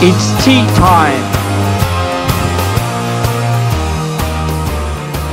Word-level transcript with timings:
It's 0.00 0.30
tea 0.44 0.62
time! 0.76 1.24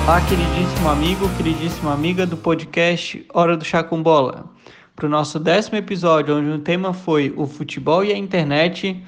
Olá, 0.06 0.20
queridíssimo 0.22 0.90
amigo, 0.90 1.30
queridíssima 1.38 1.94
amiga 1.94 2.26
do 2.26 2.36
podcast 2.36 3.24
Hora 3.32 3.56
do 3.56 3.64
Chá 3.64 3.84
com 3.84 4.02
Bola. 4.02 4.50
Para 4.96 5.06
o 5.06 5.10
nosso 5.10 5.40
décimo 5.40 5.78
episódio, 5.78 6.36
onde 6.36 6.50
o 6.50 6.58
tema 6.58 6.94
foi 6.94 7.32
o 7.38 7.46
futebol 7.46 8.04
e 8.04 8.12
a 8.12 8.18
internet, 8.18 9.06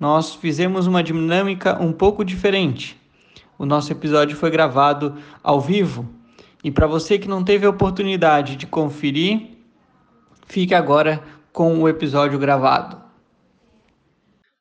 nós 0.00 0.34
fizemos 0.34 0.88
uma 0.88 1.00
dinâmica 1.00 1.80
um 1.80 1.92
pouco 1.92 2.24
diferente. 2.24 3.00
O 3.56 3.64
nosso 3.64 3.92
episódio 3.92 4.36
foi 4.36 4.50
gravado 4.50 5.14
ao 5.44 5.60
vivo. 5.60 6.08
E 6.64 6.72
para 6.72 6.88
você 6.88 7.20
que 7.20 7.28
não 7.28 7.44
teve 7.44 7.64
a 7.64 7.70
oportunidade 7.70 8.56
de 8.56 8.66
conferir, 8.66 9.58
fique 10.48 10.74
agora 10.74 11.22
com 11.52 11.80
o 11.80 11.88
episódio 11.88 12.36
gravado. 12.36 13.07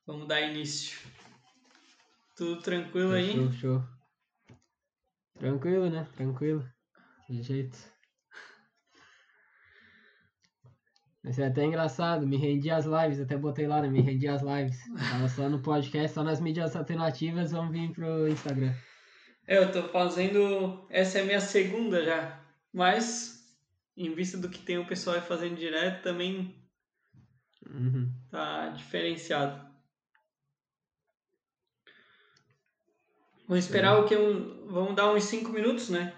Vamos 0.08 0.28
dar 0.28 0.42
início. 0.42 0.98
Tudo 2.36 2.62
tranquilo 2.62 3.12
aí? 3.14 3.34
Show, 3.34 3.52
show. 3.52 3.84
Tranquilo, 5.38 5.90
né? 5.90 6.08
Tranquilo. 6.16 6.66
De 7.30 7.42
jeito. 7.44 7.78
Isso 11.26 11.42
é 11.42 11.48
até 11.48 11.66
engraçado, 11.66 12.26
me 12.26 12.38
rendi 12.38 12.70
às 12.72 12.86
lives, 12.86 13.20
até 13.20 13.36
botei 13.36 13.68
lá, 13.68 13.82
né? 13.82 13.90
Me 13.90 14.00
rendi 14.00 14.30
às 14.30 14.42
lives. 14.42 14.78
Tava 15.12 15.28
só 15.28 15.50
no 15.50 15.60
podcast, 15.62 16.14
só 16.14 16.24
nas 16.24 16.40
mídias 16.40 16.74
alternativas, 16.74 17.52
vamos 17.52 17.74
vir 17.74 17.92
pro 17.92 18.30
Instagram. 18.30 18.74
É, 19.46 19.58
eu 19.58 19.70
tô 19.72 19.84
fazendo. 19.90 20.88
Essa 20.90 21.20
é 21.20 21.22
a 21.24 21.26
minha 21.26 21.42
segunda 21.42 22.02
já. 22.06 22.42
Mas, 22.72 23.46
em 23.98 24.14
vista 24.14 24.38
do 24.38 24.48
que 24.50 24.60
tem 24.60 24.78
o 24.78 24.88
pessoal 24.88 25.18
aí 25.18 25.22
fazendo 25.22 25.58
direto, 25.58 26.02
também 26.04 26.56
Uhum. 27.70 28.10
tá 28.32 28.70
diferenciado. 28.70 29.67
Vamos 33.48 33.64
esperar 33.66 33.98
o 34.00 34.06
que? 34.06 34.16
Um, 34.16 34.68
vamos 34.68 34.96
dar 34.96 35.14
uns 35.14 35.24
5 35.24 35.52
minutos, 35.52 35.90
né? 35.90 36.14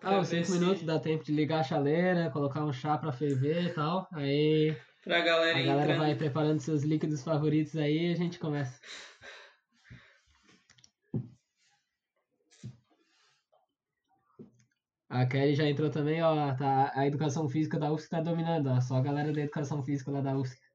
Pra 0.00 0.10
Ah, 0.16 0.18
ver 0.20 0.26
5 0.26 0.46
se- 0.46 0.52
minutos 0.58 0.82
dá 0.82 0.98
tempo 0.98 1.24
de 1.24 1.32
ligar 1.32 1.60
a 1.60 1.64
chaleira, 1.64 2.30
colocar 2.30 2.64
um 2.64 2.72
chá 2.72 2.96
pra 2.96 3.12
ferver 3.12 3.64
e 3.66 3.70
tal. 3.74 4.08
Aí 4.12 4.76
Pra 5.04 5.20
galera 5.20 5.58
a 5.58 5.62
galera 5.62 5.82
entrando. 5.92 5.98
vai 5.98 6.14
preparando 6.14 6.60
seus 6.60 6.82
líquidos 6.82 7.22
favoritos 7.22 7.76
aí 7.76 8.08
e 8.08 8.12
a 8.12 8.16
gente 8.16 8.38
começa. 8.38 8.80
A 15.10 15.26
Kelly 15.26 15.54
já 15.54 15.64
entrou 15.68 15.90
também, 15.90 16.22
ó. 16.22 16.54
Tá, 16.54 16.92
a 16.94 17.06
educação 17.06 17.48
física 17.48 17.78
da 17.78 17.90
UFSC 17.92 18.10
tá 18.10 18.20
dominando, 18.20 18.68
ó. 18.70 18.80
Só 18.80 18.96
a 18.96 19.00
galera 19.02 19.32
da 19.32 19.40
educação 19.40 19.82
física 19.82 20.10
lá 20.10 20.20
da 20.20 20.36
UFSC. 20.36 20.67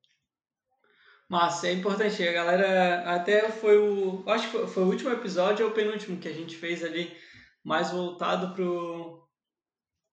Mas 1.34 1.64
é 1.64 1.73
importante, 1.73 2.22
a 2.22 2.31
galera 2.31 3.16
até 3.16 3.50
foi 3.50 3.76
o. 3.76 4.23
Acho 4.30 4.52
que 4.52 4.67
foi, 4.67 4.84
o 4.84 4.88
último 4.88 5.09
episódio 5.09 5.66
ou 5.66 5.72
o 5.72 5.73
penúltimo 5.73 6.20
que 6.20 6.28
a 6.28 6.31
gente 6.31 6.56
fez 6.56 6.84
ali, 6.84 7.12
mais 7.64 7.90
voltado 7.90 8.53
pro, 8.53 9.28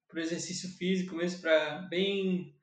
pro 0.09 0.19
exercício 0.19 0.71
físico 0.79 1.15
mesmo, 1.15 1.43
para 1.43 1.83
bem 1.91 2.57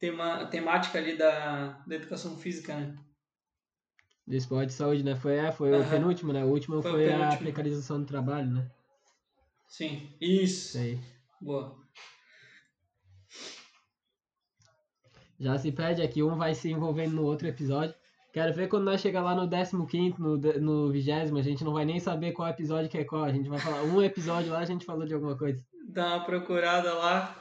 tema, 0.00 0.44
temática 0.46 0.98
ali 0.98 1.16
da, 1.16 1.84
da 1.86 1.94
educação 1.94 2.36
física, 2.36 2.74
né? 2.74 2.98
Do 4.26 4.34
esporte 4.34 4.70
de 4.70 4.72
saúde, 4.72 5.04
né? 5.04 5.14
Foi, 5.14 5.36
é, 5.36 5.52
foi 5.52 5.70
o 5.70 5.76
Aham. 5.76 5.90
penúltimo, 5.90 6.32
né? 6.32 6.44
O 6.44 6.48
último 6.48 6.82
Foi 6.82 6.90
o 6.90 6.94
foi, 6.94 7.12
a 7.12 7.36
precarização 7.36 8.00
do 8.00 8.06
trabalho, 8.06 8.50
né? 8.50 8.68
Sim, 9.68 10.12
isso. 10.20 10.76
Isso 10.76 10.78
aí. 10.78 11.00
Boa. 11.40 11.78
Já 15.38 15.56
se 15.56 15.70
perde 15.70 16.02
aqui, 16.02 16.24
um 16.24 16.36
vai 16.36 16.56
se 16.56 16.72
envolvendo 16.72 17.14
no 17.14 17.22
outro 17.22 17.46
episódio. 17.46 17.99
Quero 18.32 18.54
ver 18.54 18.68
quando 18.68 18.84
nós 18.84 19.00
chegar 19.00 19.22
lá 19.22 19.34
no 19.34 19.48
15 19.48 20.14
no, 20.20 20.36
no 20.36 20.92
20 20.92 21.10
a 21.10 21.42
gente 21.42 21.64
não 21.64 21.72
vai 21.72 21.84
nem 21.84 21.98
saber 21.98 22.32
qual 22.32 22.48
episódio 22.48 22.88
que 22.88 22.98
é 22.98 23.04
qual. 23.04 23.24
A 23.24 23.32
gente 23.32 23.48
vai 23.48 23.58
falar 23.58 23.82
um 23.82 24.00
episódio 24.02 24.52
lá, 24.52 24.60
a 24.60 24.64
gente 24.64 24.84
falou 24.84 25.04
de 25.04 25.14
alguma 25.14 25.36
coisa. 25.36 25.60
Dá 25.88 26.16
uma 26.16 26.24
procurada 26.24 26.94
lá. 26.94 27.36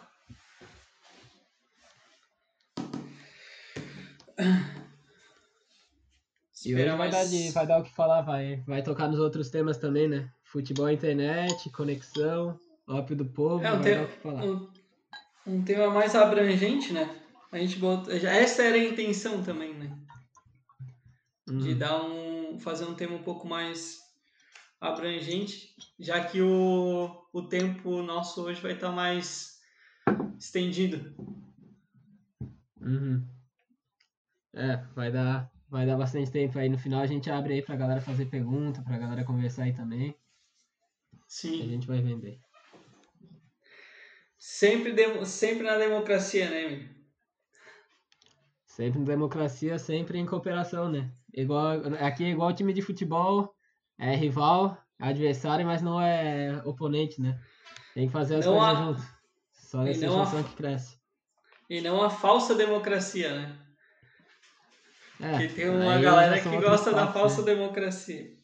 E 6.65 6.75
hoje 6.75 6.89
vai 6.97 7.09
dar, 7.09 7.25
de, 7.25 7.51
vai 7.51 7.65
dar 7.67 7.79
o 7.79 7.83
que 7.83 7.95
falar, 7.95 8.21
vai, 8.21 8.61
vai 8.67 8.81
tocar 8.83 9.07
nos 9.07 9.19
outros 9.19 9.49
temas 9.49 9.77
também, 9.77 10.07
né? 10.09 10.29
Futebol, 10.43 10.89
internet, 10.89 11.69
conexão, 11.71 12.59
ópio 12.87 13.15
do 13.15 13.25
povo, 13.25 13.63
É 13.63 13.71
um, 13.71 13.75
vai 13.81 13.83
te- 13.83 13.95
dar 13.95 14.03
o 14.03 14.07
que 14.07 14.17
falar. 14.19 14.43
um, 14.43 14.69
um 15.47 15.61
tema 15.63 15.89
mais 15.89 16.15
abrangente, 16.15 16.91
né? 16.91 17.09
A 17.51 17.57
gente 17.57 17.79
já- 18.19 18.31
essa 18.31 18.63
era 18.63 18.75
a 18.75 18.83
intenção 18.83 19.41
também, 19.41 19.73
né? 19.73 19.89
De 21.49 21.71
Uhum. 21.71 21.77
dar 21.77 22.03
um, 22.05 22.59
fazer 22.59 22.85
um 22.85 22.93
tema 22.93 23.15
um 23.15 23.23
pouco 23.23 23.47
mais 23.47 23.99
abrangente, 24.79 25.75
já 25.99 26.23
que 26.23 26.41
o, 26.41 27.25
o 27.33 27.41
tempo 27.41 28.01
nosso 28.03 28.43
hoje 28.43 28.61
vai 28.61 28.73
estar 28.73 28.91
mais 28.91 29.59
estendido. 30.37 31.13
Uhum. 32.79 33.27
É, 34.53 34.77
vai 34.95 35.11
dar, 35.11 35.51
vai 35.67 35.85
dar 35.85 35.97
bastante 35.97 36.31
tempo 36.31 36.57
aí. 36.59 36.69
No 36.69 36.77
final 36.77 37.01
a 37.01 37.07
gente 37.07 37.29
abre 37.29 37.53
aí 37.53 37.61
pra 37.61 37.75
galera 37.75 37.99
fazer 37.99 38.27
pergunta, 38.27 38.81
pra 38.81 38.97
galera 38.97 39.23
conversar 39.25 39.63
aí 39.63 39.73
também. 39.73 40.15
A 41.11 41.25
Sim. 41.27 41.69
gente 41.69 41.87
vai 41.87 42.01
vender. 42.01 42.39
Sempre, 44.37 44.95
sempre 45.25 45.63
na 45.63 45.77
democracia, 45.77 46.49
né, 46.49 46.65
amigo? 46.65 46.99
Sempre 48.65 48.99
em 48.99 49.03
democracia, 49.03 49.77
sempre 49.77 50.17
em 50.17 50.25
cooperação, 50.25 50.89
né? 50.89 51.11
Igual, 51.33 51.71
aqui 51.99 52.25
é 52.25 52.29
igual 52.29 52.53
time 52.53 52.73
de 52.73 52.81
futebol, 52.81 53.53
é 53.99 54.15
rival, 54.15 54.77
adversário, 54.99 55.65
mas 55.65 55.81
não 55.81 56.01
é 56.01 56.61
oponente, 56.65 57.21
né? 57.21 57.39
Tem 57.93 58.07
que 58.07 58.13
fazer 58.13 58.35
as 58.37 58.45
Não 58.45 58.53
coisas 58.57 58.69
há- 58.77 58.81
juntos. 58.83 59.05
Só 59.53 59.81
nessa 59.83 60.05
há- 60.05 60.09
junção 60.09 60.43
que 60.43 60.55
cresce. 60.55 60.97
E 61.69 61.81
não 61.81 62.01
a 62.01 62.09
falsa 62.09 62.55
democracia, 62.55 63.33
né? 63.35 63.59
É, 65.21 65.37
Que 65.47 65.53
tem 65.53 65.69
uma 65.69 65.99
galera 65.99 66.39
que 66.41 66.57
gosta 66.57 66.91
da 66.93 67.11
falsa 67.11 67.41
né? 67.43 67.53
democracia. 67.53 68.35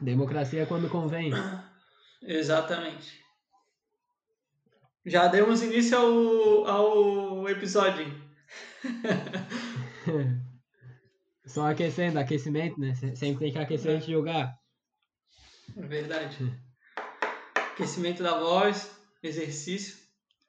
Democracia 0.00 0.62
é 0.62 0.66
quando 0.66 0.88
convém. 0.88 1.30
Exatamente. 2.22 3.18
Já 5.04 5.26
demos 5.28 5.62
início 5.62 5.96
ao, 5.98 6.66
ao 6.66 7.48
episódio. 7.48 8.06
Só 11.52 11.68
aquecendo, 11.70 12.18
aquecimento, 12.18 12.78
né? 12.80 12.94
Se- 12.94 13.16
Sempre 13.16 13.44
tem 13.44 13.52
que 13.52 13.58
aquecer 13.58 13.92
antes 13.92 14.06
de 14.06 14.12
jogar. 14.12 14.54
É 15.76 15.82
verdade. 15.86 16.36
Aquecimento 17.72 18.22
da 18.22 18.38
voz, 18.38 18.90
exercício, 19.22 19.96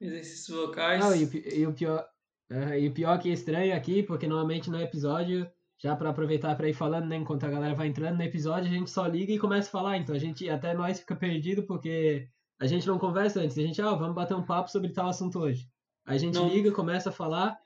exercícios 0.00 0.56
vocais. 0.56 1.00
Não, 1.00 1.14
e, 1.14 1.58
e 1.58 1.66
o 1.66 1.72
pior, 1.72 2.04
é, 2.50 2.80
e 2.80 2.88
o 2.88 2.92
pior 2.92 3.18
que 3.20 3.30
é 3.30 3.32
estranho 3.32 3.74
aqui, 3.74 4.02
porque 4.02 4.26
normalmente 4.26 4.70
no 4.70 4.80
episódio, 4.80 5.50
já 5.78 5.96
pra 5.96 6.10
aproveitar 6.10 6.54
pra 6.56 6.68
ir 6.68 6.74
falando, 6.74 7.06
né, 7.06 7.16
enquanto 7.16 7.44
a 7.44 7.50
galera 7.50 7.74
vai 7.74 7.86
entrando 7.88 8.16
no 8.16 8.22
episódio, 8.22 8.68
a 8.70 8.72
gente 8.74 8.90
só 8.90 9.06
liga 9.06 9.32
e 9.32 9.38
começa 9.38 9.68
a 9.68 9.72
falar. 9.72 9.96
Então 9.98 10.14
a 10.14 10.18
gente, 10.18 10.48
até 10.48 10.74
nós 10.74 11.00
fica 11.00 11.16
perdido 11.16 11.62
porque 11.64 12.28
a 12.60 12.66
gente 12.66 12.86
não 12.86 12.98
conversa 12.98 13.40
antes. 13.40 13.58
A 13.58 13.62
gente, 13.62 13.80
ah, 13.82 13.94
vamos 13.94 14.14
bater 14.14 14.34
um 14.34 14.44
papo 14.44 14.70
sobre 14.70 14.90
tal 14.90 15.08
assunto 15.08 15.38
hoje. 15.38 15.66
A 16.04 16.16
gente 16.16 16.34
Não. 16.34 16.48
liga, 16.48 16.70
começa 16.72 17.08
a 17.08 17.12
falar, 17.12 17.56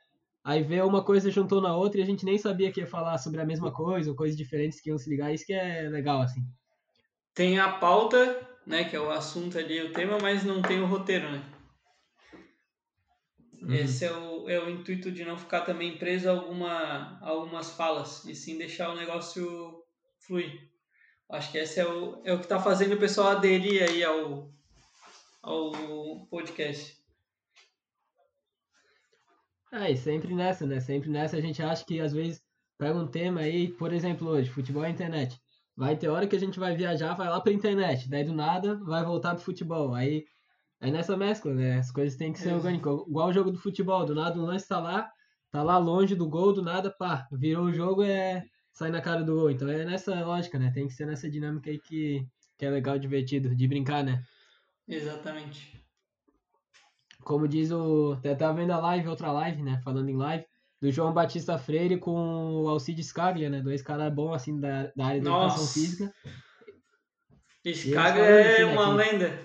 aí 0.46 0.62
vê 0.62 0.80
uma 0.80 1.02
coisa 1.02 1.28
juntou 1.28 1.60
na 1.60 1.76
outra 1.76 1.98
e 1.98 2.02
a 2.04 2.06
gente 2.06 2.24
nem 2.24 2.38
sabia 2.38 2.70
que 2.70 2.80
ia 2.80 2.86
falar 2.86 3.18
sobre 3.18 3.40
a 3.40 3.44
mesma 3.44 3.72
coisa 3.72 4.08
ou 4.08 4.16
coisas 4.16 4.36
diferentes 4.36 4.80
que 4.80 4.88
iam 4.88 4.96
se 4.96 5.10
ligar. 5.10 5.34
Isso 5.34 5.44
que 5.44 5.52
é 5.52 5.88
legal, 5.88 6.22
assim. 6.22 6.40
Tem 7.34 7.58
a 7.58 7.72
pauta, 7.72 8.48
né, 8.64 8.84
que 8.84 8.94
é 8.94 9.00
o 9.00 9.10
assunto 9.10 9.58
ali, 9.58 9.82
o 9.82 9.92
tema, 9.92 10.18
mas 10.22 10.44
não 10.44 10.62
tem 10.62 10.80
o 10.80 10.86
roteiro, 10.86 11.32
né? 11.32 11.44
Uhum. 13.60 13.74
Esse 13.74 14.04
é 14.04 14.12
o, 14.12 14.48
é 14.48 14.60
o 14.60 14.70
intuito 14.70 15.10
de 15.10 15.24
não 15.24 15.36
ficar 15.36 15.62
também 15.62 15.98
preso 15.98 16.28
a, 16.28 16.32
alguma, 16.32 17.18
a 17.20 17.28
algumas 17.28 17.72
falas, 17.72 18.24
e 18.24 18.34
sim 18.34 18.56
deixar 18.56 18.90
o 18.90 18.96
negócio 18.96 19.82
fluir. 20.20 20.70
Acho 21.28 21.50
que 21.50 21.58
esse 21.58 21.80
é 21.80 21.86
o, 21.86 22.22
é 22.24 22.32
o 22.32 22.38
que 22.38 22.44
está 22.44 22.60
fazendo 22.60 22.94
o 22.94 23.00
pessoal 23.00 23.30
aderir 23.30 23.82
aí 23.82 24.04
ao, 24.04 24.48
ao 25.42 25.72
podcast. 26.30 26.96
É, 29.72 29.90
e 29.90 29.96
sempre 29.96 30.34
nessa, 30.34 30.66
né? 30.66 30.80
Sempre 30.80 31.10
nessa 31.10 31.36
a 31.36 31.40
gente 31.40 31.62
acha 31.62 31.84
que 31.84 32.00
às 32.00 32.12
vezes 32.12 32.40
pega 32.78 32.98
um 32.98 33.06
tema 33.06 33.40
aí, 33.40 33.68
por 33.68 33.92
exemplo, 33.92 34.28
hoje, 34.28 34.50
futebol 34.50 34.84
e 34.84 34.90
internet. 34.90 35.38
Vai 35.76 35.96
ter 35.96 36.08
hora 36.08 36.26
que 36.26 36.36
a 36.36 36.40
gente 36.40 36.58
vai 36.58 36.74
viajar, 36.76 37.14
vai 37.14 37.28
lá 37.28 37.40
pra 37.40 37.52
internet, 37.52 38.08
daí 38.08 38.24
do 38.24 38.32
nada 38.32 38.76
vai 38.84 39.04
voltar 39.04 39.34
pro 39.34 39.44
futebol. 39.44 39.94
Aí 39.94 40.24
é 40.80 40.90
nessa 40.90 41.16
mescla, 41.16 41.52
né? 41.54 41.78
As 41.78 41.90
coisas 41.90 42.16
têm 42.16 42.32
que 42.32 42.38
ser 42.38 42.50
É. 42.50 42.54
orgânicas. 42.54 43.00
Igual 43.06 43.28
o 43.28 43.32
jogo 43.32 43.50
do 43.50 43.58
futebol, 43.58 44.04
do 44.06 44.14
nada 44.14 44.38
o 44.38 44.42
lance 44.44 44.66
tá 44.68 44.78
lá, 44.78 45.10
tá 45.50 45.62
lá 45.62 45.78
longe 45.78 46.14
do 46.14 46.28
gol, 46.28 46.52
do 46.52 46.62
nada, 46.62 46.90
pá, 46.90 47.26
virou 47.32 47.66
o 47.66 47.72
jogo, 47.72 48.02
é 48.02 48.44
sai 48.72 48.90
na 48.90 49.00
cara 49.00 49.22
do 49.24 49.34
gol. 49.34 49.50
Então 49.50 49.68
é 49.68 49.84
nessa 49.84 50.14
lógica, 50.24 50.58
né? 50.58 50.70
Tem 50.72 50.86
que 50.86 50.92
ser 50.94 51.06
nessa 51.06 51.28
dinâmica 51.30 51.70
aí 51.70 51.78
que, 51.78 52.26
que 52.58 52.64
é 52.64 52.70
legal, 52.70 52.98
divertido, 52.98 53.54
de 53.54 53.66
brincar, 53.68 54.04
né? 54.04 54.22
Exatamente. 54.88 55.84
Como 57.26 57.48
diz 57.48 57.72
o. 57.72 58.12
Até 58.12 58.36
tava 58.36 58.54
vendo 58.54 58.70
a 58.70 58.78
live, 58.78 59.08
outra 59.08 59.32
live, 59.32 59.60
né? 59.60 59.80
Falando 59.82 60.08
em 60.08 60.16
live, 60.16 60.46
do 60.80 60.92
João 60.92 61.12
Batista 61.12 61.58
Freire 61.58 61.98
com 61.98 62.62
o 62.62 62.68
Alcides 62.68 63.08
Scaglia, 63.08 63.50
né? 63.50 63.60
Dois 63.60 63.82
caras 63.82 64.14
bons, 64.14 64.32
assim, 64.32 64.60
da, 64.60 64.92
da 64.94 65.06
área 65.06 65.20
da 65.20 65.30
Nossa. 65.30 65.56
educação 65.56 65.82
física. 65.82 66.14
Scaglia 67.74 68.24
é 68.24 68.62
assim, 68.62 68.72
uma 68.72 68.94
né, 68.94 69.04
lenda. 69.04 69.38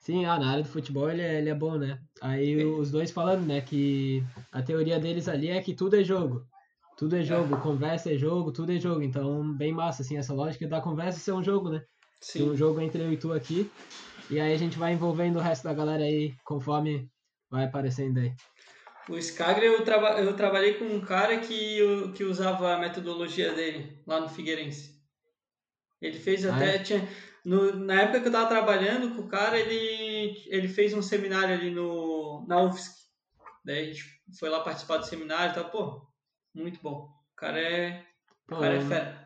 Sim, 0.00 0.24
ah, 0.24 0.38
na 0.38 0.52
área 0.52 0.62
do 0.62 0.70
futebol 0.70 1.10
ele 1.10 1.20
é, 1.20 1.38
ele 1.38 1.50
é 1.50 1.54
bom, 1.54 1.76
né? 1.76 2.00
Aí 2.22 2.64
os 2.64 2.90
dois 2.90 3.10
falando, 3.10 3.44
né, 3.44 3.60
que 3.60 4.24
a 4.50 4.62
teoria 4.62 4.98
deles 4.98 5.28
ali 5.28 5.50
é 5.50 5.60
que 5.60 5.74
tudo 5.74 5.96
é 5.96 6.04
jogo. 6.04 6.46
Tudo 6.96 7.14
é 7.14 7.22
jogo, 7.22 7.56
é. 7.56 7.60
conversa 7.60 8.10
é 8.10 8.16
jogo, 8.16 8.52
tudo 8.52 8.72
é 8.72 8.78
jogo. 8.78 9.02
Então, 9.02 9.52
bem 9.52 9.70
massa, 9.70 10.00
assim, 10.00 10.16
essa 10.16 10.32
lógica 10.32 10.66
da 10.66 10.80
conversa 10.80 11.18
ser 11.18 11.32
um 11.32 11.42
jogo, 11.42 11.68
né? 11.68 11.82
Sim. 12.22 12.38
Tem 12.38 12.50
um 12.50 12.56
jogo 12.56 12.80
entre 12.80 13.02
eu 13.02 13.12
e 13.12 13.18
tu 13.18 13.34
aqui. 13.34 13.70
E 14.28 14.40
aí 14.40 14.52
a 14.52 14.56
gente 14.56 14.78
vai 14.78 14.92
envolvendo 14.92 15.36
o 15.36 15.42
resto 15.42 15.64
da 15.64 15.74
galera 15.74 16.02
aí 16.02 16.34
conforme 16.44 17.08
vai 17.50 17.64
aparecendo 17.64 18.18
aí. 18.18 18.32
O 19.08 19.20
Scaglia, 19.20 19.68
eu, 19.68 19.84
traba 19.84 20.20
eu 20.20 20.34
trabalhei 20.34 20.74
com 20.74 20.84
um 20.84 21.00
cara 21.00 21.38
que, 21.38 21.78
que 22.14 22.24
usava 22.24 22.74
a 22.74 22.78
metodologia 22.78 23.54
dele 23.54 24.02
lá 24.04 24.20
no 24.20 24.28
Figueirense. 24.28 25.00
Ele 26.00 26.18
fez 26.18 26.44
ah, 26.44 26.54
até. 26.54 26.74
É? 26.74 26.78
Tinha, 26.80 27.08
no, 27.44 27.76
na 27.76 28.02
época 28.02 28.20
que 28.20 28.26
eu 28.26 28.32
tava 28.32 28.48
trabalhando 28.48 29.14
com 29.14 29.22
o 29.22 29.28
cara, 29.28 29.56
ele, 29.56 30.42
ele 30.46 30.68
fez 30.68 30.92
um 30.92 31.02
seminário 31.02 31.54
ali 31.54 31.70
no, 31.70 32.44
na 32.48 32.60
UFSC. 32.62 33.06
Daí 33.64 33.78
a 33.78 33.92
gente 33.92 34.04
foi 34.38 34.48
lá 34.48 34.60
participar 34.60 34.96
do 34.96 35.06
seminário 35.06 35.52
e 35.52 35.54
tal. 35.54 35.70
Pô, 35.70 36.08
muito 36.52 36.80
bom. 36.82 37.08
O 37.32 37.36
cara 37.36 37.60
é. 37.60 38.04
Pô, 38.48 38.56
o 38.56 38.60
cara 38.60 38.74
é 38.74 38.80
fera. 38.80 39.25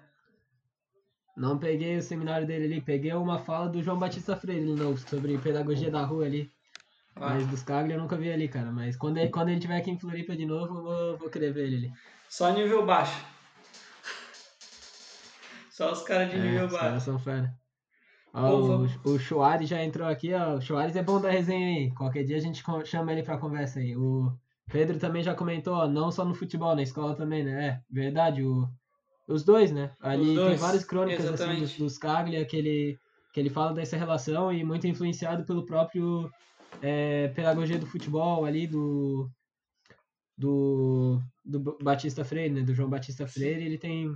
Não 1.41 1.57
peguei 1.57 1.97
o 1.97 2.03
seminário 2.03 2.47
dele 2.47 2.67
ali, 2.67 2.81
peguei 2.83 3.15
uma 3.15 3.39
fala 3.39 3.67
do 3.67 3.83
João 3.83 3.99
Batista 3.99 4.37
Freire 4.37 4.61
no 4.61 4.99
sobre 4.99 5.39
pedagogia 5.39 5.91
da 5.91 6.05
rua 6.05 6.27
ali. 6.27 6.53
Ah. 7.17 7.31
Mas 7.31 7.47
dos 7.47 7.63
Cagli 7.63 7.95
eu 7.95 7.99
nunca 7.99 8.15
vi 8.15 8.31
ali, 8.31 8.47
cara. 8.47 8.71
Mas 8.71 8.95
quando 8.95 9.17
ele, 9.17 9.31
quando 9.31 9.49
ele 9.49 9.59
tiver 9.59 9.79
aqui 9.79 9.91
em 9.91 9.99
Floripa 9.99 10.37
de 10.37 10.45
novo, 10.45 10.77
eu 10.77 10.83
vou, 10.83 11.17
vou 11.17 11.31
querer 11.31 11.51
ver 11.51 11.65
ele 11.65 11.77
ali. 11.77 11.93
Só 12.29 12.53
nível 12.53 12.85
baixo. 12.85 13.25
Só 15.71 15.93
os 15.93 16.03
caras 16.03 16.29
de 16.29 16.37
é, 16.37 16.41
nível 16.41 16.69
baixo. 16.69 17.07
são 17.07 17.19
fera. 17.19 17.51
Ó, 18.35 18.57
o, 18.57 18.87
o 19.05 19.19
Chuari 19.19 19.65
já 19.65 19.83
entrou 19.83 20.07
aqui, 20.07 20.35
ó. 20.35 20.57
O 20.57 20.61
Chuari 20.61 20.97
é 20.99 21.03
bom 21.03 21.19
da 21.23 21.31
resenha 21.31 21.69
aí. 21.69 21.91
Qualquer 21.95 22.23
dia 22.23 22.37
a 22.37 22.41
gente 22.41 22.63
chama 22.85 23.13
ele 23.13 23.23
pra 23.23 23.39
conversa 23.39 23.81
aí. 23.81 23.97
O 23.97 24.31
Pedro 24.71 24.99
também 24.99 25.23
já 25.23 25.35
comentou, 25.35 25.73
ó, 25.73 25.89
não 25.89 26.13
só 26.13 26.23
no 26.23 26.35
futebol, 26.35 26.77
na 26.77 26.83
escola 26.83 27.17
também, 27.17 27.43
né? 27.43 27.67
É, 27.67 27.81
verdade, 27.91 28.45
o, 28.45 28.69
os 29.31 29.45
dois, 29.45 29.71
né? 29.71 29.95
Ali 30.01 30.35
dois, 30.35 30.51
tem 30.51 30.57
várias 30.59 30.85
crônicas 30.85 31.27
assim, 31.27 31.61
dos, 31.61 31.77
dos 31.77 31.99
Caglia 31.99 32.45
que 32.45 32.57
ele, 32.57 32.99
que 33.33 33.41
ele 33.41 33.51
fala 33.51 33.73
dessa 33.73 33.97
relação 33.97 34.53
e 34.53 34.65
muito 34.65 34.87
influenciado 34.87 35.45
pelo 35.45 35.65
próprio 35.65 36.31
é, 36.83 37.29
pedagogia 37.29 37.79
do 37.79 37.87
futebol 37.87 38.45
ali 38.45 38.67
do, 38.67 39.31
do, 40.37 41.23
do 41.45 41.79
Batista 41.83 42.25
Freire, 42.25 42.55
né? 42.55 42.63
Do 42.63 42.75
João 42.75 42.91
Batista 42.91 43.27
Freire, 43.27 43.65
ele 43.65 43.79
tem 43.79 44.15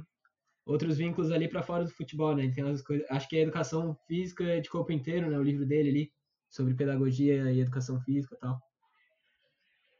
outros 0.66 0.96
vínculos 0.96 1.30
ali 1.30 1.48
para 1.48 1.62
fora 1.62 1.84
do 1.84 1.90
futebol, 1.90 2.34
né? 2.34 2.44
Ele 2.44 2.54
tem 2.54 2.64
coisas, 2.82 3.06
acho 3.10 3.28
que 3.28 3.36
é 3.36 3.42
educação 3.42 3.96
física 4.06 4.60
de 4.60 4.68
corpo 4.68 4.92
inteiro, 4.92 5.30
né? 5.30 5.38
O 5.38 5.42
livro 5.42 5.66
dele 5.66 5.90
ali 5.90 6.12
sobre 6.48 6.74
pedagogia 6.74 7.50
e 7.52 7.60
educação 7.60 8.00
física 8.00 8.34
e 8.36 8.38
tal. 8.38 8.60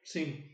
Sim. 0.03 0.54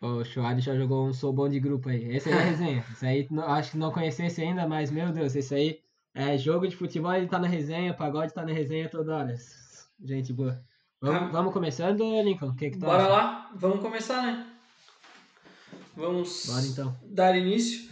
O 0.00 0.22
Chuad 0.24 0.60
já 0.60 0.76
jogou 0.76 1.06
um 1.06 1.12
sou 1.12 1.32
bom 1.32 1.48
de 1.48 1.58
grupo 1.58 1.88
aí. 1.88 2.16
Esse 2.16 2.28
aí 2.28 2.34
é 2.34 2.38
a 2.38 2.44
resenha. 2.44 2.84
Esse 2.92 3.06
aí 3.06 3.28
acho 3.46 3.70
que 3.72 3.78
não 3.78 3.90
conhecesse 3.90 4.42
ainda, 4.42 4.68
mas 4.68 4.90
meu 4.90 5.10
Deus, 5.10 5.34
esse 5.34 5.54
aí 5.54 5.80
é 6.14 6.36
jogo 6.36 6.66
de 6.66 6.76
futebol, 6.76 7.14
ele 7.14 7.28
tá 7.28 7.38
na 7.38 7.48
resenha, 7.48 7.94
pagode 7.94 8.32
tá 8.32 8.44
na 8.44 8.52
resenha 8.52 8.88
toda 8.88 9.16
hora. 9.16 9.34
Gente 10.02 10.32
boa. 10.32 10.62
Vamos, 11.00 11.22
ah. 11.22 11.28
vamos 11.28 11.52
começando, 11.52 12.02
Lincoln? 12.22 12.54
Que, 12.54 12.70
que 12.70 12.78
Bora 12.78 13.02
acha? 13.02 13.08
lá, 13.08 13.50
vamos 13.54 13.80
começar, 13.80 14.22
né? 14.22 14.46
Vamos 15.94 16.46
Bora, 16.46 16.66
então. 16.66 16.96
dar 17.04 17.36
início. 17.36 17.90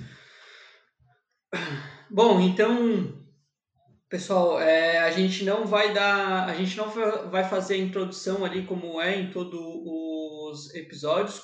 Bom, 2.11 2.41
então, 2.41 3.15
pessoal, 4.09 4.61
é, 4.61 4.99
a 4.99 5.11
gente 5.11 5.45
não 5.45 5.67
vai 5.67 5.93
dar, 5.93 6.49
a 6.49 6.55
gente 6.55 6.77
não 6.77 6.91
vai 7.31 7.45
fazer 7.45 7.75
a 7.75 7.79
introdução 7.79 8.45
ali 8.45 8.67
como 8.67 9.01
é 9.01 9.21
em 9.21 9.31
todos 9.31 9.61
os 9.61 10.75
episódios, 10.75 11.43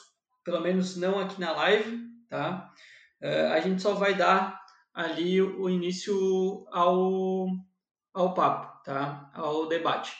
pelo 0.51 0.63
menos 0.63 0.97
não 0.97 1.19
aqui 1.19 1.41
na 1.41 1.53
live, 1.53 2.09
tá? 2.29 2.73
É, 3.21 3.47
a 3.49 3.61
gente 3.61 3.81
só 3.81 3.95
vai 3.95 4.15
dar 4.15 4.61
ali 4.93 5.41
o 5.41 5.69
início 5.69 6.67
ao, 6.73 7.47
ao 8.13 8.35
papo, 8.35 8.83
tá? 8.85 9.31
Ao 9.35 9.67
debate. 9.69 10.13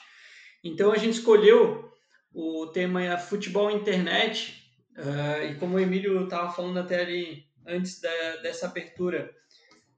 Então 0.63 0.91
a 0.91 0.97
gente 0.97 1.15
escolheu 1.15 1.91
o 2.33 2.67
tema 2.67 3.17
futebol 3.17 3.69
internet 3.69 4.61
Uh, 4.97 5.45
e 5.45 5.55
como 5.55 5.75
o 5.75 5.79
Emílio 5.79 6.25
estava 6.25 6.51
falando 6.51 6.79
até 6.79 7.01
ali 7.01 7.45
antes 7.65 8.01
da, 8.01 8.35
dessa 8.37 8.65
abertura, 8.65 9.33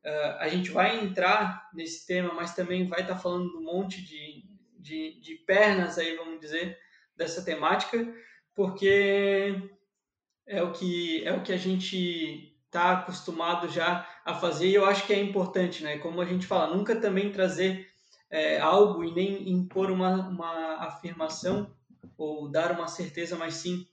uh, 0.05 0.37
a 0.39 0.47
gente 0.47 0.69
vai 0.69 1.03
entrar 1.03 1.69
nesse 1.73 2.05
tema, 2.05 2.33
mas 2.33 2.55
também 2.55 2.87
vai 2.87 3.01
estar 3.01 3.15
tá 3.15 3.19
falando 3.19 3.57
um 3.57 3.63
monte 3.63 4.03
de, 4.03 4.45
de, 4.79 5.19
de, 5.19 5.35
pernas 5.47 5.97
aí, 5.97 6.15
vamos 6.15 6.39
dizer, 6.39 6.77
dessa 7.15 7.43
temática, 7.43 8.13
porque 8.53 9.55
é 10.45 10.61
o 10.61 10.71
que, 10.71 11.23
é 11.25 11.33
o 11.33 11.41
que 11.41 11.53
a 11.53 11.57
gente 11.57 12.53
está 12.65 12.93
acostumado 12.93 13.69
já 13.69 14.07
a 14.25 14.33
fazer 14.33 14.67
e 14.67 14.73
eu 14.73 14.85
acho 14.85 15.05
que 15.05 15.13
é 15.13 15.19
importante, 15.19 15.83
né? 15.83 15.99
Como 15.99 16.19
a 16.19 16.25
gente 16.25 16.47
fala, 16.47 16.75
nunca 16.75 16.95
também 16.95 17.31
trazer 17.31 17.87
é, 18.29 18.59
algo 18.59 19.03
e 19.03 19.13
nem 19.13 19.49
impor 19.51 19.91
uma, 19.91 20.27
uma 20.27 20.75
afirmação 20.85 21.71
ou 22.17 22.49
dar 22.49 22.71
uma 22.71 22.87
certeza, 22.87 23.35
mas 23.35 23.55
sim 23.55 23.85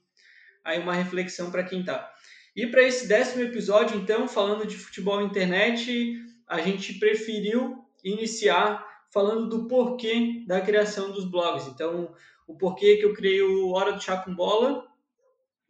aí 0.63 0.79
uma 0.79 0.93
reflexão 0.93 1.51
para 1.51 1.63
quem 1.63 1.81
está. 1.81 2.11
E 2.55 2.67
para 2.67 2.83
esse 2.83 3.07
décimo 3.07 3.43
episódio, 3.43 3.97
então, 3.97 4.27
falando 4.27 4.65
de 4.65 4.77
futebol 4.77 5.21
internet, 5.21 6.15
a 6.47 6.59
gente 6.59 6.95
preferiu 6.95 7.85
iniciar 8.03 8.85
falando 9.11 9.47
do 9.47 9.67
porquê 9.67 10.43
da 10.47 10.59
criação 10.59 11.11
dos 11.11 11.25
blogs. 11.25 11.67
Então, 11.67 12.13
o 12.47 12.57
porquê 12.57 12.97
que 12.97 13.05
eu 13.05 13.13
criei 13.13 13.41
o 13.41 13.71
Hora 13.71 13.93
do 13.93 14.01
Chá 14.01 14.17
com 14.17 14.33
Bola 14.33 14.90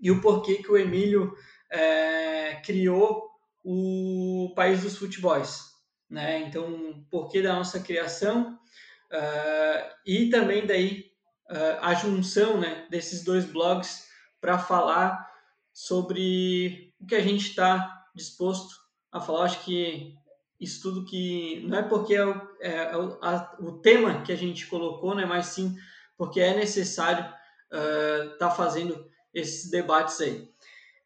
e 0.01 0.09
o 0.09 0.19
porquê 0.19 0.55
que 0.55 0.71
o 0.71 0.77
Emílio 0.77 1.35
é, 1.69 2.55
criou 2.65 3.29
o 3.63 4.51
País 4.55 4.81
dos 4.81 4.97
Futebols. 4.97 5.71
Né? 6.09 6.39
Então, 6.39 7.05
porquê 7.09 7.41
da 7.41 7.53
nossa 7.53 7.79
criação 7.79 8.59
uh, 9.11 9.93
e 10.05 10.29
também 10.29 10.65
daí 10.65 11.11
uh, 11.49 11.79
a 11.81 11.93
junção 11.93 12.59
né, 12.59 12.85
desses 12.89 13.23
dois 13.23 13.45
blogs 13.45 14.07
para 14.41 14.57
falar 14.57 15.29
sobre 15.71 16.93
o 16.99 17.05
que 17.05 17.15
a 17.15 17.21
gente 17.21 17.47
está 17.47 18.05
disposto 18.13 18.75
a 19.11 19.21
falar. 19.21 19.45
Acho 19.45 19.63
que 19.63 20.15
isso 20.59 20.81
tudo 20.81 21.05
que 21.05 21.65
não 21.65 21.77
é 21.77 21.83
porque 21.83 22.15
é 22.15 22.25
o, 22.25 22.49
é, 22.59 22.97
o, 22.97 23.17
a, 23.21 23.55
o 23.59 23.79
tema 23.79 24.21
que 24.21 24.31
a 24.31 24.35
gente 24.35 24.67
colocou, 24.67 25.15
né, 25.15 25.25
mas 25.25 25.47
sim 25.47 25.75
porque 26.17 26.39
é 26.39 26.55
necessário 26.55 27.23
estar 27.23 28.35
uh, 28.35 28.37
tá 28.37 28.51
fazendo 28.51 29.10
esses 29.33 29.69
debates 29.69 30.19
aí. 30.21 30.49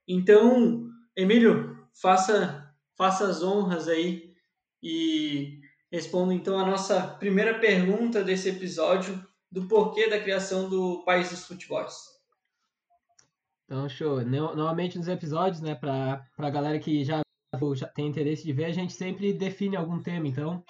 Então, 0.08 0.90
Emílio, 1.16 1.88
faça, 1.94 2.74
faça 2.96 3.28
as 3.28 3.42
honras 3.42 3.88
aí 3.88 4.34
e 4.82 5.60
responda 5.92 6.34
então 6.34 6.60
a 6.60 6.66
nossa 6.66 7.02
primeira 7.02 7.58
pergunta 7.60 8.24
desse 8.24 8.50
episódio 8.50 9.26
do 9.52 9.68
porquê 9.68 10.10
da 10.10 10.20
criação 10.20 10.70
do 10.70 11.04
País 11.06 11.30
dos 11.30 11.46
Futebols. 11.46 12.16
Então, 13.66 13.90
show. 13.90 14.24
Normalmente 14.24 14.98
nos 14.98 15.08
episódios, 15.08 15.62
né, 15.62 15.74
pra, 15.74 16.26
pra 16.36 16.50
galera 16.50 16.78
que 16.78 17.04
já, 17.04 17.22
já 17.76 17.88
tem 17.88 18.08
interesse 18.08 18.44
de 18.44 18.54
ver, 18.54 18.66
a 18.66 18.72
gente 18.72 18.94
sempre 18.94 19.34
define 19.34 19.76
algum 19.76 20.02
tema. 20.02 20.28
Então, 20.28 20.64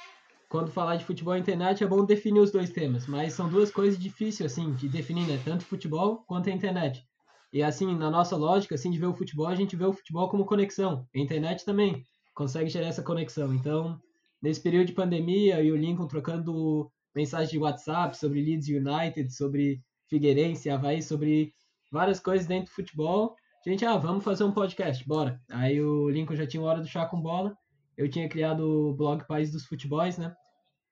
quando 0.47 0.71
falar 0.71 0.95
de 0.95 1.03
futebol 1.03 1.35
e 1.35 1.39
internet, 1.39 1.83
é 1.83 1.87
bom 1.87 2.05
definir 2.05 2.39
os 2.39 2.51
dois 2.51 2.69
temas. 2.69 3.05
Mas 3.07 3.33
são 3.33 3.49
duas 3.49 3.69
coisas 3.69 3.99
difíceis, 3.99 4.51
assim, 4.51 4.71
de 4.73 4.87
definir, 4.87 5.27
né? 5.27 5.41
Tanto 5.43 5.65
futebol 5.65 6.23
quanto 6.27 6.49
a 6.49 6.53
internet. 6.53 7.05
E, 7.51 7.63
assim, 7.63 7.95
na 7.95 8.09
nossa 8.09 8.35
lógica, 8.35 8.75
assim, 8.75 8.91
de 8.91 8.99
ver 8.99 9.05
o 9.05 9.15
futebol, 9.15 9.47
a 9.47 9.55
gente 9.55 9.75
vê 9.75 9.85
o 9.85 9.93
futebol 9.93 10.29
como 10.29 10.45
conexão. 10.45 11.07
A 11.15 11.19
internet 11.19 11.63
também 11.63 12.03
consegue 12.33 12.69
gerar 12.69 12.87
essa 12.87 13.03
conexão. 13.03 13.53
Então, 13.53 13.99
nesse 14.41 14.61
período 14.61 14.87
de 14.87 14.93
pandemia, 14.93 15.61
e 15.61 15.71
o 15.71 15.77
Lincoln 15.77 16.07
trocando 16.07 16.91
mensagem 17.15 17.51
de 17.51 17.59
WhatsApp 17.59 18.17
sobre 18.17 18.41
Leeds 18.41 18.67
United, 18.67 19.33
sobre 19.33 19.81
Figueirense, 20.09 20.69
Havaí, 20.69 21.01
sobre 21.01 21.53
várias 21.91 22.19
coisas 22.19 22.45
dentro 22.45 22.65
do 22.65 22.75
futebol. 22.75 23.35
Gente, 23.65 23.85
ah, 23.85 23.97
vamos 23.97 24.23
fazer 24.23 24.43
um 24.43 24.51
podcast, 24.51 25.07
bora. 25.07 25.41
Aí 25.49 25.81
o 25.81 26.09
Lincoln 26.09 26.35
já 26.35 26.45
tinha 26.45 26.61
hora 26.61 26.81
do 26.81 26.87
chá 26.87 27.05
com 27.05 27.19
bola. 27.19 27.57
Eu 27.97 28.09
tinha 28.09 28.27
criado 28.27 28.89
o 28.89 28.93
blog 28.93 29.25
País 29.25 29.51
dos 29.51 29.65
Futebols, 29.65 30.17
né? 30.17 30.35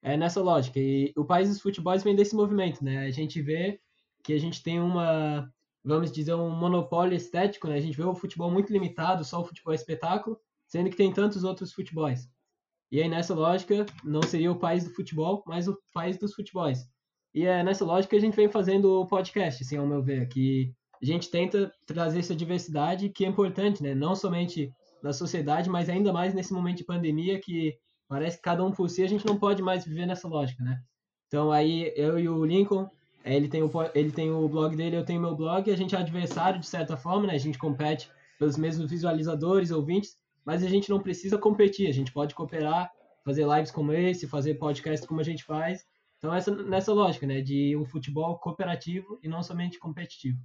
É 0.02 0.18
nessa 0.18 0.42
lógica. 0.42 0.80
E 0.80 1.14
o 1.16 1.26
País 1.26 1.50
dos 1.50 1.62
Futebols 1.62 2.04
vem 2.04 2.16
desse 2.16 2.36
movimento, 2.36 2.84
né? 2.84 3.06
A 3.06 3.12
gente 3.12 3.42
vê 3.42 3.80
que 4.24 4.34
a 4.34 4.40
gente 4.40 4.64
tem 4.64 4.80
uma, 4.80 5.52
vamos 5.84 6.12
dizer, 6.12 6.34
um 6.34 6.50
monopólio 6.50 7.16
estético, 7.16 7.68
né? 7.68 7.76
A 7.76 7.82
gente 7.82 7.98
vê 7.98 8.04
o 8.04 8.16
futebol 8.16 8.50
muito 8.50 8.72
limitado, 8.72 9.24
só 9.24 9.42
o 9.42 9.46
futebol 9.46 9.74
espetáculo, 9.74 10.40
sendo 10.68 10.90
que 10.90 10.96
tem 10.96 11.12
tantos 11.12 11.44
outros 11.44 11.74
futebols. 11.74 12.28
E 12.92 13.02
aí, 13.02 13.10
nessa 13.10 13.34
lógica, 13.34 13.86
não 14.04 14.22
seria 14.22 14.52
o 14.52 14.60
país 14.60 14.84
do 14.84 14.94
futebol, 14.94 15.44
mas 15.46 15.68
o 15.68 15.78
país 15.94 16.18
dos 16.18 16.34
futebols. 16.34 16.80
E 17.34 17.46
é 17.46 17.64
nessa 17.64 17.84
lógica 17.84 18.12
que 18.12 18.16
a 18.16 18.22
gente 18.22 18.36
vem 18.36 18.50
fazendo 18.50 19.02
o 19.02 19.08
podcast, 19.08 19.64
assim, 19.64 19.78
ao 19.78 19.88
meu 19.88 20.02
ver, 20.02 20.28
que 20.28 20.72
a 21.02 21.06
gente 21.06 21.30
tenta 21.30 21.72
trazer 21.86 22.20
essa 22.20 22.36
diversidade 22.36 23.10
que 23.10 23.26
é 23.26 23.28
importante, 23.28 23.82
né? 23.82 23.96
Não 23.96 24.16
somente 24.16 24.72
na 25.02 25.12
sociedade, 25.12 25.70
mas 25.70 25.90
ainda 25.90 26.14
mais 26.14 26.34
nesse 26.34 26.54
momento 26.54 26.78
de 26.78 26.86
pandemia 26.86 27.40
que 27.40 27.76
parece 28.08 28.38
que 28.38 28.44
cada 28.44 28.64
um 28.64 28.72
por 28.72 28.90
si 28.90 29.04
a 29.04 29.08
gente 29.08 29.26
não 29.26 29.38
pode 29.38 29.62
mais 29.62 29.84
viver 29.84 30.06
nessa 30.06 30.28
lógica, 30.28 30.64
né? 30.64 30.80
Então 31.28 31.52
aí 31.52 31.92
eu 31.98 32.18
e 32.18 32.30
o 32.30 32.46
Lincoln, 32.46 32.88
ele 33.24 33.48
tem 33.48 33.64
o, 33.64 33.72
ele 33.94 34.12
tem 34.12 34.32
o 34.32 34.48
blog 34.48 34.76
dele, 34.76 34.98
eu 34.98 35.06
tenho 35.06 35.22
meu 35.22 35.36
blog, 35.36 35.72
a 35.72 35.78
gente 35.78 35.96
é 35.96 35.98
adversário 35.98 36.60
de 36.60 36.68
certa 36.68 36.98
forma, 36.98 37.28
né? 37.28 37.34
A 37.34 37.40
gente 37.40 37.58
compete 37.58 38.10
pelos 38.38 38.58
mesmos 38.58 38.90
visualizadores, 38.90 39.72
ouvintes, 39.72 40.18
mas 40.46 40.64
a 40.64 40.70
gente 40.70 40.90
não 40.90 41.00
precisa 41.00 41.38
competir, 41.38 41.88
a 41.88 41.94
gente 41.94 42.12
pode 42.12 42.36
cooperar, 42.36 42.92
fazer 43.24 43.48
lives 43.48 43.72
como 43.72 43.94
esse, 43.94 44.28
fazer 44.28 44.56
podcast 44.56 45.08
como 45.08 45.22
a 45.22 45.24
gente 45.24 45.44
faz 45.44 45.86
então, 46.24 46.34
essa, 46.34 46.56
nessa 46.56 46.94
lógica, 46.94 47.28
né, 47.28 47.42
de 47.42 47.76
um 47.76 47.86
futebol 47.86 48.40
cooperativo 48.40 49.20
e 49.22 49.28
não 49.28 49.44
somente 49.44 49.78
competitivo. 49.78 50.40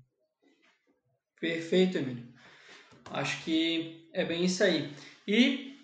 Perfeito, 1.40 1.98
Emílio. 1.98 2.26
Acho 3.12 3.44
que 3.44 4.08
é 4.12 4.24
bem 4.24 4.44
isso 4.44 4.64
aí. 4.64 4.92
E 5.24 5.78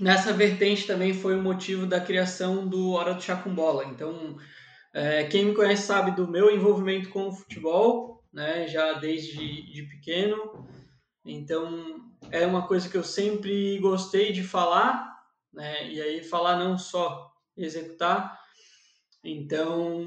nessa 0.00 0.32
vertente 0.32 0.88
também 0.88 1.14
foi 1.14 1.38
o 1.38 1.42
motivo 1.42 1.86
da 1.86 2.00
criação 2.00 2.66
do 2.66 2.90
Hora 2.90 3.14
do 3.14 3.22
Chá 3.22 3.36
com 3.36 3.54
Bola. 3.54 3.84
Então, 3.84 4.36
é, 4.92 5.24
quem 5.24 5.46
me 5.46 5.54
conhece 5.54 5.82
sabe 5.82 6.10
do 6.12 6.28
meu 6.28 6.54
envolvimento 6.54 7.08
com 7.08 7.28
o 7.28 7.32
futebol, 7.32 8.24
né, 8.32 8.66
já 8.66 8.94
desde 8.94 9.62
de 9.72 9.82
pequeno. 9.84 10.66
Então, 11.24 12.10
é 12.30 12.46
uma 12.46 12.66
coisa 12.66 12.88
que 12.88 12.96
eu 12.96 13.04
sempre 13.04 13.78
gostei 13.78 14.32
de 14.32 14.42
falar, 14.42 15.10
né, 15.52 15.88
e 15.88 16.00
aí 16.00 16.22
falar 16.22 16.58
não 16.58 16.76
só 16.76 17.30
executar, 17.56 18.38
então, 19.22 20.04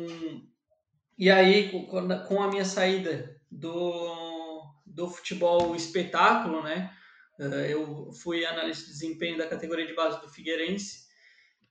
e 1.17 1.31
aí 1.31 1.87
com 2.27 2.41
a 2.41 2.49
minha 2.49 2.65
saída 2.65 3.39
do, 3.49 4.63
do 4.85 5.09
futebol 5.09 5.75
espetáculo, 5.75 6.61
né? 6.61 6.91
Eh, 7.39 7.73
eu 7.73 8.11
fui 8.11 8.45
analista 8.45 8.85
de 8.85 8.91
desempenho 8.91 9.37
da 9.37 9.47
categoria 9.47 9.85
de 9.85 9.93
base 9.93 10.21
do 10.21 10.29
Figueirense. 10.29 11.04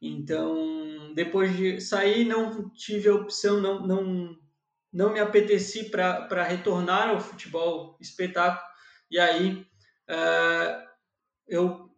Então, 0.07 1.13
depois 1.15 1.57
de 1.57 1.81
sair, 1.81 2.25
não 2.25 2.71
tive 2.71 3.09
a 3.09 3.15
opção, 3.15 3.61
não, 3.61 3.87
não, 3.87 4.37
não 4.93 5.13
me 5.13 5.21
apeteci 5.21 5.85
para 5.85 6.43
retornar 6.43 7.09
ao 7.09 7.21
futebol 7.21 7.97
espetáculo. 8.01 8.67
E 9.11 9.19
aí, 9.19 9.67
uh, 10.11 10.85
eu 11.49 11.91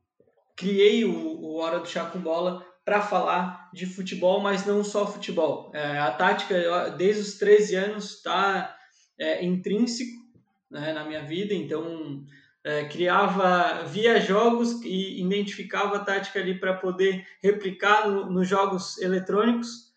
criei 0.55 1.05
o, 1.05 1.41
o 1.41 1.57
Hora 1.57 1.81
do 1.81 1.89
Chá 1.89 2.07
com 2.07 2.19
Bola 2.19 2.65
para 2.85 3.03
falar 3.03 3.69
de 3.75 3.85
futebol, 3.85 4.41
mas 4.41 4.65
não 4.65 4.85
só 4.85 5.07
futebol. 5.07 5.73
É, 5.75 5.99
a 5.99 6.13
tática, 6.13 6.91
desde 6.91 7.23
os 7.23 7.35
13 7.35 7.75
anos, 7.75 8.15
está 8.15 8.77
é, 9.19 9.45
intrínseco 9.45 10.25
né, 10.71 10.93
na 10.93 11.05
minha 11.05 11.25
vida, 11.25 11.53
então 11.53 12.25
é, 12.67 12.85
criava, 12.85 13.85
via 13.85 14.21
jogos 14.21 14.83
e 14.83 15.23
identificava 15.23 15.97
a 15.97 16.05
tática 16.05 16.41
ali 16.41 16.59
para 16.59 16.75
poder 16.75 17.25
replicar 17.41 18.09
no, 18.09 18.29
nos 18.29 18.49
jogos 18.49 18.99
eletrônicos. 18.99 19.93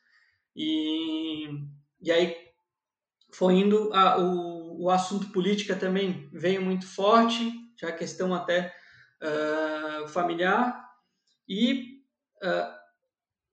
E, 0.55 1.49
e 1.99 2.11
aí 2.11 2.38
foi 3.31 3.55
indo, 3.55 3.91
a, 3.91 4.19
o, 4.19 4.83
o 4.83 4.89
assunto 4.91 5.31
política 5.31 5.75
também 5.75 6.29
veio 6.31 6.61
muito 6.61 6.85
forte, 6.85 7.51
já 7.75 7.91
questão 7.91 8.35
até 8.35 8.71
uh, 9.19 10.07
familiar. 10.07 10.79
E 11.47 12.03
uh, 12.43 12.71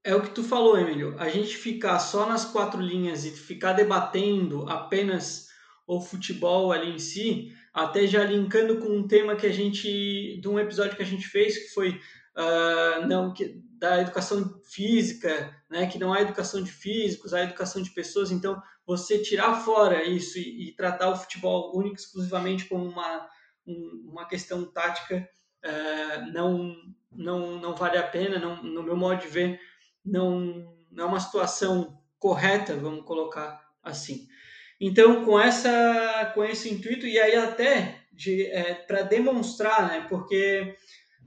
é 0.04 0.14
o 0.14 0.20
que 0.20 0.34
tu 0.34 0.44
falou, 0.44 0.78
Emílio. 0.78 1.16
A 1.18 1.30
gente 1.30 1.56
ficar 1.56 2.00
só 2.00 2.28
nas 2.28 2.44
quatro 2.44 2.82
linhas 2.82 3.24
e 3.24 3.30
ficar 3.30 3.72
debatendo 3.72 4.68
apenas 4.68 5.46
o 5.86 6.02
futebol 6.02 6.70
ali 6.70 6.90
em 6.90 6.98
si, 6.98 7.54
até 7.76 8.06
já 8.06 8.24
linkando 8.24 8.78
com 8.78 8.88
um 8.88 9.06
tema 9.06 9.36
que 9.36 9.46
a 9.46 9.52
gente, 9.52 10.40
de 10.40 10.48
um 10.48 10.58
episódio 10.58 10.96
que 10.96 11.02
a 11.02 11.06
gente 11.06 11.28
fez, 11.28 11.58
que 11.58 11.74
foi 11.74 11.90
uh, 11.90 13.06
não, 13.06 13.34
que, 13.34 13.60
da 13.78 14.00
educação 14.00 14.62
física, 14.64 15.54
né, 15.68 15.86
que 15.86 15.98
não 15.98 16.10
há 16.10 16.22
educação 16.22 16.62
de 16.62 16.72
físicos, 16.72 17.34
há 17.34 17.42
educação 17.42 17.82
de 17.82 17.90
pessoas. 17.90 18.30
Então, 18.30 18.58
você 18.86 19.18
tirar 19.18 19.56
fora 19.56 20.02
isso 20.04 20.38
e, 20.38 20.70
e 20.70 20.72
tratar 20.74 21.10
o 21.10 21.16
futebol 21.16 21.76
único 21.76 21.96
exclusivamente 21.96 22.64
como 22.64 22.88
uma, 22.88 23.28
um, 23.66 24.06
uma 24.10 24.26
questão 24.26 24.64
tática 24.64 25.28
uh, 25.62 26.32
não, 26.32 26.74
não, 27.12 27.60
não 27.60 27.74
vale 27.74 27.98
a 27.98 28.06
pena, 28.06 28.38
não, 28.38 28.62
no 28.62 28.82
meu 28.82 28.96
modo 28.96 29.20
de 29.20 29.28
ver 29.28 29.60
não, 30.02 30.74
não 30.90 31.04
é 31.04 31.06
uma 31.08 31.20
situação 31.20 32.02
correta, 32.18 32.74
vamos 32.74 33.04
colocar 33.04 33.60
assim. 33.82 34.26
Então, 34.80 35.24
com 35.24 35.38
essa 35.40 36.32
com 36.34 36.44
esse 36.44 36.72
intuito 36.72 37.06
e 37.06 37.18
aí 37.18 37.34
até 37.34 38.02
de 38.12 38.44
é, 38.46 38.74
para 38.74 39.02
demonstrar, 39.02 39.88
né? 39.88 40.06
Porque 40.08 40.74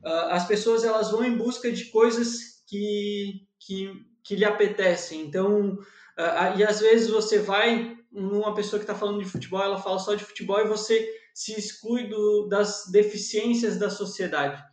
uh, 0.03 0.31
as 0.31 0.47
pessoas 0.47 0.83
elas 0.83 1.11
vão 1.11 1.23
em 1.23 1.35
busca 1.35 1.71
de 1.71 1.85
coisas 1.85 2.63
que 2.67 3.47
que, 3.59 3.91
que 4.23 4.35
lhe 4.35 4.45
apetecem. 4.45 5.21
Então, 5.21 5.73
uh, 5.73 6.57
e 6.57 6.63
às 6.63 6.79
vezes 6.79 7.09
você 7.09 7.39
vai 7.39 7.97
numa 8.11 8.53
pessoa 8.55 8.79
que 8.79 8.83
está 8.83 8.95
falando 8.95 9.23
de 9.23 9.29
futebol, 9.29 9.61
ela 9.61 9.81
fala 9.81 9.99
só 9.99 10.15
de 10.15 10.23
futebol 10.23 10.59
e 10.59 10.67
você 10.67 11.07
se 11.33 11.57
exclui 11.57 12.07
do, 12.07 12.47
das 12.47 12.85
deficiências 12.91 13.77
da 13.77 13.89
sociedade. 13.89 14.63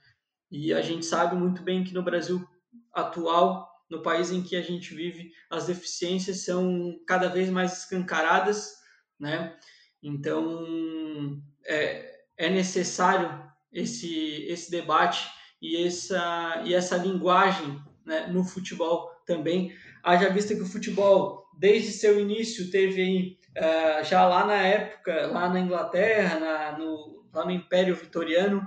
E 0.50 0.72
a 0.72 0.80
gente 0.80 1.04
sabe 1.04 1.36
muito 1.36 1.62
bem 1.62 1.84
que 1.84 1.92
no 1.92 2.02
Brasil 2.02 2.46
atual 2.92 3.68
no 3.88 4.02
país 4.02 4.30
em 4.30 4.42
que 4.42 4.56
a 4.56 4.62
gente 4.62 4.94
vive, 4.94 5.32
as 5.50 5.66
deficiências 5.66 6.44
são 6.44 6.98
cada 7.06 7.28
vez 7.28 7.48
mais 7.50 7.78
escancaradas, 7.78 8.74
né? 9.18 9.56
Então, 10.02 11.40
é, 11.64 12.20
é 12.36 12.50
necessário 12.50 13.44
esse, 13.72 14.44
esse 14.48 14.70
debate 14.70 15.28
e 15.60 15.84
essa, 15.84 16.62
e 16.64 16.74
essa 16.74 16.96
linguagem 16.96 17.80
né, 18.04 18.26
no 18.26 18.44
futebol 18.44 19.10
também. 19.26 19.74
Haja 20.02 20.30
vista 20.30 20.54
que 20.54 20.62
o 20.62 20.66
futebol, 20.66 21.44
desde 21.58 21.92
seu 21.92 22.20
início, 22.20 22.70
teve 22.70 23.02
aí, 23.02 23.38
uh, 23.56 24.04
já 24.04 24.26
lá 24.26 24.46
na 24.46 24.62
época, 24.62 25.26
lá 25.26 25.48
na 25.48 25.60
Inglaterra, 25.60 26.38
na, 26.38 26.78
no, 26.78 27.26
lá 27.32 27.44
no 27.44 27.50
Império 27.50 27.96
Vitoriano, 27.96 28.66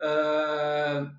uh, 0.00 1.10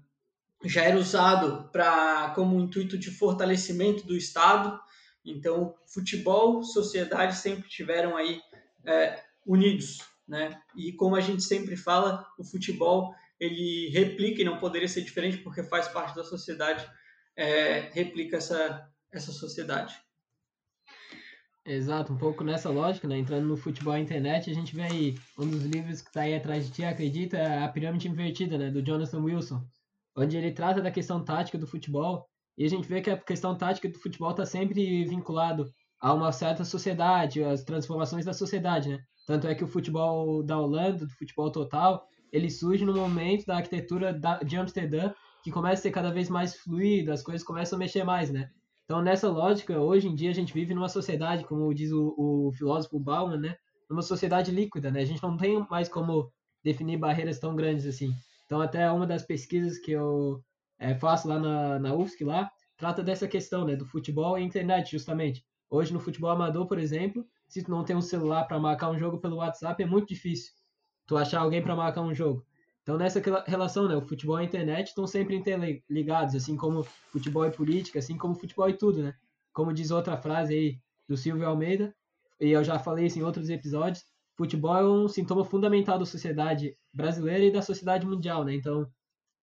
já 0.67 0.83
era 0.83 0.97
usado 0.97 1.69
para 1.71 2.31
como 2.35 2.59
intuito 2.59 2.97
de 2.97 3.09
fortalecimento 3.11 4.05
do 4.05 4.15
Estado. 4.15 4.79
Então, 5.23 5.75
futebol, 5.85 6.63
sociedade 6.63 7.35
sempre 7.35 7.69
tiveram 7.69 8.15
aí 8.15 8.41
é, 8.85 9.23
unidos, 9.45 9.99
né? 10.27 10.59
E 10.75 10.91
como 10.93 11.15
a 11.15 11.21
gente 11.21 11.43
sempre 11.43 11.75
fala, 11.75 12.25
o 12.37 12.43
futebol 12.43 13.13
ele 13.39 13.89
replica 13.89 14.41
e 14.41 14.45
não 14.45 14.57
poderia 14.57 14.87
ser 14.87 15.01
diferente 15.01 15.37
porque 15.37 15.63
faz 15.63 15.87
parte 15.87 16.15
da 16.15 16.23
sociedade, 16.23 16.89
é, 17.35 17.89
replica 17.93 18.37
essa 18.37 18.89
essa 19.11 19.31
sociedade. 19.31 19.95
Exato, 21.65 22.13
um 22.13 22.17
pouco 22.17 22.43
nessa 22.43 22.69
lógica, 22.69 23.07
né? 23.07 23.17
Entrando 23.17 23.45
no 23.45 23.57
futebol 23.57 23.97
e 23.97 24.01
internet, 24.01 24.49
a 24.49 24.53
gente 24.53 24.75
vê 24.75 24.83
aí 24.83 25.19
um 25.37 25.47
dos 25.47 25.63
livros 25.63 26.01
que 26.01 26.09
está 26.09 26.21
aí 26.21 26.35
atrás 26.35 26.65
de 26.65 26.71
ti, 26.71 26.83
acredita, 26.83 27.37
é 27.37 27.63
a 27.63 27.67
pirâmide 27.67 28.07
invertida, 28.07 28.57
né? 28.57 28.69
Do 28.69 28.81
Jonathan 28.81 29.19
Wilson 29.19 29.65
onde 30.17 30.35
ele 30.35 30.51
trata 30.51 30.81
da 30.81 30.91
questão 30.91 31.23
tática 31.23 31.57
do 31.57 31.67
futebol, 31.67 32.25
e 32.57 32.65
a 32.65 32.69
gente 32.69 32.87
vê 32.87 33.01
que 33.01 33.09
a 33.09 33.17
questão 33.17 33.55
tática 33.55 33.87
do 33.87 33.99
futebol 33.99 34.31
está 34.31 34.45
sempre 34.45 35.05
vinculado 35.05 35.69
a 35.99 36.13
uma 36.13 36.31
certa 36.31 36.65
sociedade, 36.65 37.43
as 37.43 37.63
transformações 37.63 38.25
da 38.25 38.33
sociedade, 38.33 38.89
né? 38.89 38.99
Tanto 39.27 39.47
é 39.47 39.53
que 39.53 39.63
o 39.63 39.67
futebol 39.67 40.41
da 40.41 40.57
Holanda, 40.57 41.05
do 41.05 41.13
futebol 41.13 41.51
total, 41.51 42.07
ele 42.31 42.49
surge 42.49 42.83
no 42.83 42.95
momento 42.95 43.45
da 43.45 43.57
arquitetura 43.57 44.19
de 44.43 44.57
Amsterdã, 44.57 45.13
que 45.43 45.51
começa 45.51 45.81
a 45.81 45.83
ser 45.83 45.91
cada 45.91 46.11
vez 46.11 46.29
mais 46.29 46.55
fluido, 46.55 47.11
as 47.11 47.21
coisas 47.21 47.45
começam 47.45 47.77
a 47.77 47.79
mexer 47.79 48.03
mais, 48.03 48.31
né? 48.31 48.49
Então, 48.85 49.01
nessa 49.01 49.29
lógica, 49.29 49.79
hoje 49.79 50.07
em 50.07 50.15
dia 50.15 50.31
a 50.31 50.33
gente 50.33 50.53
vive 50.53 50.73
numa 50.73 50.89
sociedade, 50.89 51.43
como 51.43 51.73
diz 51.73 51.91
o, 51.91 52.15
o 52.17 52.51
filósofo 52.53 52.99
Bauman, 52.99 53.37
né? 53.37 53.55
Numa 53.89 54.01
sociedade 54.01 54.49
líquida, 54.49 54.89
né? 54.89 55.01
A 55.01 55.05
gente 55.05 55.21
não 55.21 55.35
tem 55.35 55.65
mais 55.69 55.89
como 55.89 56.31
definir 56.63 56.97
barreiras 56.97 57.37
tão 57.37 57.55
grandes 57.55 57.85
assim. 57.85 58.11
Então, 58.47 58.61
até 58.61 58.89
uma 58.89 59.05
das 59.05 59.23
pesquisas 59.23 59.77
que 59.77 59.91
eu 59.91 60.41
é, 60.79 60.95
faço 60.95 61.27
lá 61.27 61.37
na, 61.37 61.79
na 61.79 61.93
UFSC, 61.93 62.23
lá, 62.23 62.49
trata 62.77 63.03
dessa 63.03 63.27
questão, 63.27 63.65
né, 63.65 63.75
do 63.75 63.85
futebol 63.85 64.39
e 64.39 64.43
internet, 64.43 64.89
justamente. 64.89 65.45
Hoje, 65.69 65.93
no 65.93 65.99
futebol 65.99 66.29
amador, 66.29 66.65
por 66.65 66.79
exemplo, 66.79 67.27
se 67.45 67.61
tu 67.61 67.69
não 67.69 67.83
tem 67.83 67.93
um 67.95 68.01
celular 68.01 68.45
para 68.45 68.57
marcar 68.57 68.89
um 68.89 68.97
jogo 68.97 69.19
pelo 69.19 69.35
WhatsApp, 69.35 69.83
é 69.83 69.85
muito 69.85 70.07
difícil 70.07 70.53
tu 71.05 71.17
achar 71.17 71.41
alguém 71.41 71.61
para 71.61 71.75
marcar 71.75 72.01
um 72.01 72.15
jogo. 72.15 72.45
Então, 72.83 72.97
nessa 72.97 73.21
relação, 73.45 73.85
né, 73.85 73.97
o 73.97 74.01
futebol 74.01 74.39
e 74.39 74.43
a 74.43 74.45
internet 74.45 74.87
estão 74.87 75.05
sempre 75.05 75.35
interligados, 75.35 76.33
assim 76.33 76.55
como 76.55 76.83
futebol 77.11 77.45
e 77.45 77.51
política, 77.51 77.99
assim 77.99 78.17
como 78.17 78.33
futebol 78.33 78.69
e 78.69 78.77
tudo, 78.77 79.03
né? 79.03 79.13
Como 79.51 79.73
diz 79.73 79.91
outra 79.91 80.15
frase 80.15 80.53
aí 80.53 80.79
do 81.05 81.17
Silvio 81.17 81.45
Almeida, 81.45 81.93
e 82.39 82.49
eu 82.49 82.63
já 82.63 82.79
falei 82.79 83.07
isso 83.07 83.19
em 83.19 83.23
outros 83.23 83.49
episódios, 83.49 84.05
futebol 84.37 84.75
é 84.75 84.87
um 84.87 85.07
sintoma 85.07 85.43
fundamental 85.43 85.97
da 85.97 86.05
sociedade 86.05 86.77
brasileira 86.93 87.45
e 87.45 87.51
da 87.51 87.61
sociedade 87.61 88.05
mundial, 88.05 88.45
né? 88.45 88.53
Então, 88.53 88.87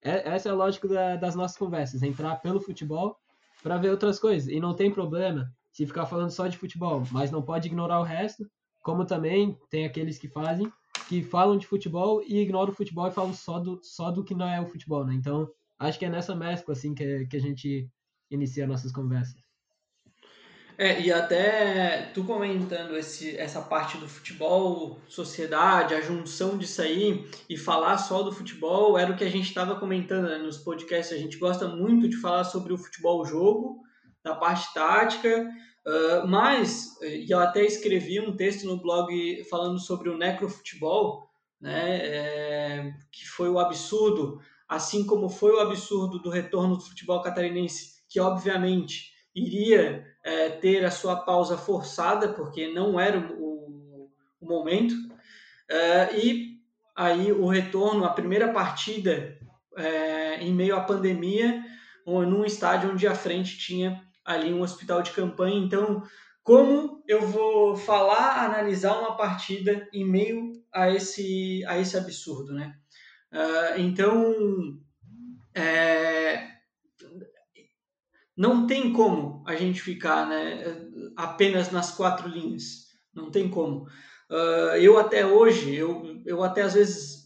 é, 0.00 0.28
essa 0.34 0.48
é 0.48 0.52
a 0.52 0.54
lógica 0.54 0.86
da, 0.86 1.16
das 1.16 1.34
nossas 1.34 1.56
conversas, 1.56 2.02
entrar 2.02 2.36
pelo 2.36 2.60
futebol 2.60 3.16
para 3.62 3.76
ver 3.76 3.90
outras 3.90 4.18
coisas. 4.18 4.48
E 4.48 4.60
não 4.60 4.74
tem 4.74 4.92
problema 4.92 5.50
se 5.72 5.86
ficar 5.86 6.06
falando 6.06 6.30
só 6.30 6.46
de 6.46 6.56
futebol, 6.56 7.02
mas 7.10 7.30
não 7.30 7.42
pode 7.42 7.66
ignorar 7.66 7.98
o 7.98 8.04
resto, 8.04 8.48
como 8.80 9.04
também 9.04 9.58
tem 9.68 9.84
aqueles 9.84 10.18
que 10.18 10.28
fazem, 10.28 10.70
que 11.08 11.22
falam 11.22 11.58
de 11.58 11.66
futebol 11.66 12.22
e 12.22 12.38
ignoram 12.38 12.72
o 12.72 12.76
futebol 12.76 13.08
e 13.08 13.12
falam 13.12 13.32
só 13.32 13.58
do, 13.58 13.80
só 13.82 14.10
do 14.10 14.22
que 14.22 14.34
não 14.34 14.48
é 14.48 14.60
o 14.60 14.66
futebol, 14.66 15.04
né? 15.04 15.14
Então, 15.14 15.48
acho 15.78 15.98
que 15.98 16.04
é 16.04 16.10
nessa 16.10 16.36
mescla, 16.36 16.72
assim, 16.72 16.94
que, 16.94 17.26
que 17.26 17.36
a 17.36 17.40
gente 17.40 17.88
inicia 18.30 18.66
nossas 18.66 18.92
conversas. 18.92 19.43
É, 20.76 21.00
e 21.00 21.12
até 21.12 22.10
tu 22.12 22.24
comentando 22.24 22.96
esse, 22.96 23.36
essa 23.36 23.62
parte 23.62 23.96
do 23.96 24.08
futebol, 24.08 24.98
sociedade, 25.08 25.94
a 25.94 26.00
junção 26.00 26.58
disso 26.58 26.82
aí 26.82 27.28
e 27.48 27.56
falar 27.56 27.96
só 27.98 28.22
do 28.22 28.32
futebol 28.32 28.98
era 28.98 29.12
o 29.12 29.16
que 29.16 29.22
a 29.22 29.30
gente 29.30 29.46
estava 29.46 29.76
comentando 29.76 30.28
né, 30.28 30.38
nos 30.38 30.58
podcasts. 30.58 31.16
A 31.16 31.20
gente 31.20 31.38
gosta 31.38 31.68
muito 31.68 32.08
de 32.08 32.16
falar 32.16 32.42
sobre 32.42 32.72
o 32.72 32.78
futebol 32.78 33.24
jogo, 33.24 33.84
da 34.24 34.34
parte 34.34 34.72
tática, 34.74 35.48
uh, 35.86 36.26
mas, 36.26 37.00
e 37.02 37.30
eu 37.30 37.38
até 37.38 37.62
escrevi 37.62 38.18
um 38.18 38.34
texto 38.34 38.66
no 38.66 38.80
blog 38.80 39.44
falando 39.48 39.78
sobre 39.78 40.08
o 40.08 40.16
necrofutebol, 40.16 41.28
né, 41.60 41.98
é, 41.98 42.94
que 43.12 43.26
foi 43.26 43.48
o 43.48 43.58
absurdo, 43.58 44.40
assim 44.68 45.06
como 45.06 45.28
foi 45.28 45.52
o 45.52 45.60
absurdo 45.60 46.18
do 46.18 46.30
retorno 46.30 46.76
do 46.76 46.82
futebol 46.82 47.22
catarinense, 47.22 48.02
que 48.08 48.18
obviamente 48.18 49.12
iria 49.34 50.04
é, 50.24 50.48
ter 50.48 50.84
a 50.84 50.90
sua 50.90 51.16
pausa 51.16 51.56
forçada, 51.56 52.28
porque 52.28 52.72
não 52.72 52.98
era 52.98 53.18
o, 53.38 54.10
o 54.40 54.46
momento, 54.46 54.94
é, 55.68 56.18
e 56.18 56.58
aí 56.96 57.30
o 57.30 57.46
retorno, 57.46 58.04
a 58.04 58.10
primeira 58.10 58.52
partida 58.52 59.38
é, 59.76 60.36
em 60.40 60.52
meio 60.52 60.76
à 60.76 60.80
pandemia, 60.80 61.62
num 62.06 62.44
estádio 62.44 62.90
onde 62.90 63.06
à 63.06 63.14
frente 63.14 63.58
tinha 63.58 64.02
ali 64.24 64.52
um 64.52 64.62
hospital 64.62 65.02
de 65.02 65.10
campanha. 65.10 65.56
Então, 65.56 66.02
como 66.42 67.02
eu 67.08 67.26
vou 67.26 67.76
falar, 67.76 68.44
analisar 68.44 68.98
uma 68.98 69.16
partida 69.16 69.88
em 69.92 70.04
meio 70.04 70.52
a 70.72 70.90
esse, 70.90 71.64
a 71.66 71.78
esse 71.78 71.96
absurdo, 71.96 72.52
né? 72.52 72.74
Uh, 73.32 73.80
então, 73.80 74.34
é, 75.54 76.53
não 78.36 78.66
tem 78.66 78.92
como 78.92 79.44
a 79.46 79.54
gente 79.54 79.80
ficar 79.80 80.26
né, 80.26 80.88
apenas 81.16 81.70
nas 81.70 81.92
quatro 81.92 82.28
linhas. 82.28 82.88
Não 83.14 83.30
tem 83.30 83.48
como. 83.48 83.86
Uh, 84.30 84.76
eu 84.80 84.98
até 84.98 85.24
hoje, 85.24 85.74
eu, 85.74 86.20
eu 86.26 86.42
até 86.42 86.62
às 86.62 86.74
vezes 86.74 87.24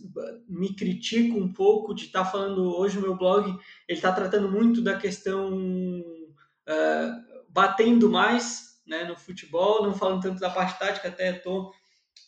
me 0.49 0.75
critico 0.75 1.39
um 1.39 1.53
pouco 1.53 1.95
de 1.95 2.07
estar 2.07 2.25
tá 2.25 2.31
falando 2.31 2.77
hoje 2.77 2.97
no 2.97 3.03
meu 3.03 3.17
blog, 3.17 3.49
ele 3.89 3.99
está 3.99 4.13
tratando 4.13 4.51
muito 4.51 4.83
da 4.83 4.99
questão 4.99 5.57
uh, 5.57 7.45
batendo 7.49 8.11
mais 8.11 8.81
né, 8.87 9.05
no 9.05 9.17
futebol, 9.17 9.83
não 9.83 9.95
falando 9.95 10.23
tanto 10.23 10.41
da 10.41 10.51
parte 10.51 10.79
tática, 10.79 11.09
até 11.09 11.37
estou 11.37 11.73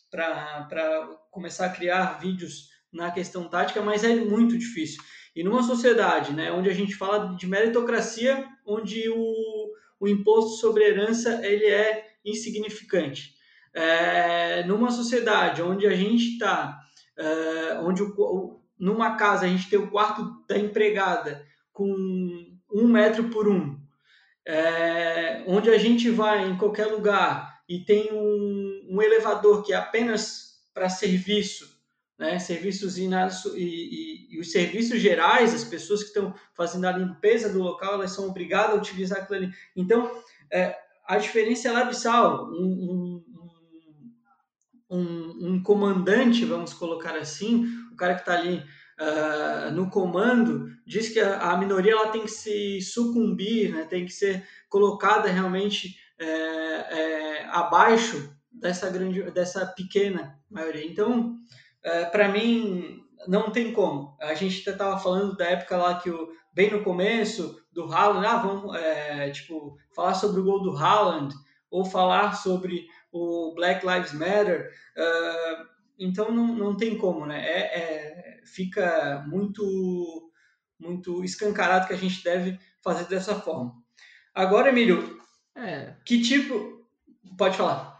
para 0.09 1.07
começar 1.29 1.67
a 1.67 1.71
criar 1.71 2.19
vídeos 2.19 2.69
na 2.91 3.11
questão 3.11 3.47
tática, 3.47 3.81
mas 3.81 4.03
é 4.03 4.15
muito 4.15 4.57
difícil. 4.57 5.01
E 5.35 5.43
numa 5.43 5.63
sociedade 5.63 6.33
né, 6.33 6.51
onde 6.51 6.69
a 6.69 6.73
gente 6.73 6.93
fala 6.95 7.35
de 7.35 7.47
meritocracia, 7.47 8.45
onde 8.65 9.09
o, 9.09 9.71
o 9.99 10.07
imposto 10.07 10.59
sobre 10.59 10.83
herança 10.83 11.45
ele 11.45 11.65
é 11.65 12.11
insignificante. 12.25 13.33
É, 13.73 14.63
numa 14.63 14.91
sociedade 14.91 15.61
onde 15.61 15.87
a 15.87 15.95
gente 15.95 16.33
está, 16.33 16.79
é, 17.17 17.79
onde 17.79 18.03
o, 18.03 18.59
numa 18.77 19.15
casa 19.15 19.45
a 19.45 19.47
gente 19.47 19.69
tem 19.69 19.79
o 19.79 19.89
quarto 19.89 20.43
da 20.47 20.57
empregada 20.57 21.45
com 21.71 21.89
um 22.73 22.87
metro 22.87 23.29
por 23.29 23.47
um, 23.47 23.79
é, 24.45 25.43
onde 25.47 25.69
a 25.69 25.77
gente 25.77 26.09
vai 26.09 26.49
em 26.49 26.57
qualquer 26.57 26.87
lugar 26.87 27.61
e 27.67 27.79
tem 27.79 28.11
um, 28.11 28.87
um 28.89 29.01
elevador 29.01 29.63
que 29.63 29.71
é 29.71 29.77
apenas 29.77 30.59
para 30.73 30.89
serviço 30.89 31.70
né, 32.21 32.37
serviços 32.37 32.99
e, 32.99 33.09
e, 33.57 34.27
e, 34.29 34.39
os 34.39 34.51
serviços 34.51 34.99
gerais, 34.99 35.55
as 35.55 35.63
pessoas 35.63 36.01
que 36.01 36.09
estão 36.09 36.35
fazendo 36.53 36.85
a 36.85 36.91
limpeza 36.91 37.49
do 37.49 37.63
local, 37.63 37.95
elas 37.95 38.11
são 38.11 38.27
obrigadas 38.27 38.75
a 38.75 38.77
utilizar 38.77 39.23
aquilo 39.23 39.39
ali. 39.39 39.51
Então, 39.75 40.21
é, 40.53 40.77
a 41.07 41.17
diferença 41.17 41.67
é 41.67 41.75
abissal. 41.75 42.47
Um, 42.51 43.23
um, 44.91 44.97
um, 44.97 45.47
um, 45.47 45.63
comandante, 45.63 46.45
vamos 46.45 46.75
colocar 46.75 47.15
assim, 47.15 47.65
o 47.91 47.95
cara 47.95 48.13
que 48.13 48.21
está 48.21 48.37
ali 48.37 48.63
uh, 48.99 49.71
no 49.71 49.89
comando, 49.89 50.69
diz 50.85 51.09
que 51.09 51.19
a, 51.19 51.39
a, 51.39 51.57
minoria 51.57 51.93
ela 51.93 52.11
tem 52.11 52.21
que 52.21 52.31
se 52.31 52.81
sucumbir, 52.81 53.71
né, 53.71 53.85
tem 53.85 54.05
que 54.05 54.13
ser 54.13 54.47
colocada 54.69 55.27
realmente 55.27 55.97
é, 56.19 56.25
é, 56.27 57.45
abaixo 57.49 58.31
dessa 58.51 58.91
grande, 58.91 59.23
dessa 59.31 59.65
pequena 59.65 60.39
maioria. 60.47 60.85
Então, 60.85 61.41
para 62.11 62.27
mim, 62.27 63.01
não 63.27 63.51
tem 63.51 63.73
como. 63.73 64.15
A 64.19 64.33
gente 64.33 64.57
estava 64.69 64.97
falando 64.97 65.35
da 65.35 65.45
época 65.45 65.77
lá 65.77 65.99
que 65.99 66.09
o, 66.09 66.29
bem 66.53 66.71
no 66.71 66.83
começo 66.83 67.61
do 67.71 67.91
Haaland, 67.91 68.25
ah, 68.25 68.37
vamos 68.37 68.75
é, 68.75 69.29
tipo, 69.31 69.77
falar 69.95 70.13
sobre 70.13 70.41
o 70.41 70.43
gol 70.43 70.61
do 70.61 70.75
Haaland 70.75 71.33
ou 71.69 71.85
falar 71.85 72.33
sobre 72.33 72.85
o 73.11 73.53
Black 73.55 73.85
Lives 73.85 74.13
Matter. 74.13 74.71
Uh, 74.97 75.65
então 75.97 76.31
não, 76.31 76.47
não 76.55 76.75
tem 76.75 76.97
como, 76.97 77.25
né? 77.25 77.45
É, 77.45 77.59
é, 77.59 78.41
fica 78.45 79.23
muito 79.27 80.29
muito 80.79 81.23
escancarado 81.23 81.85
que 81.85 81.93
a 81.93 81.97
gente 81.97 82.23
deve 82.23 82.59
fazer 82.83 83.05
dessa 83.05 83.35
forma. 83.35 83.75
Agora, 84.33 84.69
Emílio, 84.69 85.21
é. 85.55 85.93
que 86.03 86.21
tipo. 86.21 86.81
Pode 87.37 87.55
falar. 87.55 87.90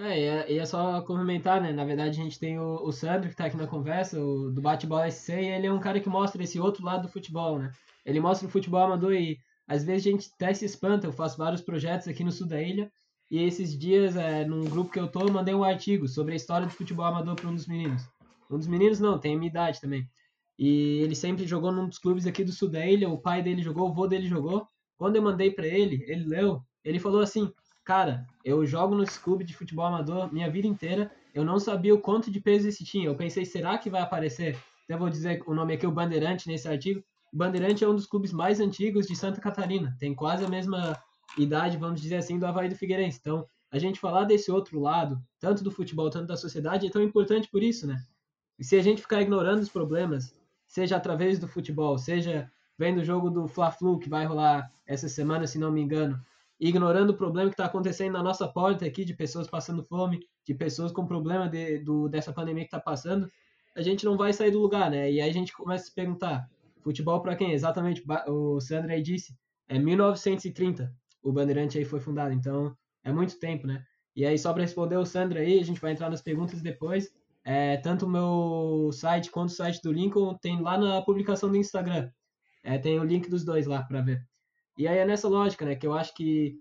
É, 0.00 0.52
e 0.52 0.58
é, 0.58 0.64
só 0.64 1.02
complementar, 1.02 1.60
né? 1.60 1.72
Na 1.72 1.84
verdade, 1.84 2.20
a 2.20 2.22
gente 2.22 2.38
tem 2.38 2.58
o, 2.58 2.84
o 2.84 2.92
Sandro, 2.92 3.28
que 3.28 3.34
tá 3.34 3.46
aqui 3.46 3.56
na 3.56 3.66
conversa, 3.66 4.20
o, 4.22 4.50
do 4.50 4.60
Bate-Bola 4.60 5.10
SC, 5.10 5.32
e 5.32 5.46
ele 5.46 5.66
é 5.66 5.72
um 5.72 5.80
cara 5.80 5.98
que 5.98 6.08
mostra 6.08 6.42
esse 6.42 6.60
outro 6.60 6.84
lado 6.84 7.02
do 7.02 7.08
futebol, 7.08 7.58
né? 7.58 7.72
Ele 8.06 8.20
mostra 8.20 8.46
o 8.46 8.50
futebol 8.50 8.80
amador 8.80 9.12
e 9.12 9.38
às 9.66 9.84
vezes 9.84 10.06
a 10.06 10.10
gente 10.10 10.30
até 10.34 10.54
se 10.54 10.64
espanta. 10.64 11.06
Eu 11.06 11.12
faço 11.12 11.36
vários 11.36 11.60
projetos 11.60 12.06
aqui 12.06 12.22
no 12.22 12.30
sul 12.30 12.46
da 12.46 12.62
ilha, 12.62 12.90
e 13.28 13.42
esses 13.42 13.76
dias, 13.76 14.16
é, 14.16 14.44
num 14.44 14.64
grupo 14.64 14.92
que 14.92 15.00
eu 15.00 15.08
tô, 15.08 15.22
eu 15.22 15.32
mandei 15.32 15.54
um 15.54 15.64
artigo 15.64 16.06
sobre 16.06 16.32
a 16.32 16.36
história 16.36 16.66
do 16.66 16.72
futebol 16.72 17.04
amador 17.04 17.34
para 17.34 17.48
um 17.48 17.54
dos 17.54 17.66
meninos. 17.66 18.02
Um 18.48 18.56
dos 18.56 18.68
meninos 18.68 19.00
não, 19.00 19.18
tem 19.18 19.34
a 19.34 19.36
minha 19.36 19.50
idade 19.50 19.80
também. 19.80 20.08
E 20.56 21.00
ele 21.02 21.14
sempre 21.14 21.46
jogou 21.46 21.72
num 21.72 21.88
dos 21.88 21.98
clubes 21.98 22.26
aqui 22.26 22.44
do 22.44 22.52
sul 22.52 22.68
da 22.70 22.86
ilha, 22.86 23.08
o 23.08 23.18
pai 23.18 23.42
dele 23.42 23.62
jogou, 23.62 23.88
o 23.88 23.92
vô 23.92 24.06
dele 24.06 24.28
jogou. 24.28 24.66
Quando 24.96 25.16
eu 25.16 25.22
mandei 25.22 25.50
para 25.50 25.66
ele, 25.66 26.04
ele 26.06 26.24
leu, 26.24 26.62
ele 26.84 26.98
falou 26.98 27.20
assim: 27.20 27.52
Cara, 27.88 28.26
eu 28.44 28.66
jogo 28.66 28.94
no 28.94 29.06
clube 29.06 29.42
de 29.42 29.56
futebol 29.56 29.86
amador 29.86 30.30
minha 30.30 30.50
vida 30.50 30.66
inteira. 30.66 31.10
Eu 31.34 31.42
não 31.42 31.58
sabia 31.58 31.94
o 31.94 31.98
quanto 31.98 32.30
de 32.30 32.38
peso 32.38 32.68
esse 32.68 32.84
tinha. 32.84 33.06
Eu 33.06 33.14
pensei, 33.14 33.46
será 33.46 33.78
que 33.78 33.88
vai 33.88 34.02
aparecer? 34.02 34.58
Até 34.84 34.94
vou 34.94 35.08
dizer 35.08 35.42
o 35.46 35.54
nome 35.54 35.72
aqui, 35.72 35.86
o 35.86 35.90
Bandeirante, 35.90 36.48
nesse 36.48 36.68
artigo. 36.68 37.02
O 37.32 37.36
Bandeirante 37.38 37.82
é 37.82 37.88
um 37.88 37.94
dos 37.94 38.04
clubes 38.04 38.30
mais 38.30 38.60
antigos 38.60 39.06
de 39.06 39.16
Santa 39.16 39.40
Catarina. 39.40 39.96
Tem 39.98 40.14
quase 40.14 40.44
a 40.44 40.48
mesma 40.50 41.02
idade, 41.38 41.78
vamos 41.78 42.02
dizer 42.02 42.16
assim, 42.16 42.38
do 42.38 42.44
Havaí 42.44 42.68
do 42.68 42.76
Figueirense. 42.76 43.20
Então, 43.22 43.46
a 43.72 43.78
gente 43.78 43.98
falar 43.98 44.24
desse 44.24 44.50
outro 44.50 44.78
lado, 44.78 45.18
tanto 45.40 45.64
do 45.64 45.70
futebol, 45.70 46.10
tanto 46.10 46.26
da 46.26 46.36
sociedade, 46.36 46.86
é 46.86 46.90
tão 46.90 47.02
importante 47.02 47.48
por 47.50 47.62
isso, 47.62 47.86
né? 47.86 47.96
E 48.58 48.64
se 48.64 48.76
a 48.76 48.82
gente 48.82 49.00
ficar 49.00 49.22
ignorando 49.22 49.62
os 49.62 49.70
problemas, 49.70 50.38
seja 50.66 50.94
através 50.98 51.38
do 51.38 51.48
futebol, 51.48 51.96
seja 51.96 52.52
vendo 52.78 52.98
o 53.00 53.04
jogo 53.04 53.30
do 53.30 53.48
Fla-Flu, 53.48 53.98
que 53.98 54.10
vai 54.10 54.26
rolar 54.26 54.70
essa 54.86 55.08
semana, 55.08 55.46
se 55.46 55.58
não 55.58 55.72
me 55.72 55.80
engano, 55.80 56.22
ignorando 56.60 57.10
o 57.10 57.16
problema 57.16 57.48
que 57.48 57.54
está 57.54 57.66
acontecendo 57.66 58.12
na 58.12 58.22
nossa 58.22 58.48
porta 58.48 58.84
aqui, 58.84 59.04
de 59.04 59.14
pessoas 59.14 59.48
passando 59.48 59.84
fome, 59.84 60.20
de 60.44 60.54
pessoas 60.54 60.90
com 60.92 61.06
problema 61.06 61.48
de, 61.48 61.78
do, 61.78 62.08
dessa 62.08 62.32
pandemia 62.32 62.64
que 62.64 62.68
está 62.68 62.80
passando, 62.80 63.30
a 63.76 63.82
gente 63.82 64.04
não 64.04 64.16
vai 64.16 64.32
sair 64.32 64.50
do 64.50 64.60
lugar, 64.60 64.90
né? 64.90 65.10
E 65.10 65.20
aí 65.20 65.30
a 65.30 65.32
gente 65.32 65.52
começa 65.52 65.84
a 65.84 65.86
se 65.86 65.94
perguntar, 65.94 66.48
futebol 66.82 67.20
para 67.22 67.36
quem? 67.36 67.52
Exatamente, 67.52 68.02
o 68.26 68.60
Sandro 68.60 68.90
aí 68.90 69.02
disse, 69.02 69.36
é 69.68 69.78
1930 69.78 70.92
o 71.22 71.32
Bandeirante 71.32 71.78
aí 71.78 71.84
foi 71.84 72.00
fundado, 72.00 72.32
então 72.32 72.76
é 73.04 73.12
muito 73.12 73.38
tempo, 73.38 73.66
né? 73.66 73.82
E 74.14 74.24
aí 74.24 74.38
só 74.38 74.52
para 74.52 74.62
responder 74.62 74.96
o 74.96 75.06
Sandro 75.06 75.38
aí, 75.38 75.60
a 75.60 75.64
gente 75.64 75.80
vai 75.80 75.92
entrar 75.92 76.10
nas 76.10 76.22
perguntas 76.22 76.62
depois, 76.62 77.10
é, 77.44 77.76
tanto 77.76 78.06
o 78.06 78.08
meu 78.08 78.90
site 78.92 79.30
quanto 79.30 79.50
o 79.50 79.52
site 79.52 79.80
do 79.82 79.92
Lincoln 79.92 80.36
tem 80.38 80.60
lá 80.60 80.76
na 80.76 81.02
publicação 81.02 81.50
do 81.50 81.56
Instagram, 81.56 82.10
é, 82.62 82.78
tem 82.78 82.98
o 82.98 83.04
link 83.04 83.28
dos 83.28 83.44
dois 83.44 83.66
lá 83.66 83.82
para 83.82 84.00
ver. 84.00 84.26
E 84.78 84.86
aí 84.86 84.98
é 84.98 85.04
nessa 85.04 85.28
lógica, 85.28 85.64
né, 85.64 85.74
que 85.74 85.86
eu 85.86 85.92
acho 85.92 86.14
que 86.14 86.56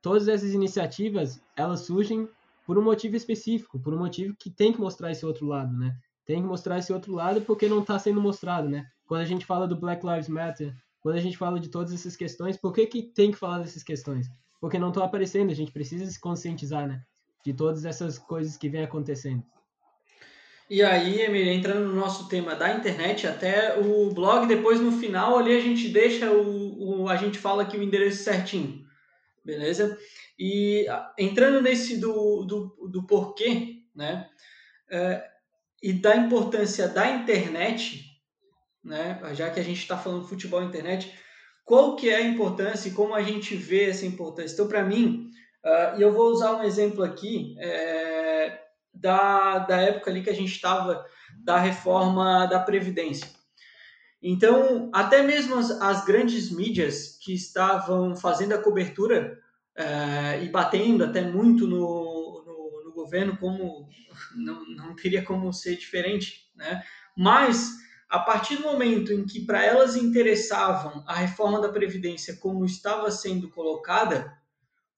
todas 0.00 0.26
essas 0.26 0.54
iniciativas, 0.54 1.38
elas 1.54 1.80
surgem 1.80 2.26
por 2.66 2.78
um 2.78 2.82
motivo 2.82 3.14
específico, 3.14 3.78
por 3.78 3.92
um 3.92 3.98
motivo 3.98 4.34
que 4.38 4.50
tem 4.50 4.72
que 4.72 4.80
mostrar 4.80 5.10
esse 5.10 5.24
outro 5.24 5.46
lado, 5.46 5.76
né? 5.76 5.94
Tem 6.24 6.40
que 6.40 6.48
mostrar 6.48 6.78
esse 6.78 6.92
outro 6.92 7.14
lado 7.14 7.42
porque 7.42 7.68
não 7.68 7.80
está 7.80 7.98
sendo 7.98 8.20
mostrado, 8.20 8.68
né? 8.68 8.86
Quando 9.06 9.20
a 9.20 9.26
gente 9.26 9.44
fala 9.44 9.68
do 9.68 9.76
Black 9.76 10.04
Lives 10.04 10.28
Matter, 10.28 10.74
quando 11.00 11.16
a 11.16 11.20
gente 11.20 11.36
fala 11.36 11.60
de 11.60 11.68
todas 11.68 11.92
essas 11.92 12.16
questões, 12.16 12.56
por 12.56 12.72
que, 12.72 12.86
que 12.86 13.02
tem 13.02 13.30
que 13.30 13.38
falar 13.38 13.58
dessas 13.58 13.82
questões? 13.82 14.28
Porque 14.60 14.78
não 14.78 14.88
estão 14.88 15.02
aparecendo, 15.02 15.50
a 15.50 15.54
gente 15.54 15.72
precisa 15.72 16.06
se 16.06 16.18
conscientizar, 16.18 16.88
né? 16.88 17.02
De 17.44 17.52
todas 17.52 17.84
essas 17.84 18.18
coisas 18.18 18.56
que 18.56 18.68
vêm 18.68 18.82
acontecendo. 18.82 19.42
E 20.70 20.82
aí, 20.82 21.22
Emília, 21.22 21.54
entrando 21.54 21.86
no 21.86 21.94
nosso 21.94 22.28
tema 22.28 22.54
da 22.54 22.74
internet, 22.74 23.26
até 23.26 23.78
o 23.78 24.10
blog, 24.12 24.46
depois 24.46 24.78
no 24.78 24.92
final 24.92 25.38
ali 25.38 25.56
a 25.56 25.60
gente 25.60 25.88
deixa 25.88 26.30
o, 26.30 27.04
o 27.04 27.08
a 27.08 27.16
gente 27.16 27.38
fala 27.38 27.62
aqui 27.62 27.78
o 27.78 27.82
endereço 27.82 28.22
certinho. 28.22 28.84
beleza? 29.42 29.98
E 30.38 30.86
entrando 31.18 31.62
nesse 31.62 31.96
do, 31.96 32.44
do, 32.44 32.88
do 32.90 33.06
porquê, 33.06 33.82
né? 33.94 34.28
É, 34.90 35.24
e 35.82 35.94
da 35.94 36.14
importância 36.16 36.86
da 36.86 37.08
internet, 37.10 38.04
né? 38.84 39.18
Já 39.32 39.48
que 39.48 39.60
a 39.60 39.64
gente 39.64 39.78
está 39.80 39.96
falando 39.96 40.28
futebol 40.28 40.62
e 40.62 40.66
internet, 40.66 41.14
qual 41.64 41.96
que 41.96 42.10
é 42.10 42.16
a 42.16 42.22
importância 42.22 42.90
e 42.90 42.92
como 42.92 43.14
a 43.14 43.22
gente 43.22 43.56
vê 43.56 43.88
essa 43.88 44.04
importância? 44.04 44.52
Então, 44.52 44.68
para 44.68 44.84
mim, 44.84 45.30
uh, 45.64 45.98
e 45.98 46.02
eu 46.02 46.12
vou 46.12 46.28
usar 46.30 46.56
um 46.56 46.62
exemplo 46.62 47.02
aqui 47.02 47.56
é, 47.58 48.67
da, 49.00 49.60
da 49.60 49.80
época 49.80 50.10
ali 50.10 50.22
que 50.22 50.30
a 50.30 50.34
gente 50.34 50.52
estava 50.52 51.04
da 51.38 51.58
reforma 51.58 52.46
da 52.46 52.58
Previdência. 52.58 53.28
Então, 54.22 54.90
até 54.92 55.22
mesmo 55.22 55.56
as, 55.56 55.70
as 55.70 56.04
grandes 56.04 56.50
mídias 56.50 57.18
que 57.22 57.32
estavam 57.32 58.16
fazendo 58.16 58.54
a 58.54 58.62
cobertura 58.62 59.38
uh, 59.78 60.42
e 60.42 60.48
batendo 60.48 61.04
até 61.04 61.22
muito 61.22 61.66
no, 61.66 62.42
no, 62.44 62.84
no, 62.84 62.92
governo, 62.92 63.36
como 63.36 63.88
não, 64.34 64.64
não 64.70 64.96
teria 64.96 65.22
como 65.22 65.52
ser 65.52 65.76
diferente, 65.76 66.50
né? 66.56 66.82
Mas 67.16 67.76
a 68.08 68.18
partir 68.18 68.56
do 68.56 68.62
momento 68.62 69.12
em 69.12 69.24
que 69.24 69.44
para 69.44 69.64
elas 69.64 69.94
interessavam 69.94 71.04
a 71.06 71.14
reforma 71.14 71.60
da 71.60 71.68
Previdência 71.68 72.36
como 72.36 72.64
estava 72.64 73.10
sendo 73.10 73.50
colocada, 73.50 74.36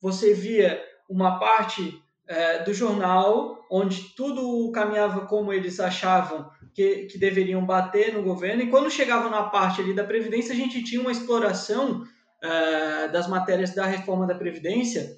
você 0.00 0.32
via 0.32 0.82
uma 1.08 1.38
parte 1.38 2.02
é, 2.30 2.62
do 2.62 2.72
jornal 2.72 3.66
onde 3.68 4.14
tudo 4.14 4.70
caminhava 4.70 5.26
como 5.26 5.52
eles 5.52 5.80
achavam 5.80 6.48
que, 6.72 7.06
que 7.06 7.18
deveriam 7.18 7.66
bater 7.66 8.14
no 8.14 8.22
governo, 8.22 8.62
e 8.62 8.70
quando 8.70 8.88
chegava 8.88 9.28
na 9.28 9.42
parte 9.42 9.80
ali 9.80 9.92
da 9.92 10.04
Previdência, 10.04 10.52
a 10.52 10.56
gente 10.56 10.82
tinha 10.84 11.00
uma 11.00 11.10
exploração 11.10 12.04
é, 12.40 13.08
das 13.08 13.26
matérias 13.26 13.74
da 13.74 13.84
reforma 13.84 14.28
da 14.28 14.34
Previdência 14.36 15.16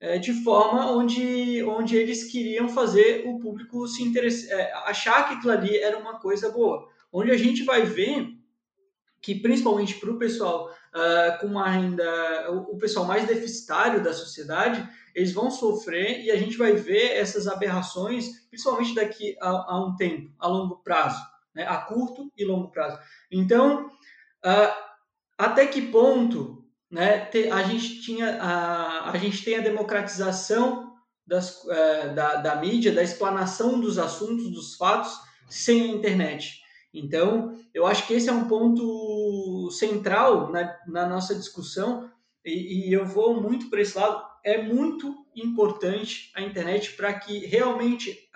é, 0.00 0.18
de 0.18 0.32
forma 0.42 0.90
onde, 0.90 1.62
onde 1.62 1.96
eles 1.96 2.24
queriam 2.24 2.68
fazer 2.68 3.24
o 3.26 3.38
público 3.38 3.86
se 3.86 4.02
interessar, 4.02 4.58
é, 4.58 4.72
achar 4.86 5.28
que 5.28 5.34
aquilo 5.34 5.52
ali 5.52 5.76
era 5.76 5.96
uma 5.96 6.18
coisa 6.18 6.50
boa. 6.50 6.88
Onde 7.12 7.30
a 7.30 7.36
gente 7.36 7.62
vai 7.64 7.82
ver 7.82 8.28
que, 9.20 9.36
principalmente 9.36 9.94
para 9.94 10.10
o 10.10 10.18
pessoal 10.18 10.72
uh, 10.94 11.40
com 11.40 11.46
uma 11.46 11.68
renda, 11.68 12.50
o, 12.50 12.74
o 12.74 12.78
pessoal 12.78 13.06
mais 13.06 13.26
deficitário 13.26 14.02
da 14.02 14.12
sociedade, 14.12 14.86
eles 15.14 15.32
vão 15.32 15.50
sofrer 15.50 16.22
e 16.24 16.30
a 16.30 16.36
gente 16.36 16.56
vai 16.56 16.74
ver 16.74 17.16
essas 17.16 17.46
aberrações, 17.48 18.46
principalmente 18.48 18.94
daqui 18.94 19.36
a, 19.40 19.48
a 19.48 19.84
um 19.84 19.96
tempo, 19.96 20.32
a 20.38 20.46
longo 20.46 20.76
prazo, 20.76 21.20
né? 21.54 21.66
a 21.66 21.76
curto 21.78 22.32
e 22.36 22.44
longo 22.44 22.70
prazo. 22.70 22.98
Então, 23.30 23.86
uh, 23.86 24.72
até 25.36 25.66
que 25.66 25.82
ponto 25.82 26.64
né, 26.90 27.28
a 27.52 27.62
gente 27.62 28.00
tinha 28.00 28.40
a, 28.40 29.10
a 29.10 29.18
gente 29.18 29.44
tem 29.44 29.56
a 29.56 29.62
democratização 29.62 30.94
das, 31.26 31.62
uh, 31.64 32.14
da, 32.14 32.36
da 32.36 32.56
mídia, 32.56 32.92
da 32.92 33.02
explanação 33.02 33.78
dos 33.78 33.98
assuntos, 33.98 34.50
dos 34.50 34.76
fatos, 34.76 35.18
sem 35.48 35.82
a 35.82 35.86
internet. 35.88 36.62
Então, 36.92 37.54
eu 37.74 37.86
acho 37.86 38.06
que 38.06 38.14
esse 38.14 38.28
é 38.28 38.32
um 38.32 38.48
ponto 38.48 39.70
central 39.70 40.50
na, 40.50 40.76
na 40.86 41.06
nossa 41.06 41.34
discussão 41.34 42.10
e, 42.44 42.88
e 42.88 42.92
eu 42.92 43.04
vou 43.04 43.40
muito 43.40 43.68
para 43.68 43.80
esse 43.80 43.96
lado 43.96 44.28
é 44.44 44.62
muito 44.62 45.14
importante 45.36 46.30
a 46.34 46.40
internet 46.40 46.92
para 46.92 47.12
que 47.12 47.44
realmente 47.46 48.28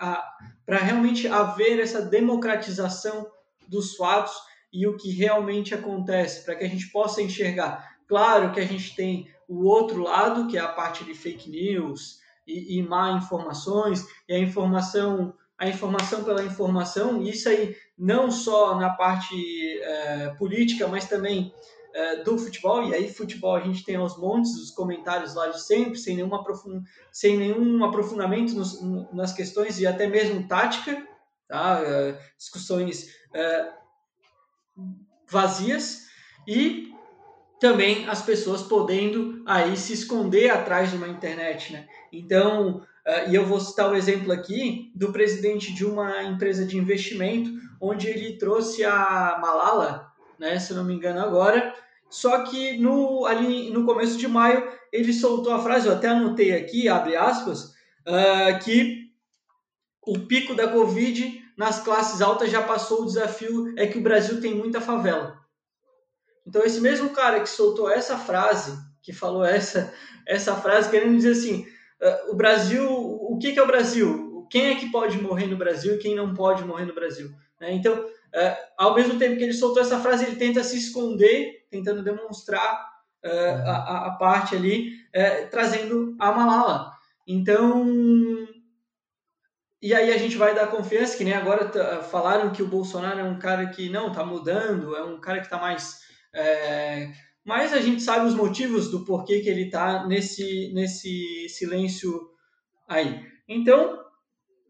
para 0.65 0.77
realmente 0.77 1.27
haver 1.27 1.79
essa 1.79 2.01
democratização 2.01 3.27
dos 3.67 3.95
fatos 3.95 4.33
e 4.71 4.87
o 4.87 4.95
que 4.97 5.11
realmente 5.11 5.73
acontece, 5.73 6.43
para 6.45 6.55
que 6.55 6.63
a 6.63 6.69
gente 6.69 6.87
possa 6.87 7.21
enxergar. 7.21 7.97
Claro 8.07 8.51
que 8.51 8.59
a 8.59 8.65
gente 8.65 8.95
tem 8.95 9.27
o 9.47 9.65
outro 9.65 10.01
lado, 10.01 10.47
que 10.47 10.57
é 10.57 10.61
a 10.61 10.67
parte 10.67 11.03
de 11.03 11.13
fake 11.13 11.49
news 11.49 12.19
e, 12.47 12.77
e 12.77 12.83
má 12.83 13.11
informações, 13.11 14.05
e 14.27 14.33
a 14.33 14.39
informação, 14.39 15.33
a 15.57 15.67
informação 15.67 16.23
pela 16.23 16.43
informação, 16.43 17.21
isso 17.21 17.49
aí 17.49 17.75
não 17.97 18.31
só 18.31 18.75
na 18.75 18.89
parte 18.89 19.35
é, 19.81 20.29
política, 20.37 20.87
mas 20.87 21.07
também 21.07 21.53
é, 21.93 22.23
do 22.23 22.37
futebol, 22.37 22.83
e 22.83 22.93
aí 22.93 23.11
futebol 23.11 23.55
a 23.55 23.61
gente 23.61 23.85
tem 23.85 23.95
aos 23.95 24.17
montes 24.17 24.55
os 24.55 24.71
comentários 24.71 25.35
lá 25.35 25.47
de 25.47 25.61
sempre, 25.61 25.97
sem, 25.97 26.15
nenhum 26.15 26.33
aprofund... 26.33 26.83
sem 27.11 27.37
nenhum 27.37 27.83
aprofundamento 27.83 28.53
nos, 28.53 28.81
nas 29.13 29.31
questões 29.31 29.79
e 29.79 29.85
até 29.85 30.07
mesmo 30.07 30.47
tática, 30.47 31.07
tá? 31.47 31.81
É, 31.85 32.19
discussões 32.37 33.09
é, 33.33 33.71
vazias, 35.29 36.07
e 36.47 36.91
também 37.59 38.09
as 38.09 38.21
pessoas 38.21 38.61
podendo 38.63 39.41
aí 39.45 39.77
se 39.77 39.93
esconder 39.93 40.49
atrás 40.49 40.89
de 40.89 40.97
uma 40.97 41.07
internet, 41.07 41.71
né? 41.71 41.87
Então, 42.11 42.85
uh, 43.07 43.29
e 43.29 43.35
eu 43.35 43.45
vou 43.45 43.59
citar 43.59 43.89
o 43.89 43.93
um 43.93 43.95
exemplo 43.95 44.31
aqui 44.31 44.91
do 44.95 45.11
presidente 45.11 45.73
de 45.73 45.85
uma 45.85 46.23
empresa 46.23 46.65
de 46.65 46.77
investimento, 46.77 47.51
onde 47.79 48.07
ele 48.07 48.37
trouxe 48.37 48.83
a 48.83 49.37
Malala, 49.41 50.11
né, 50.39 50.59
se 50.59 50.73
não 50.73 50.83
me 50.83 50.93
engano 50.93 51.19
agora, 51.19 51.73
só 52.09 52.43
que 52.43 52.77
no, 52.77 53.25
ali 53.25 53.69
no 53.71 53.85
começo 53.85 54.17
de 54.17 54.27
maio 54.27 54.71
ele 54.91 55.11
soltou 55.11 55.51
a 55.51 55.59
frase, 55.59 55.87
eu 55.87 55.93
até 55.93 56.09
anotei 56.09 56.53
aqui, 56.53 56.87
abre 56.87 57.15
aspas, 57.15 57.73
uh, 58.07 58.59
que 58.63 59.09
o 60.05 60.19
pico 60.19 60.53
da 60.53 60.67
Covid 60.67 61.41
nas 61.57 61.79
classes 61.79 62.21
altas 62.21 62.51
já 62.51 62.61
passou, 62.61 63.01
o 63.01 63.05
desafio 63.05 63.73
é 63.77 63.87
que 63.87 63.97
o 63.97 64.01
Brasil 64.01 64.41
tem 64.41 64.53
muita 64.53 64.81
favela. 64.81 65.39
Então 66.45 66.63
esse 66.63 66.81
mesmo 66.81 67.09
cara 67.11 67.39
que 67.39 67.49
soltou 67.49 67.89
essa 67.89 68.17
frase, 68.17 68.77
que 69.01 69.13
falou 69.13 69.45
essa, 69.45 69.93
essa 70.27 70.55
frase, 70.55 70.89
querendo 70.89 71.15
dizer 71.15 71.31
assim, 71.31 71.65
o 72.29 72.35
Brasil, 72.35 72.89
o 72.89 73.37
que, 73.37 73.51
que 73.53 73.59
é 73.59 73.63
o 73.63 73.67
Brasil? 73.67 74.47
Quem 74.49 74.67
é 74.67 74.75
que 74.75 74.91
pode 74.91 75.21
morrer 75.21 75.47
no 75.47 75.57
Brasil 75.57 75.95
e 75.95 75.99
quem 75.99 76.15
não 76.15 76.33
pode 76.33 76.63
morrer 76.63 76.85
no 76.85 76.93
Brasil? 76.93 77.31
Né? 77.59 77.73
Então, 77.73 77.93
uh, 77.95 78.57
ao 78.77 78.93
mesmo 78.93 79.17
tempo 79.17 79.37
que 79.37 79.43
ele 79.43 79.53
soltou 79.53 79.81
essa 79.81 79.99
frase, 79.99 80.25
ele 80.25 80.35
tenta 80.35 80.63
se 80.63 80.77
esconder 80.77 81.65
tentando 81.69 82.03
demonstrar 82.03 82.87
uh, 83.25 83.67
a, 83.67 84.07
a, 84.07 84.11
parte 84.11 84.55
ali, 84.55 84.91
trazendo 85.49 86.15
a 86.19 86.31
Malala. 86.31 86.91
Então, 87.27 88.47
e 89.81 89.93
aí 89.93 90.13
a 90.13 90.17
gente 90.17 90.37
vai 90.37 90.53
dar 90.55 90.67
confiança, 90.67 91.17
que 91.17 91.23
nem 91.23 91.33
agora 91.33 92.01
falaram 92.03 92.51
que 92.51 92.63
o 92.63 92.67
Bolsonaro 92.67 93.19
é 93.19 93.23
um 93.23 93.37
cara 93.37 93.65
que 93.67 93.89
não 93.89 94.07
está 94.07 94.23
mudando, 94.23 94.95
é 94.95 95.03
um 95.03 95.19
cara 95.19 95.39
que 95.39 95.45
está 95.45 95.57
mais. 95.57 96.01
É, 96.33 97.11
mas 97.45 97.73
a 97.73 97.81
gente 97.81 98.01
sabe 98.01 98.25
os 98.25 98.33
motivos 98.33 98.89
do 98.89 99.03
porquê 99.03 99.41
que 99.41 99.49
ele 99.49 99.65
está 99.65 100.07
nesse, 100.07 100.71
nesse 100.73 101.47
silêncio 101.49 102.29
aí. 102.87 103.25
Então, 103.47 103.99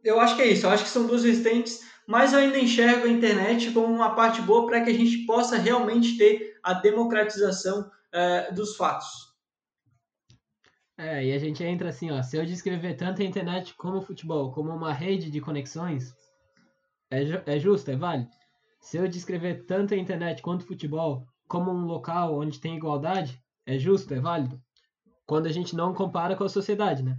eu 0.03 0.19
acho 0.19 0.35
que 0.35 0.41
é 0.41 0.47
isso. 0.47 0.65
Eu 0.65 0.71
acho 0.71 0.83
que 0.83 0.89
são 0.89 1.05
duas 1.05 1.23
vertentes, 1.23 1.81
mas 2.07 2.33
eu 2.33 2.39
ainda 2.39 2.59
enxergo 2.59 3.05
a 3.05 3.09
internet 3.09 3.71
como 3.71 3.93
uma 3.93 4.15
parte 4.15 4.41
boa 4.41 4.65
para 4.65 4.81
que 4.81 4.89
a 4.89 4.93
gente 4.93 5.25
possa 5.25 5.57
realmente 5.57 6.17
ter 6.17 6.57
a 6.63 6.73
democratização 6.73 7.81
uh, 7.81 8.53
dos 8.53 8.75
fatos. 8.75 9.33
É, 10.97 11.25
e 11.25 11.33
a 11.33 11.39
gente 11.39 11.63
entra 11.63 11.89
assim, 11.89 12.11
ó, 12.11 12.21
se 12.21 12.37
eu 12.37 12.45
descrever 12.45 12.95
tanto 12.95 13.21
a 13.21 13.25
internet 13.25 13.73
como 13.75 13.97
o 13.97 14.01
futebol, 14.01 14.51
como 14.51 14.71
uma 14.71 14.93
rede 14.93 15.29
de 15.29 15.41
conexões, 15.41 16.13
é, 17.09 17.25
ju 17.25 17.41
é 17.45 17.59
justo, 17.59 17.89
é 17.89 17.95
válido. 17.95 18.29
Se 18.79 18.97
eu 18.97 19.07
descrever 19.07 19.65
tanto 19.65 19.93
a 19.93 19.97
internet 19.97 20.41
quanto 20.41 20.63
o 20.63 20.67
futebol 20.67 21.25
como 21.53 21.69
um 21.69 21.85
local 21.85 22.35
onde 22.35 22.59
tem 22.59 22.77
igualdade, 22.77 23.39
é 23.63 23.77
justo, 23.77 24.11
é 24.11 24.19
válido. 24.19 24.59
Quando 25.23 25.45
a 25.45 25.51
gente 25.51 25.75
não 25.75 25.93
compara 25.93 26.35
com 26.35 26.43
a 26.43 26.49
sociedade, 26.49 27.03
né? 27.03 27.15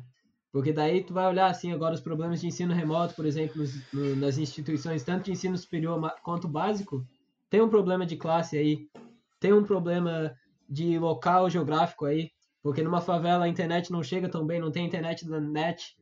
Porque 0.50 0.72
daí 0.72 1.04
tu 1.04 1.14
vai 1.14 1.28
olhar 1.28 1.46
assim 1.46 1.70
agora 1.70 1.94
os 1.94 2.00
problemas 2.00 2.40
de 2.40 2.48
ensino 2.48 2.74
remoto, 2.74 3.14
por 3.14 3.26
exemplo, 3.26 3.58
nos, 3.58 3.92
no, 3.92 4.16
nas 4.16 4.36
instituições 4.36 5.04
tanto 5.04 5.26
de 5.26 5.30
ensino 5.30 5.56
superior 5.56 6.00
quanto 6.24 6.48
básico, 6.48 7.06
tem 7.48 7.60
um 7.60 7.68
problema 7.68 8.04
de 8.04 8.16
classe 8.16 8.58
aí 8.58 8.88
tem 9.38 9.52
um 9.52 9.62
problema 9.62 10.34
de 10.68 10.98
local 10.98 11.48
geográfico 11.48 12.04
aí, 12.04 12.32
porque 12.60 12.82
numa 12.82 13.00
favela 13.00 13.44
a 13.44 13.48
internet 13.48 13.92
não 13.92 14.02
chega 14.02 14.28
tão 14.28 14.44
bem, 14.44 14.58
não 14.58 14.72
tem 14.72 14.84
internet 14.84 15.24
da 15.28 15.40
net 15.40 15.94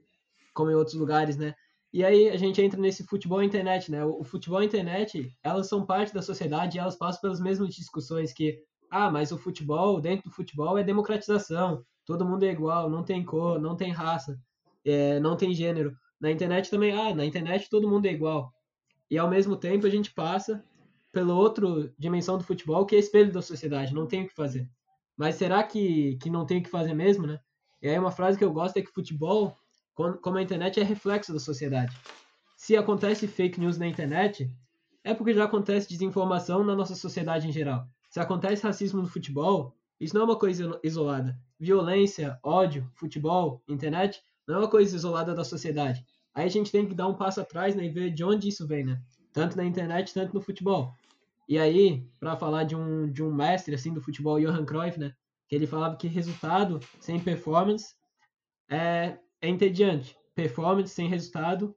como 0.55 0.71
em 0.71 0.75
outros 0.75 0.97
lugares, 0.97 1.37
né? 1.37 1.55
E 1.93 2.03
aí 2.03 2.31
a 2.31 2.37
gente 2.37 2.61
entra 2.63 2.81
nesse 2.81 3.05
futebol 3.05 3.43
internet, 3.43 3.91
né? 3.91 4.03
O, 4.05 4.25
futebol 4.25 4.63
internet, 4.63 5.31
elas 5.43 5.69
são 5.69 5.85
parte 5.85 6.15
da 6.15 6.23
sociedade 6.23 6.77
e 6.77 6.81
elas 6.81 6.97
passam 6.97 7.21
pelas 7.21 7.39
mesmas 7.39 7.75
discussões 7.75 8.33
que, 8.33 8.59
ah, 8.91 9.11
mas 9.11 9.31
o 9.31 9.39
futebol, 9.39 10.01
dentro 10.01 10.31
do 10.31 10.35
futebol 10.35 10.79
é 10.79 10.83
democratização, 10.83 11.85
todo 12.07 12.25
mundo 12.25 12.45
é 12.45 12.51
igual, 12.51 12.89
não 12.89 13.05
tem 13.05 13.23
cor, 13.23 13.61
não 13.61 13.77
tem 13.77 13.91
raça, 13.91 14.39
é, 14.85 15.21
não 15.21 15.37
tem 15.37 15.55
gênero. 15.55 15.95
Na 16.19 16.31
internet 16.31 16.71
também, 16.71 16.93
ah, 16.93 17.15
na 17.15 17.27
internet 17.27 17.69
todo 17.69 17.89
mundo 17.89 18.07
é 18.07 18.13
igual. 18.13 18.51
E 19.11 19.19
ao 19.19 19.29
mesmo 19.29 19.55
tempo 19.57 19.87
a 19.87 19.91
gente 19.91 20.15
passa 20.15 20.65
pela 21.13 21.35
outra 21.35 21.93
dimensão 21.99 22.39
do 22.39 22.45
futebol, 22.45 22.87
que 22.87 22.97
é 22.97 22.99
espelho 22.99 23.31
da 23.31 23.43
sociedade, 23.43 23.93
não 23.93 24.07
tem 24.07 24.23
o 24.23 24.29
que 24.29 24.35
fazer. 24.35 24.67
Mas 25.15 25.35
será 25.35 25.63
que, 25.63 26.17
que 26.23 26.31
não 26.31 26.47
tem 26.47 26.59
o 26.59 26.63
que 26.63 26.71
fazer 26.71 26.95
mesmo, 26.95 27.27
né? 27.27 27.39
E 27.83 27.89
aí 27.89 27.99
uma 27.99 28.11
frase 28.11 28.39
que 28.39 28.45
eu 28.45 28.53
gosto 28.53 28.79
é 28.79 28.83
que 28.83 28.91
futebol, 28.91 29.55
como 29.95 30.37
a 30.37 30.43
internet, 30.43 30.81
é 30.81 30.83
reflexo 30.83 31.33
da 31.33 31.39
sociedade. 31.39 31.97
Se 32.57 32.77
acontece 32.77 33.27
fake 33.27 33.59
news 33.59 33.79
na 33.79 33.87
internet, 33.87 34.51
é 35.05 35.13
porque 35.13 35.35
já 35.35 35.45
acontece 35.45 35.89
desinformação 35.89 36.65
na 36.65 36.77
nossa 36.77 36.95
sociedade 36.95 37.49
em 37.49 37.53
geral. 37.53 37.87
Se 38.09 38.21
acontece 38.21 38.63
racismo 38.63 39.01
no 39.03 39.09
futebol, 39.09 39.75
Isso 40.01 40.15
não 40.15 40.23
é 40.23 40.25
uma 40.25 40.39
coisa 40.39 40.81
isolada. 40.83 41.39
Violência, 41.61 42.37
ódio, 42.43 42.91
futebol, 42.97 43.63
internet, 43.69 44.21
não 44.49 44.57
é 44.57 44.59
uma 44.59 44.69
coisa 44.69 44.97
isolada 44.97 45.33
da 45.33 45.45
sociedade. 45.45 46.05
Aí 46.35 46.45
a 46.45 46.49
gente 46.49 46.73
tem 46.73 46.87
que 46.89 46.95
dar 46.95 47.07
um 47.07 47.15
passo 47.15 47.41
atrás 47.41 47.77
né, 47.77 47.85
e 47.85 47.89
ver 47.89 48.11
de 48.11 48.25
onde 48.25 48.49
isso 48.49 48.67
vem, 48.67 48.85
né? 48.85 49.01
Tanto 49.33 49.57
na 49.57 49.65
internet, 49.65 50.13
tanto 50.13 50.35
no 50.35 50.41
futebol. 50.41 50.93
E 51.49 51.59
aí, 51.59 52.05
para 52.19 52.37
falar 52.37 52.65
de 52.65 52.75
um, 52.75 53.11
de 53.11 53.23
um 53.23 53.33
mestre 53.33 53.77
assim 53.77 53.95
do 53.95 54.01
futebol, 54.01 54.41
Johan 54.41 54.65
Cruyff, 54.65 54.99
né? 54.99 55.15
Que 55.49 55.55
ele 55.55 55.69
falava 55.69 55.97
que 55.97 56.09
resultado 56.09 56.81
sem 56.99 57.21
performance 57.21 57.95
é, 58.69 59.19
é 59.43 59.49
entediante. 59.49 60.17
Performance 60.35 60.95
sem 60.95 61.09
resultado 61.09 61.77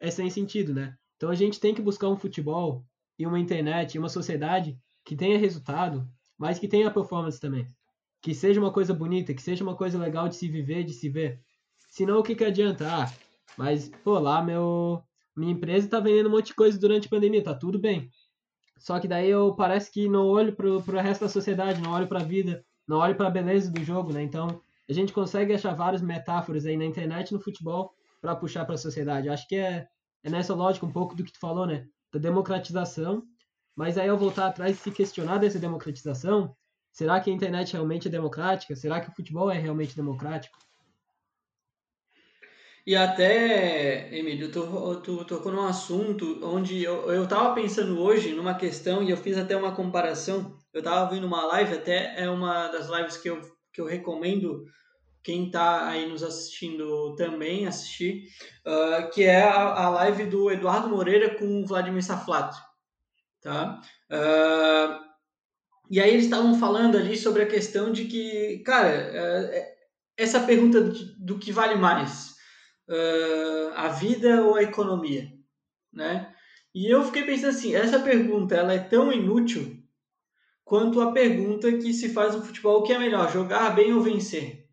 é 0.00 0.10
sem 0.10 0.28
sentido, 0.30 0.74
né? 0.74 0.96
Então 1.16 1.30
a 1.30 1.34
gente 1.34 1.60
tem 1.60 1.74
que 1.74 1.82
buscar 1.82 2.08
um 2.08 2.16
futebol 2.16 2.84
e 3.18 3.26
uma 3.26 3.38
internet 3.38 3.94
e 3.94 3.98
uma 3.98 4.08
sociedade 4.08 4.78
que 5.04 5.14
tenha 5.14 5.38
resultado, 5.38 6.08
mas 6.36 6.58
que 6.58 6.66
tenha 6.66 6.90
performance 6.90 7.38
também. 7.38 7.66
Que 8.22 8.34
seja 8.34 8.58
uma 8.58 8.72
coisa 8.72 8.94
bonita, 8.94 9.34
que 9.34 9.42
seja 9.42 9.62
uma 9.62 9.76
coisa 9.76 9.98
legal 9.98 10.28
de 10.28 10.36
se 10.36 10.48
viver, 10.48 10.84
de 10.84 10.92
se 10.92 11.08
ver. 11.08 11.40
Senão 11.88 12.18
o 12.18 12.22
que, 12.22 12.34
que 12.34 12.44
adianta? 12.44 12.86
Ah, 12.90 13.12
mas, 13.56 13.90
pô, 14.02 14.18
lá 14.18 14.42
meu, 14.42 15.02
minha 15.36 15.52
empresa 15.52 15.88
tá 15.88 16.00
vendendo 16.00 16.28
um 16.28 16.32
monte 16.32 16.48
de 16.48 16.54
coisa 16.54 16.78
durante 16.78 17.06
a 17.06 17.10
pandemia, 17.10 17.42
tá 17.42 17.54
tudo 17.54 17.78
bem. 17.78 18.10
Só 18.78 19.00
que 19.00 19.08
daí 19.08 19.28
eu 19.28 19.54
parece 19.54 19.90
que 19.90 20.08
não 20.08 20.26
olho 20.26 20.54
pro, 20.54 20.82
pro 20.82 21.00
resto 21.00 21.22
da 21.22 21.28
sociedade, 21.28 21.80
não 21.80 21.92
olho 21.92 22.06
pra 22.06 22.20
vida, 22.22 22.64
não 22.86 22.98
olho 22.98 23.16
pra 23.16 23.30
beleza 23.30 23.70
do 23.70 23.82
jogo, 23.82 24.12
né? 24.12 24.22
Então, 24.22 24.62
a 24.88 24.92
gente 24.92 25.12
consegue 25.12 25.52
achar 25.52 25.74
várias 25.74 26.00
metáforas 26.00 26.64
aí 26.64 26.76
na 26.76 26.84
internet 26.84 27.32
no 27.32 27.40
futebol 27.40 27.92
para 28.20 28.34
puxar 28.34 28.64
para 28.64 28.74
a 28.74 28.78
sociedade. 28.78 29.28
Acho 29.28 29.46
que 29.46 29.56
é, 29.56 29.86
é 30.24 30.30
nessa 30.30 30.54
lógica 30.54 30.86
um 30.86 30.92
pouco 30.92 31.14
do 31.14 31.24
que 31.24 31.32
tu 31.32 31.38
falou, 31.38 31.66
né? 31.66 31.86
Da 32.12 32.18
democratização. 32.18 33.22
Mas 33.76 33.96
aí 33.96 34.08
ao 34.08 34.18
voltar 34.18 34.46
atrás 34.48 34.76
e 34.76 34.80
se 34.80 34.90
questionar 34.90 35.38
dessa 35.38 35.58
democratização, 35.58 36.56
será 36.90 37.20
que 37.20 37.30
a 37.30 37.32
internet 37.32 37.74
realmente 37.74 38.08
é 38.08 38.10
democrática? 38.10 38.74
Será 38.74 39.00
que 39.00 39.08
o 39.08 39.14
futebol 39.14 39.50
é 39.50 39.58
realmente 39.58 39.94
democrático? 39.94 40.58
E 42.88 42.96
até, 42.96 44.08
Emílio, 44.16 44.50
tu, 44.50 45.00
tu 45.02 45.22
tocou 45.26 45.52
num 45.52 45.66
assunto 45.66 46.40
onde 46.42 46.82
eu, 46.82 47.12
eu 47.12 47.28
tava 47.28 47.54
pensando 47.54 48.00
hoje 48.00 48.32
numa 48.32 48.54
questão 48.54 49.02
e 49.02 49.10
eu 49.10 49.16
fiz 49.18 49.36
até 49.36 49.54
uma 49.54 49.74
comparação. 49.74 50.56
Eu 50.72 50.82
tava 50.82 51.14
vendo 51.14 51.26
uma 51.26 51.44
live, 51.44 51.74
até 51.74 52.18
é 52.18 52.30
uma 52.30 52.68
das 52.68 52.88
lives 52.88 53.18
que 53.18 53.28
eu, 53.28 53.42
que 53.72 53.80
eu 53.80 53.86
recomendo 53.86 54.64
quem 55.22 55.46
está 55.46 55.88
aí 55.88 56.08
nos 56.08 56.22
assistindo 56.22 57.14
também 57.16 57.66
assistir, 57.66 58.24
uh, 58.66 59.10
que 59.10 59.24
é 59.24 59.42
a, 59.42 59.84
a, 59.84 59.90
live 59.90 60.24
do 60.24 60.50
Eduardo 60.50 60.88
Moreira 60.88 61.34
com 61.34 61.60
o 61.60 61.66
Vladimir 61.66 62.02
Saflato, 62.02 62.56
tá? 63.42 63.80
Uh, 64.10 65.08
e 65.90 66.00
aí 66.00 66.10
eles 66.10 66.24
estavam 66.24 66.58
falando 66.58 66.96
ali 66.96 67.16
sobre 67.16 67.42
a 67.42 67.46
questão 67.46 67.92
de 67.92 68.06
que, 68.06 68.62
cara, 68.64 69.12
uh, 69.12 69.78
essa 70.16 70.40
pergunta 70.40 70.80
do, 70.80 71.16
do, 71.18 71.38
que 71.38 71.52
vale 71.52 71.74
mais, 71.74 72.36
a 73.74 73.88
vida 73.88 74.42
ou 74.44 74.54
a 74.54 74.62
economia, 74.62 75.30
né? 75.92 76.34
E 76.74 76.90
eu 76.90 77.04
fiquei 77.04 77.24
pensando 77.24 77.50
assim, 77.50 77.74
essa 77.74 78.00
pergunta 78.00 78.54
ela 78.54 78.72
é 78.72 78.78
tão 78.78 79.12
inútil 79.12 79.77
quanto 80.68 81.00
a 81.00 81.12
pergunta 81.12 81.72
que 81.78 81.94
se 81.94 82.10
faz 82.10 82.36
no 82.36 82.42
futebol, 82.42 82.80
o 82.80 82.82
que 82.82 82.92
é 82.92 82.98
melhor, 82.98 83.32
jogar 83.32 83.74
bem 83.74 83.90
ou 83.94 84.02
vencer? 84.02 84.68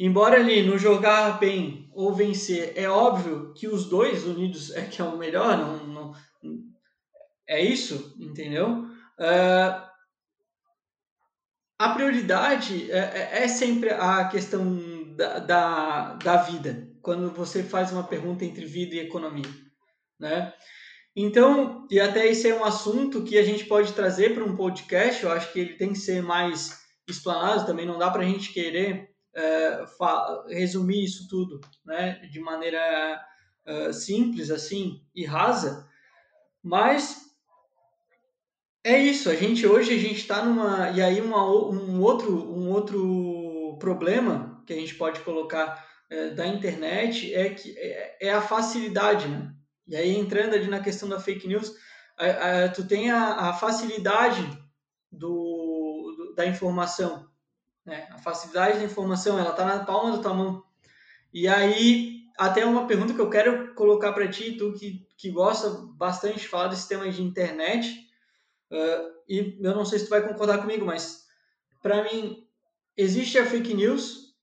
Embora 0.00 0.36
ali 0.36 0.62
no 0.62 0.78
jogar 0.78 1.38
bem 1.38 1.90
ou 1.92 2.14
vencer, 2.14 2.72
é 2.74 2.88
óbvio 2.88 3.52
que 3.52 3.68
os 3.68 3.84
dois 3.84 4.24
unidos 4.24 4.70
é 4.70 4.86
que 4.86 5.02
é 5.02 5.04
o 5.04 5.18
melhor, 5.18 5.58
não, 5.58 5.86
não 5.86 6.14
é 7.46 7.60
isso, 7.60 8.16
entendeu? 8.18 8.86
Uh, 9.18 9.88
a 11.78 11.88
prioridade 11.90 12.90
é, 12.90 12.98
é, 12.98 13.44
é, 13.44 13.48
sempre 13.48 13.90
a 13.90 14.28
questão 14.28 15.14
da, 15.14 15.38
da, 15.40 16.14
da, 16.14 16.36
vida, 16.38 16.88
quando 17.02 17.30
você 17.32 17.62
faz 17.62 17.92
uma 17.92 18.04
pergunta 18.04 18.46
entre 18.46 18.64
vida 18.64 18.94
e 18.94 19.00
economia, 19.00 19.50
né? 20.18 20.54
Então, 21.14 21.86
e 21.90 21.98
até 21.98 22.26
esse 22.28 22.48
é 22.48 22.54
um 22.54 22.64
assunto 22.64 23.24
que 23.24 23.36
a 23.36 23.42
gente 23.42 23.64
pode 23.64 23.92
trazer 23.92 24.34
para 24.34 24.44
um 24.44 24.56
podcast, 24.56 25.22
eu 25.22 25.32
acho 25.32 25.52
que 25.52 25.58
ele 25.58 25.74
tem 25.74 25.92
que 25.92 25.98
ser 25.98 26.22
mais 26.22 26.80
explanado, 27.08 27.66
também 27.66 27.86
não 27.86 27.98
dá 27.98 28.10
para 28.10 28.22
a 28.22 28.26
gente 28.26 28.52
querer 28.52 29.10
é, 29.34 29.84
resumir 30.48 31.04
isso 31.04 31.26
tudo 31.28 31.60
né, 31.84 32.20
de 32.30 32.40
maneira 32.40 33.20
uh, 33.66 33.92
simples 33.92 34.50
assim 34.50 35.02
e 35.14 35.24
rasa, 35.24 35.88
mas 36.62 37.28
é 38.84 38.98
isso. 38.98 39.28
A 39.28 39.34
gente 39.34 39.66
hoje 39.66 39.94
a 39.94 39.98
gente 39.98 40.20
está 40.20 40.44
numa 40.44 40.90
e 40.90 41.02
aí 41.02 41.20
uma, 41.20 41.44
um 41.44 42.00
outro 42.00 42.32
um 42.32 42.70
outro 42.70 43.76
problema 43.78 44.62
que 44.66 44.72
a 44.72 44.76
gente 44.76 44.94
pode 44.94 45.20
colocar 45.20 45.86
é, 46.10 46.30
da 46.30 46.46
internet 46.46 47.34
é 47.34 47.50
que 47.50 47.76
é, 47.78 48.18
é, 48.28 48.32
a 48.32 48.40
facilidade, 48.40 49.28
né? 49.28 49.52
E 49.88 49.96
aí 49.96 50.16
entrando 50.16 50.54
ali 50.54 50.68
na 50.68 50.80
questão 50.80 51.08
da 51.08 51.18
fake 51.18 51.48
news, 51.48 51.74
a, 52.16 52.64
a, 52.64 52.68
tu 52.68 52.86
tem 52.86 53.10
a, 53.10 53.48
a 53.48 53.52
facilidade 53.54 54.42
do, 55.10 56.14
do, 56.16 56.34
da 56.36 56.46
informação 56.46 57.28
né? 57.88 58.06
A 58.10 58.18
facilidade 58.18 58.78
da 58.78 58.84
informação, 58.84 59.38
ela 59.38 59.50
está 59.50 59.64
na 59.64 59.82
palma 59.84 60.14
da 60.14 60.22
tua 60.22 60.34
mão. 60.34 60.62
E 61.32 61.48
aí, 61.48 62.20
até 62.38 62.64
uma 62.64 62.86
pergunta 62.86 63.14
que 63.14 63.20
eu 63.20 63.30
quero 63.30 63.74
colocar 63.74 64.12
para 64.12 64.28
ti, 64.28 64.52
tu 64.58 64.74
que, 64.74 65.08
que 65.16 65.30
gosta 65.30 65.70
bastante 65.96 66.40
de 66.40 66.48
falar 66.48 66.68
desse 66.68 66.86
tema 66.86 67.10
de 67.10 67.22
internet, 67.22 68.06
uh, 68.70 69.18
e 69.26 69.58
eu 69.60 69.74
não 69.74 69.86
sei 69.86 69.98
se 69.98 70.04
tu 70.04 70.10
vai 70.10 70.20
concordar 70.20 70.58
comigo, 70.58 70.84
mas 70.84 71.26
para 71.82 72.04
mim, 72.04 72.46
existe 72.94 73.38
a 73.38 73.46
fake 73.46 73.72
news, 73.72 74.34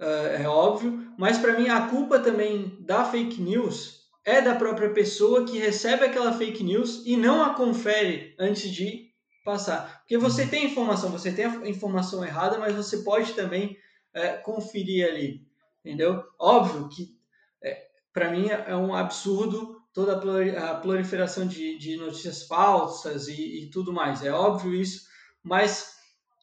uh, 0.00 0.40
é 0.40 0.48
óbvio, 0.48 1.12
mas 1.18 1.38
para 1.38 1.58
mim 1.58 1.68
a 1.68 1.88
culpa 1.88 2.20
também 2.20 2.76
da 2.80 3.04
fake 3.04 3.42
news 3.42 4.01
é 4.24 4.40
da 4.40 4.54
própria 4.54 4.90
pessoa 4.90 5.44
que 5.44 5.58
recebe 5.58 6.04
aquela 6.04 6.32
fake 6.32 6.62
news 6.62 7.02
e 7.04 7.16
não 7.16 7.42
a 7.42 7.54
confere 7.54 8.34
antes 8.38 8.70
de 8.70 9.10
passar. 9.44 10.00
Porque 10.00 10.16
você 10.16 10.42
uhum. 10.42 10.48
tem 10.48 10.64
informação, 10.66 11.10
você 11.10 11.32
tem 11.32 11.44
a 11.44 11.68
informação 11.68 12.24
errada, 12.24 12.58
mas 12.58 12.74
você 12.74 12.98
pode 12.98 13.32
também 13.32 13.76
é, 14.14 14.34
conferir 14.34 15.08
ali, 15.08 15.46
entendeu? 15.84 16.22
Óbvio 16.38 16.88
que, 16.88 17.16
é, 17.62 17.86
para 18.12 18.30
mim, 18.30 18.48
é 18.48 18.76
um 18.76 18.94
absurdo 18.94 19.80
toda 19.92 20.14
a 20.14 20.74
proliferação 20.76 21.46
de, 21.46 21.76
de 21.76 21.96
notícias 21.96 22.46
falsas 22.46 23.28
e, 23.28 23.64
e 23.64 23.70
tudo 23.70 23.92
mais. 23.92 24.24
É 24.24 24.32
óbvio 24.32 24.74
isso, 24.74 25.06
mas 25.42 25.96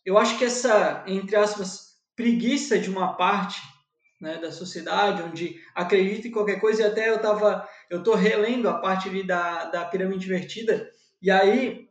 eu 0.06 0.18
acho 0.18 0.38
que 0.38 0.46
essa, 0.46 1.04
entre 1.08 1.36
aspas, 1.36 1.98
preguiça 2.16 2.78
de 2.78 2.90
uma 2.90 3.14
parte 3.14 3.62
né, 4.20 4.38
da 4.38 4.52
sociedade, 4.52 5.24
onde 5.24 5.60
acredita 5.74 6.28
em 6.28 6.32
qualquer 6.32 6.60
coisa, 6.60 6.82
e 6.82 6.86
até 6.86 7.10
eu 7.10 7.20
tava, 7.20 7.68
eu 7.90 8.04
tô 8.04 8.16
relendo 8.16 8.68
a 8.68 8.74
parte 8.74 9.10
ali 9.10 9.26
da, 9.26 9.66
da 9.66 9.86
pirâmide 9.86 10.26
invertida, 10.26 10.90
e 11.22 11.32
aí 11.32 11.88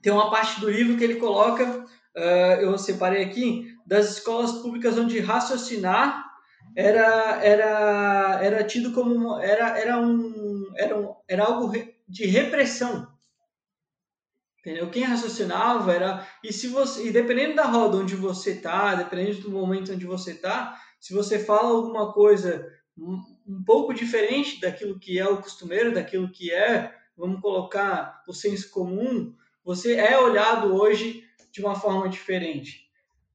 tem 0.00 0.12
uma 0.12 0.30
parte 0.30 0.60
do 0.60 0.70
livro 0.70 0.96
que 0.96 1.04
ele 1.04 1.16
coloca, 1.16 1.64
uh, 1.64 2.60
eu 2.60 2.76
separei 2.76 3.22
aqui, 3.22 3.72
das 3.86 4.16
escolas 4.16 4.52
públicas 4.52 4.98
onde 4.98 5.20
raciocinar 5.20 6.24
era, 6.76 7.44
era, 7.44 8.40
era 8.42 8.64
tido 8.64 8.92
como 8.92 9.38
era, 9.38 9.78
era, 9.78 10.00
um, 10.00 10.72
era, 10.76 10.98
um, 10.98 11.14
era 11.28 11.44
algo 11.44 11.72
de 12.08 12.26
repressão. 12.26 13.06
Entendeu? 14.60 14.88
Quem 14.90 15.02
raciocinava 15.02 15.92
era. 15.92 16.26
E 16.42 16.52
se 16.52 16.68
você. 16.68 17.08
E 17.08 17.10
dependendo 17.10 17.56
da 17.56 17.64
roda 17.64 17.96
onde 17.96 18.14
você 18.14 18.54
tá, 18.54 18.94
dependendo 18.94 19.40
do 19.40 19.50
momento 19.50 19.92
onde 19.92 20.06
você 20.06 20.34
tá, 20.34 20.78
se 21.02 21.12
você 21.12 21.36
fala 21.36 21.70
alguma 21.70 22.12
coisa 22.12 22.64
um, 22.96 23.64
pouco 23.66 23.92
diferente 23.92 24.60
daquilo 24.60 25.00
que 25.00 25.18
é 25.18 25.26
o 25.26 25.42
costumeiro, 25.42 25.92
daquilo 25.92 26.30
que 26.30 26.52
é, 26.52 26.94
vamos 27.16 27.40
colocar, 27.40 28.22
o 28.28 28.32
senso 28.32 28.70
comum, 28.70 29.34
você 29.64 29.96
é 29.96 30.16
olhado 30.16 30.72
hoje 30.72 31.24
de 31.50 31.60
uma 31.60 31.74
forma 31.74 32.08
diferente, 32.08 32.88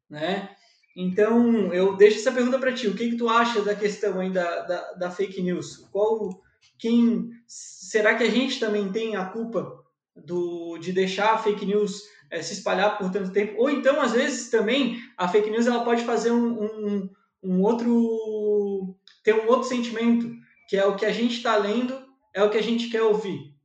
né? 0.09 0.49
Então, 0.95 1.73
eu 1.73 1.97
deixo 1.97 2.19
essa 2.19 2.31
pergunta 2.31 2.57
para 2.57 2.71
ti. 2.71 2.87
O 2.87 2.95
que, 2.95 3.09
que 3.09 3.17
tu 3.17 3.27
acha 3.27 3.61
da 3.61 3.75
questão 3.75 4.17
aí 4.21 4.31
da, 4.31 4.61
da, 4.61 4.93
da, 4.93 5.11
fake 5.11 5.41
news? 5.41 5.89
Qual, 5.91 6.41
quem, 6.79 7.31
será 7.45 8.15
que 8.15 8.23
a 8.23 8.31
gente 8.31 8.61
também 8.61 8.89
tem 8.93 9.17
a 9.17 9.25
culpa 9.25 9.83
do, 10.15 10.77
de 10.77 10.93
deixar 10.93 11.33
a 11.33 11.37
fake 11.37 11.65
news 11.65 12.01
é, 12.31 12.41
se 12.41 12.53
espalhar 12.53 12.97
por 12.97 13.11
tanto 13.11 13.33
tempo? 13.33 13.61
Ou 13.61 13.69
então, 13.69 13.99
às 14.01 14.13
vezes, 14.13 14.49
também, 14.49 14.97
a 15.17 15.27
fake 15.27 15.49
news 15.49 15.67
ela 15.67 15.83
pode 15.83 16.05
fazer 16.05 16.31
um, 16.31 16.63
um, 16.63 17.09
um 17.43 17.61
outro... 17.61 18.95
ter 19.23 19.33
um 19.33 19.47
outro 19.47 19.67
sentimento, 19.67 20.31
que 20.67 20.77
é 20.77 20.85
o 20.85 20.95
que 20.95 21.05
a 21.05 21.11
gente 21.11 21.35
está 21.35 21.55
lendo, 21.57 22.05
é 22.33 22.43
o 22.43 22.49
que 22.49 22.57
a 22.57 22.63
gente 22.63 22.89
quer 22.89 23.03
ouvir. 23.03 23.55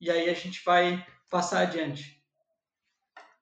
E 0.00 0.10
aí 0.10 0.28
a 0.28 0.34
gente 0.34 0.62
vai 0.64 1.04
passar 1.30 1.62
adiante? 1.62 2.20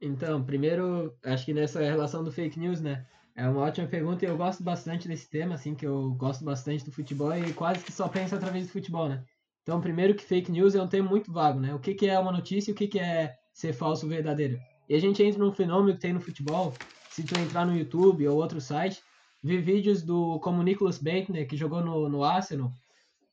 Então, 0.00 0.42
primeiro, 0.42 1.14
acho 1.24 1.44
que 1.44 1.53
nessa 1.53 1.81
relação 1.81 2.24
do 2.24 2.33
fake 2.33 2.59
news, 2.59 2.81
né? 2.81 3.07
É 3.37 3.48
uma 3.48 3.62
ótima 3.62 3.87
pergunta 3.87 4.24
e 4.24 4.29
eu 4.29 4.37
gosto 4.37 4.62
bastante 4.62 5.07
desse 5.07 5.29
tema, 5.29 5.55
assim, 5.55 5.74
que 5.74 5.87
eu 5.87 6.11
gosto 6.12 6.44
bastante 6.44 6.85
do 6.85 6.92
futebol 6.92 7.35
e 7.37 7.53
quase 7.53 7.85
que 7.85 7.92
só 7.92 8.09
penso 8.09 8.35
através 8.35 8.66
do 8.66 8.72
futebol, 8.72 9.09
né? 9.09 9.22
Então, 9.62 9.81
primeiro 9.81 10.14
que 10.14 10.24
fake 10.24 10.50
news 10.50 10.74
é 10.74 10.83
um 10.83 10.88
termo 10.88 11.09
muito 11.09 11.33
vago, 11.33 11.61
né? 11.61 11.74
O 11.74 11.79
que, 11.79 11.94
que 11.94 12.07
é 12.07 12.18
uma 12.18 12.33
notícia 12.33 12.70
e 12.70 12.74
o 12.74 12.76
que, 12.76 12.88
que 12.88 12.98
é 12.98 13.35
ser 13.53 13.72
falso 13.72 14.07
ou 14.07 14.11
verdadeiro. 14.11 14.59
E 14.88 14.94
a 14.94 15.00
gente 15.00 15.22
entra 15.22 15.38
num 15.38 15.53
fenômeno 15.53 15.94
que 15.94 16.00
tem 16.00 16.12
no 16.12 16.20
futebol, 16.20 16.74
se 17.11 17.22
tu 17.22 17.38
entrar 17.38 17.64
no 17.64 17.76
YouTube 17.76 18.26
ou 18.26 18.37
outro 18.37 18.61
site, 18.61 19.00
vi 19.42 19.59
vídeos 19.59 20.03
do 20.03 20.38
como 20.40 20.62
Nicholas 20.62 20.98
Bentner, 20.98 21.46
que 21.46 21.57
jogou 21.57 21.83
no, 21.83 22.09
no 22.09 22.24
Arsenal, 22.24 22.72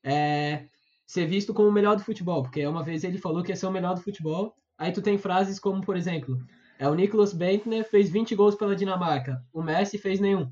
é, 0.04 0.66
ser 1.06 1.26
visto 1.26 1.54
como 1.54 1.70
o 1.70 1.72
melhor 1.72 1.96
do 1.96 2.04
futebol, 2.04 2.44
porque 2.44 2.66
uma 2.66 2.84
vez 2.84 3.04
ele 3.04 3.18
falou 3.18 3.44
que 3.44 3.52
ia 3.52 3.56
ser 3.56 3.68
o 3.68 3.72
melhor 3.72 3.96
do 3.96 4.02
futebol, 4.02 4.56
aí 4.78 4.92
tu 4.92 5.02
tem 5.02 5.18
frases 5.18 5.60
como, 5.60 5.82
por 5.82 5.96
exemplo, 5.98 6.38
é 6.80 6.88
o 6.88 6.96
Nicholas 6.96 7.34
Bentner 7.34 7.84
fez 7.90 8.10
20 8.10 8.36
gols 8.36 8.56
pela 8.56 8.76
Dinamarca, 8.76 9.44
o 9.54 9.62
Messi 9.62 9.98
fez 9.98 10.20
nenhum. 10.20 10.52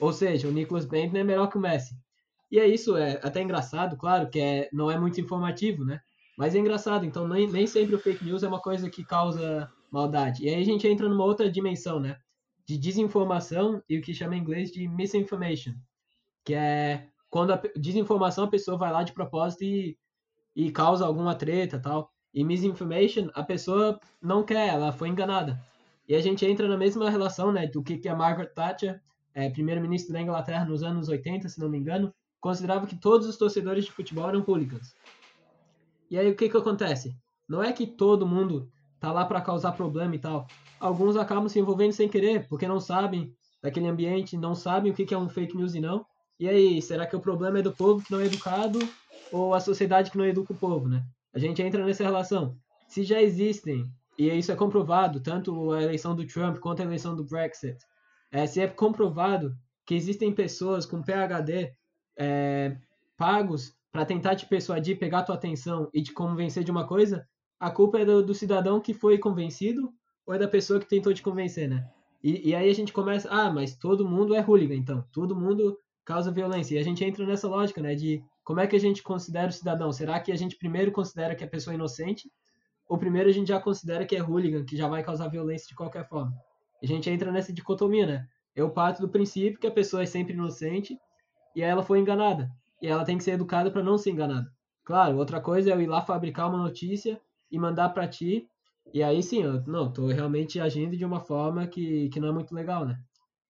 Ou 0.00 0.12
seja, 0.12 0.48
o 0.48 0.52
Nicholas 0.52 0.84
Bentner 0.84 1.22
é 1.22 1.24
melhor 1.24 1.48
que 1.48 1.56
o 1.56 1.60
Messi. 1.60 1.94
E 2.50 2.58
é 2.58 2.66
isso, 2.66 2.96
é 2.96 3.20
até 3.22 3.40
engraçado, 3.40 3.96
claro, 3.96 4.28
que 4.28 4.38
é, 4.38 4.68
não 4.72 4.90
é 4.90 4.98
muito 4.98 5.20
informativo, 5.20 5.84
né? 5.84 6.00
Mas 6.36 6.54
é 6.54 6.58
engraçado, 6.58 7.06
então 7.06 7.28
nem, 7.28 7.50
nem 7.50 7.66
sempre 7.66 7.94
o 7.94 7.98
fake 7.98 8.24
news 8.24 8.42
é 8.42 8.48
uma 8.48 8.60
coisa 8.60 8.90
que 8.90 9.04
causa 9.04 9.70
maldade. 9.90 10.44
E 10.44 10.48
aí 10.48 10.60
a 10.60 10.64
gente 10.64 10.86
entra 10.88 11.08
numa 11.08 11.24
outra 11.24 11.50
dimensão, 11.50 12.00
né? 12.00 12.18
De 12.66 12.78
desinformação 12.78 13.82
e 13.88 13.98
o 13.98 14.02
que 14.02 14.14
chama 14.14 14.36
em 14.36 14.40
inglês 14.40 14.70
de 14.70 14.86
misinformation, 14.86 15.74
que 16.44 16.54
é 16.54 17.08
quando 17.28 17.52
a 17.52 17.62
desinformação 17.76 18.44
a 18.44 18.50
pessoa 18.50 18.76
vai 18.76 18.92
lá 18.92 19.02
de 19.02 19.12
propósito 19.12 19.64
e, 19.64 19.98
e 20.54 20.70
causa 20.70 21.06
alguma 21.06 21.34
treta 21.34 21.78
tal. 21.78 22.12
E 22.32 22.44
misinformation 22.44 23.28
a 23.34 23.42
pessoa 23.42 23.98
não 24.20 24.42
quer, 24.42 24.68
ela 24.68 24.92
foi 24.92 25.08
enganada. 25.08 25.62
E 26.08 26.14
a 26.14 26.20
gente 26.20 26.44
entra 26.44 26.68
na 26.68 26.76
mesma 26.76 27.08
relação, 27.08 27.52
né, 27.52 27.66
do 27.66 27.82
que, 27.82 27.96
que 27.96 28.08
a 28.08 28.16
Margaret 28.16 28.48
Thatcher, 28.54 29.00
é, 29.34 29.48
primeira-ministra 29.48 30.12
da 30.12 30.20
Inglaterra 30.20 30.64
nos 30.64 30.82
anos 30.82 31.08
80, 31.08 31.48
se 31.48 31.60
não 31.60 31.68
me 31.68 31.78
engano, 31.78 32.12
considerava 32.40 32.86
que 32.86 32.96
todos 32.96 33.26
os 33.26 33.36
torcedores 33.36 33.84
de 33.84 33.92
futebol 33.92 34.28
eram 34.28 34.44
hooligans. 34.46 34.94
E 36.10 36.18
aí 36.18 36.30
o 36.30 36.36
que 36.36 36.48
que 36.48 36.56
acontece? 36.56 37.16
Não 37.48 37.62
é 37.62 37.72
que 37.72 37.86
todo 37.86 38.26
mundo 38.26 38.70
tá 39.02 39.10
lá 39.10 39.24
para 39.24 39.40
causar 39.40 39.72
problema 39.72 40.14
e 40.14 40.18
tal. 40.18 40.46
Alguns 40.78 41.16
acabam 41.16 41.48
se 41.48 41.58
envolvendo 41.58 41.92
sem 41.92 42.08
querer, 42.08 42.46
porque 42.48 42.68
não 42.68 42.78
sabem 42.78 43.34
daquele 43.60 43.88
ambiente, 43.88 44.36
não 44.36 44.54
sabem 44.54 44.92
o 44.92 44.94
que 44.94 45.12
é 45.12 45.18
um 45.18 45.28
fake 45.28 45.56
news 45.56 45.74
e 45.74 45.80
não. 45.80 46.06
E 46.38 46.48
aí, 46.48 46.80
será 46.80 47.04
que 47.04 47.16
o 47.16 47.20
problema 47.20 47.58
é 47.58 47.62
do 47.62 47.72
povo 47.72 48.04
que 48.04 48.12
não 48.12 48.20
é 48.20 48.26
educado 48.26 48.78
ou 49.32 49.54
a 49.54 49.60
sociedade 49.60 50.08
que 50.08 50.16
não 50.16 50.24
educa 50.24 50.52
o 50.52 50.56
povo, 50.56 50.88
né? 50.88 51.04
A 51.34 51.38
gente 51.40 51.60
entra 51.60 51.84
nessa 51.84 52.04
relação. 52.04 52.56
Se 52.86 53.02
já 53.02 53.20
existem, 53.20 53.84
e 54.16 54.28
isso 54.28 54.52
é 54.52 54.56
comprovado, 54.56 55.20
tanto 55.20 55.72
a 55.72 55.82
eleição 55.82 56.14
do 56.14 56.24
Trump 56.24 56.58
quanto 56.58 56.80
a 56.80 56.84
eleição 56.84 57.16
do 57.16 57.24
Brexit, 57.24 57.78
é, 58.30 58.46
se 58.46 58.60
é 58.60 58.68
comprovado 58.68 59.52
que 59.84 59.96
existem 59.96 60.32
pessoas 60.32 60.86
com 60.86 61.02
PhD 61.02 61.72
é, 62.16 62.76
pagos 63.16 63.74
para 63.90 64.06
tentar 64.06 64.36
te 64.36 64.46
persuadir, 64.46 64.96
pegar 64.96 65.24
tua 65.24 65.34
atenção 65.34 65.90
e 65.92 66.02
te 66.02 66.12
convencer 66.12 66.62
de 66.62 66.70
uma 66.70 66.86
coisa, 66.86 67.26
a 67.62 67.70
culpa 67.70 68.00
é 68.00 68.04
do, 68.04 68.24
do, 68.24 68.34
cidadão 68.34 68.80
que 68.80 68.92
foi 68.92 69.18
convencido 69.18 69.94
ou 70.26 70.34
é 70.34 70.38
da 70.38 70.48
pessoa 70.48 70.80
que 70.80 70.88
tentou 70.88 71.14
te 71.14 71.22
convencer, 71.22 71.68
né? 71.68 71.88
E, 72.20 72.48
e, 72.50 72.54
aí 72.56 72.68
a 72.68 72.74
gente 72.74 72.92
começa, 72.92 73.28
ah, 73.30 73.52
mas 73.52 73.76
todo 73.76 74.08
mundo 74.08 74.34
é 74.34 74.44
hooligan, 74.44 74.74
então. 74.74 75.04
Todo 75.12 75.36
mundo 75.36 75.78
causa 76.04 76.32
violência. 76.32 76.74
E 76.74 76.78
a 76.78 76.82
gente 76.82 77.04
entra 77.04 77.24
nessa 77.24 77.46
lógica, 77.46 77.80
né? 77.80 77.94
De 77.94 78.20
como 78.42 78.58
é 78.58 78.66
que 78.66 78.74
a 78.74 78.80
gente 78.80 79.00
considera 79.00 79.48
o 79.48 79.52
cidadão? 79.52 79.92
Será 79.92 80.18
que 80.18 80.32
a 80.32 80.36
gente 80.36 80.58
primeiro 80.58 80.90
considera 80.90 81.36
que 81.36 81.44
a 81.44 81.46
pessoa 81.46 81.72
é 81.72 81.76
inocente? 81.76 82.28
Ou 82.88 82.98
primeiro 82.98 83.30
a 83.30 83.32
gente 83.32 83.46
já 83.46 83.60
considera 83.60 84.04
que 84.04 84.16
é 84.16 84.22
hooligan, 84.22 84.64
que 84.64 84.76
já 84.76 84.88
vai 84.88 85.04
causar 85.04 85.28
violência 85.28 85.68
de 85.68 85.76
qualquer 85.76 86.08
forma? 86.08 86.34
A 86.82 86.86
gente 86.86 87.08
entra 87.08 87.30
nessa 87.30 87.52
dicotomia, 87.52 88.06
né? 88.06 88.26
Eu 88.56 88.70
parto 88.70 89.00
do 89.00 89.08
princípio 89.08 89.60
que 89.60 89.68
a 89.68 89.72
pessoa 89.72 90.02
é 90.02 90.06
sempre 90.06 90.34
inocente 90.34 90.98
e 91.54 91.62
ela 91.62 91.84
foi 91.84 92.00
enganada. 92.00 92.50
E 92.80 92.88
ela 92.88 93.04
tem 93.04 93.16
que 93.16 93.22
ser 93.22 93.32
educada 93.32 93.70
para 93.70 93.84
não 93.84 93.96
ser 93.96 94.10
enganada. 94.10 94.50
Claro, 94.84 95.16
outra 95.16 95.40
coisa 95.40 95.70
é 95.70 95.74
eu 95.74 95.80
ir 95.80 95.86
lá 95.86 96.02
fabricar 96.02 96.48
uma 96.48 96.58
notícia 96.58 97.20
e 97.52 97.58
mandar 97.58 97.90
para 97.90 98.08
ti. 98.08 98.48
E 98.92 99.02
aí 99.02 99.22
sim, 99.22 99.42
eu 99.42 99.62
não, 99.66 99.92
tô 99.92 100.06
realmente 100.06 100.58
agindo 100.58 100.96
de 100.96 101.04
uma 101.04 101.20
forma 101.20 101.66
que, 101.66 102.08
que 102.08 102.18
não 102.18 102.28
é 102.28 102.32
muito 102.32 102.54
legal, 102.54 102.84
né? 102.84 102.98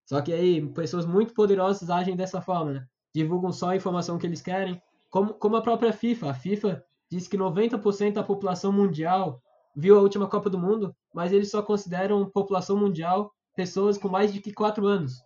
Só 0.04 0.20
que 0.20 0.32
aí 0.32 0.66
pessoas 0.72 1.06
muito 1.06 1.32
poderosas 1.32 1.88
agem 1.88 2.16
dessa 2.16 2.42
forma, 2.42 2.72
né? 2.72 2.86
Divulgam 3.14 3.52
só 3.52 3.70
a 3.70 3.76
informação 3.76 4.18
que 4.18 4.26
eles 4.26 4.42
querem, 4.42 4.82
como, 5.08 5.32
como 5.34 5.56
a 5.56 5.62
própria 5.62 5.92
FIFA. 5.92 6.30
A 6.30 6.34
FIFA 6.34 6.84
diz 7.10 7.28
que 7.28 7.38
90% 7.38 8.14
da 8.14 8.22
população 8.22 8.72
mundial 8.72 9.40
viu 9.74 9.96
a 9.96 10.02
última 10.02 10.28
Copa 10.28 10.50
do 10.50 10.58
Mundo, 10.58 10.94
mas 11.14 11.32
eles 11.32 11.50
só 11.50 11.62
consideram 11.62 12.28
população 12.28 12.76
mundial 12.76 13.32
pessoas 13.54 13.96
com 13.96 14.08
mais 14.08 14.32
de 14.32 14.40
que 14.40 14.52
4 14.52 14.86
anos. 14.86 15.22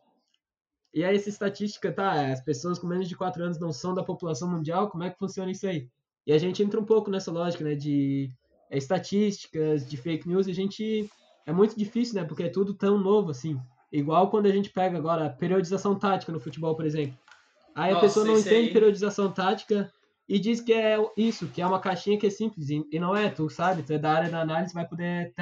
E 0.92 1.04
aí 1.04 1.16
essa 1.16 1.28
estatística, 1.28 1.92
tá, 1.92 2.32
as 2.32 2.40
pessoas 2.40 2.78
com 2.78 2.86
menos 2.86 3.08
de 3.08 3.16
4 3.16 3.42
anos 3.42 3.58
não 3.58 3.72
são 3.72 3.94
da 3.94 4.02
população 4.02 4.50
mundial, 4.50 4.88
como 4.88 5.04
é 5.04 5.10
que 5.10 5.18
funciona 5.18 5.50
isso 5.50 5.66
aí? 5.66 5.88
E 6.26 6.32
a 6.32 6.38
gente 6.38 6.62
entra 6.62 6.80
um 6.80 6.84
pouco 6.84 7.10
nessa 7.10 7.30
lógica, 7.30 7.62
né, 7.62 7.74
de 7.74 8.32
estatísticas, 8.70 9.86
de 9.88 9.96
fake 9.96 10.28
news, 10.28 10.48
a 10.48 10.52
gente 10.52 11.08
é 11.46 11.52
muito 11.52 11.78
difícil, 11.78 12.14
né, 12.16 12.24
porque 12.24 12.44
é 12.44 12.48
tudo 12.48 12.74
tão 12.74 12.98
novo 12.98 13.30
assim. 13.30 13.58
Igual 13.92 14.30
quando 14.30 14.46
a 14.46 14.52
gente 14.52 14.70
pega 14.70 14.98
agora 14.98 15.26
a 15.26 15.30
periodização 15.30 15.98
tática 15.98 16.32
no 16.32 16.40
futebol, 16.40 16.74
por 16.74 16.84
exemplo. 16.84 17.16
Aí 17.74 17.92
Nossa, 17.92 18.06
a 18.06 18.08
pessoa 18.08 18.26
não 18.26 18.38
entende 18.38 18.68
aí... 18.68 18.72
periodização 18.72 19.30
tática 19.30 19.92
e 20.28 20.38
diz 20.38 20.60
que 20.60 20.72
é 20.72 20.96
isso, 21.16 21.46
que 21.46 21.62
é 21.62 21.66
uma 21.66 21.78
caixinha 21.78 22.18
que 22.18 22.26
é 22.26 22.30
simples. 22.30 22.68
E 22.70 22.98
não 22.98 23.14
é, 23.14 23.28
tu 23.30 23.48
sabe, 23.48 23.82
tu 23.82 23.92
é 23.92 23.98
da 23.98 24.12
área 24.12 24.30
da 24.30 24.40
análise, 24.40 24.74
vai 24.74 24.86
poder 24.86 25.32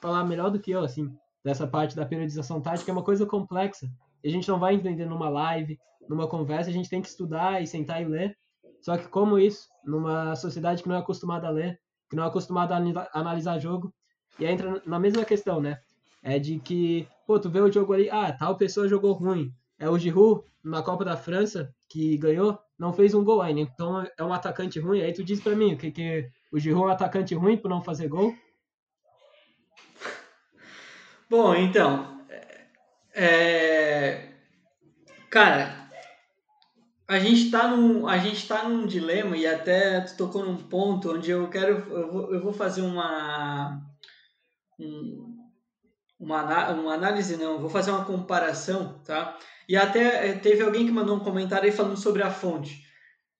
falar 0.00 0.24
melhor 0.24 0.50
do 0.50 0.60
que 0.60 0.70
eu, 0.70 0.84
assim, 0.84 1.10
dessa 1.42 1.66
parte 1.66 1.96
da 1.96 2.04
periodização 2.04 2.60
tática. 2.60 2.90
É 2.90 2.92
uma 2.92 3.02
coisa 3.02 3.24
complexa. 3.24 3.90
E 4.22 4.28
a 4.28 4.30
gente 4.30 4.48
não 4.48 4.58
vai 4.58 4.74
entender 4.74 5.06
numa 5.06 5.28
live, 5.28 5.78
numa 6.08 6.26
conversa, 6.26 6.68
a 6.68 6.72
gente 6.72 6.90
tem 6.90 7.00
que 7.00 7.08
estudar 7.08 7.62
e 7.62 7.66
sentar 7.66 8.02
e 8.02 8.04
ler. 8.04 8.36
Só 8.82 8.96
que 8.96 9.08
como 9.08 9.38
isso, 9.38 9.68
numa 9.84 10.36
sociedade 10.36 10.82
que 10.82 10.88
não 10.88 10.96
é 10.96 10.98
acostumada 10.98 11.46
a 11.46 11.50
ler, 11.50 11.80
que 12.08 12.16
não 12.16 12.24
é 12.24 12.26
acostumada 12.26 12.74
a 12.74 13.18
analisar 13.18 13.58
jogo, 13.58 13.92
e 14.38 14.46
aí 14.46 14.52
entra 14.52 14.82
na 14.84 14.98
mesma 14.98 15.24
questão, 15.24 15.60
né? 15.60 15.80
É 16.22 16.38
de 16.38 16.58
que, 16.58 17.08
pô, 17.26 17.38
tu 17.38 17.48
vê 17.48 17.60
o 17.60 17.72
jogo 17.72 17.92
ali, 17.92 18.10
ah, 18.10 18.32
tal 18.32 18.56
pessoa 18.56 18.88
jogou 18.88 19.12
ruim. 19.12 19.52
É 19.78 19.88
o 19.88 19.98
Giroud, 19.98 20.42
na 20.64 20.82
Copa 20.82 21.04
da 21.04 21.16
França, 21.16 21.72
que 21.88 22.16
ganhou, 22.16 22.58
não 22.78 22.92
fez 22.92 23.14
um 23.14 23.22
gol 23.22 23.40
ainda. 23.40 23.60
Então 23.60 24.06
é 24.18 24.24
um 24.24 24.32
atacante 24.32 24.80
ruim. 24.80 25.02
Aí 25.02 25.12
tu 25.12 25.22
diz 25.22 25.40
pra 25.40 25.54
mim 25.54 25.76
que, 25.76 25.90
que 25.90 26.28
o 26.52 26.58
Giroud 26.58 26.84
é 26.84 26.88
um 26.88 26.92
atacante 26.92 27.34
ruim 27.34 27.56
por 27.56 27.68
não 27.68 27.82
fazer 27.82 28.08
gol? 28.08 28.34
Bom, 31.30 31.54
então. 31.54 32.20
É... 33.14 34.28
Cara, 35.30 35.85
a 37.08 37.18
gente 37.18 37.50
tá 37.50 37.68
num, 37.68 38.06
a 38.06 38.18
gente 38.18 38.46
tá 38.48 38.68
num 38.68 38.86
dilema 38.86 39.36
e 39.36 39.46
até 39.46 40.00
tu 40.00 40.16
tocou 40.16 40.44
num 40.44 40.56
ponto 40.56 41.12
onde 41.12 41.30
eu 41.30 41.48
quero 41.48 41.78
eu 41.92 42.12
vou, 42.12 42.34
eu 42.34 42.42
vou 42.42 42.52
fazer 42.52 42.82
uma 42.82 43.80
um, 44.78 45.36
uma, 46.18 46.70
uma 46.72 46.94
análise, 46.94 47.36
não, 47.36 47.60
vou 47.60 47.70
fazer 47.70 47.90
uma 47.90 48.04
comparação, 48.04 49.00
tá? 49.04 49.38
E 49.68 49.76
até 49.76 50.28
eh, 50.28 50.32
teve 50.34 50.62
alguém 50.62 50.86
que 50.86 50.92
mandou 50.92 51.16
um 51.16 51.24
comentário 51.24 51.66
aí 51.66 51.72
falando 51.72 51.96
sobre 51.96 52.22
a 52.22 52.30
fonte. 52.30 52.84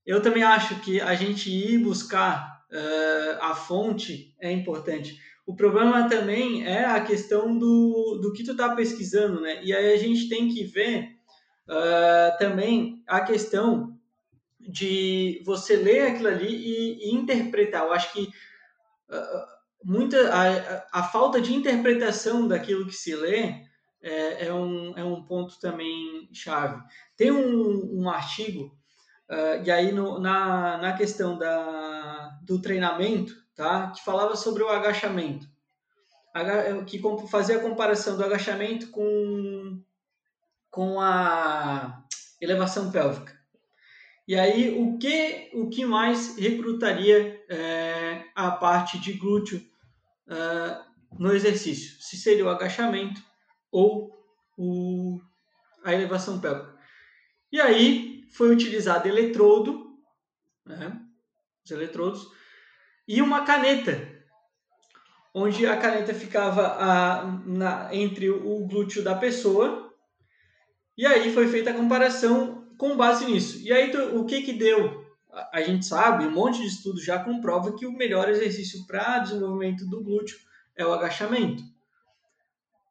Eu 0.05 0.21
também 0.23 0.43
acho 0.43 0.81
que 0.81 1.01
a 1.01 1.15
gente 1.15 1.51
ir 1.51 1.79
buscar 1.79 2.65
uh, 2.71 3.43
a 3.43 3.55
fonte 3.55 4.35
é 4.41 4.51
importante. 4.53 5.19
O 5.47 5.55
problema 5.55 6.09
também 6.09 6.67
é 6.67 6.85
a 6.85 7.01
questão 7.01 7.57
do, 7.57 8.19
do 8.21 8.33
que 8.33 8.45
tu 8.45 8.53
está 8.53 8.75
pesquisando, 8.75 9.41
né? 9.41 9.65
E 9.65 9.73
aí 9.73 9.93
a 9.93 9.97
gente 9.97 10.29
tem 10.29 10.49
que 10.49 10.65
ver 10.65 11.16
uh, 11.69 12.39
também 12.39 13.03
a 13.07 13.21
questão 13.21 13.97
de 14.61 15.43
você 15.45 15.77
ler 15.77 16.09
aquilo 16.09 16.29
ali 16.29 16.55
e, 16.55 17.11
e 17.11 17.15
interpretar. 17.15 17.85
Eu 17.85 17.93
acho 17.93 18.13
que 18.13 18.23
uh, 18.23 19.47
muita 19.85 20.33
a, 20.33 21.01
a 21.01 21.03
falta 21.05 21.41
de 21.41 21.55
interpretação 21.55 22.49
daquilo 22.49 22.87
que 22.87 22.95
se 22.95 23.15
lê 23.15 23.67
é, 24.03 24.47
é, 24.47 24.53
um, 24.53 24.97
é 24.97 25.05
um 25.05 25.25
ponto 25.25 25.59
também 25.61 26.29
chave. 26.33 26.83
Tem 27.17 27.31
um, 27.31 28.03
um 28.03 28.09
artigo, 28.09 28.77
uh, 29.31 29.65
e 29.65 29.71
aí 29.71 29.93
no, 29.93 30.19
na, 30.19 30.79
na 30.79 30.93
questão 30.97 31.39
da, 31.39 32.39
do 32.43 32.61
treinamento, 32.61 33.35
tá, 33.55 33.91
que 33.91 34.05
falava 34.05 34.37
sobre 34.37 34.63
o 34.63 34.69
agachamento, 34.69 35.47
que 36.87 37.01
fazia 37.31 37.57
a 37.57 37.63
comparação 37.63 38.17
do 38.17 38.25
agachamento 38.25 38.91
com, 38.91 39.83
com 40.77 41.01
a 41.01 42.05
elevação 42.39 42.91
pélvica. 42.91 43.35
E 44.29 44.39
aí, 44.39 44.79
o 44.79 44.99
que, 44.99 45.51
o 45.55 45.71
que 45.71 45.87
mais 45.87 46.37
recrutaria 46.37 47.43
é, 47.49 48.27
a 48.35 48.51
parte 48.51 48.99
de 48.99 49.15
glúteo 49.15 49.59
uh, 50.29 51.19
no 51.19 51.33
exercício? 51.33 51.97
Se 52.03 52.19
seria 52.19 52.45
o 52.45 52.51
agachamento 52.51 53.23
ou 53.73 54.15
o, 54.59 55.19
a 55.83 55.95
elevação 55.95 56.39
pélvica. 56.39 56.77
E 57.51 57.59
aí 57.59 58.29
foi 58.33 58.51
utilizado 58.51 59.09
eletrodo, 59.09 59.97
né, 60.67 61.01
os 61.65 61.71
eletrodos, 61.71 62.29
e 63.09 63.23
uma 63.23 63.47
caneta, 63.47 64.15
onde 65.33 65.67
a 65.67 65.79
caneta 65.79 66.13
ficava 66.13 66.67
a, 66.67 67.25
na, 67.47 67.95
entre 67.95 68.29
o 68.29 68.67
glúteo 68.67 69.03
da 69.03 69.15
pessoa, 69.15 69.86
e 70.97 71.05
aí 71.07 71.33
foi 71.33 71.47
feita 71.49 71.71
a 71.71 71.75
comparação 71.75 72.65
com 72.79 72.97
base 72.97 73.27
nisso. 73.27 73.59
E 73.61 73.73
aí, 73.73 73.91
o 74.15 74.25
que 74.25 74.43
que 74.43 74.53
deu? 74.53 75.05
A 75.53 75.61
gente 75.61 75.85
sabe, 75.85 76.27
um 76.27 76.31
monte 76.31 76.61
de 76.61 76.67
estudos 76.67 77.05
já 77.05 77.19
comprova 77.23 77.77
que 77.77 77.87
o 77.87 77.93
melhor 77.93 78.29
exercício 78.29 78.87
para 78.87 79.19
desenvolvimento 79.19 79.87
do 79.87 80.03
glúteo 80.03 80.39
é 80.75 80.87
o 80.87 80.93
agachamento. 80.93 81.63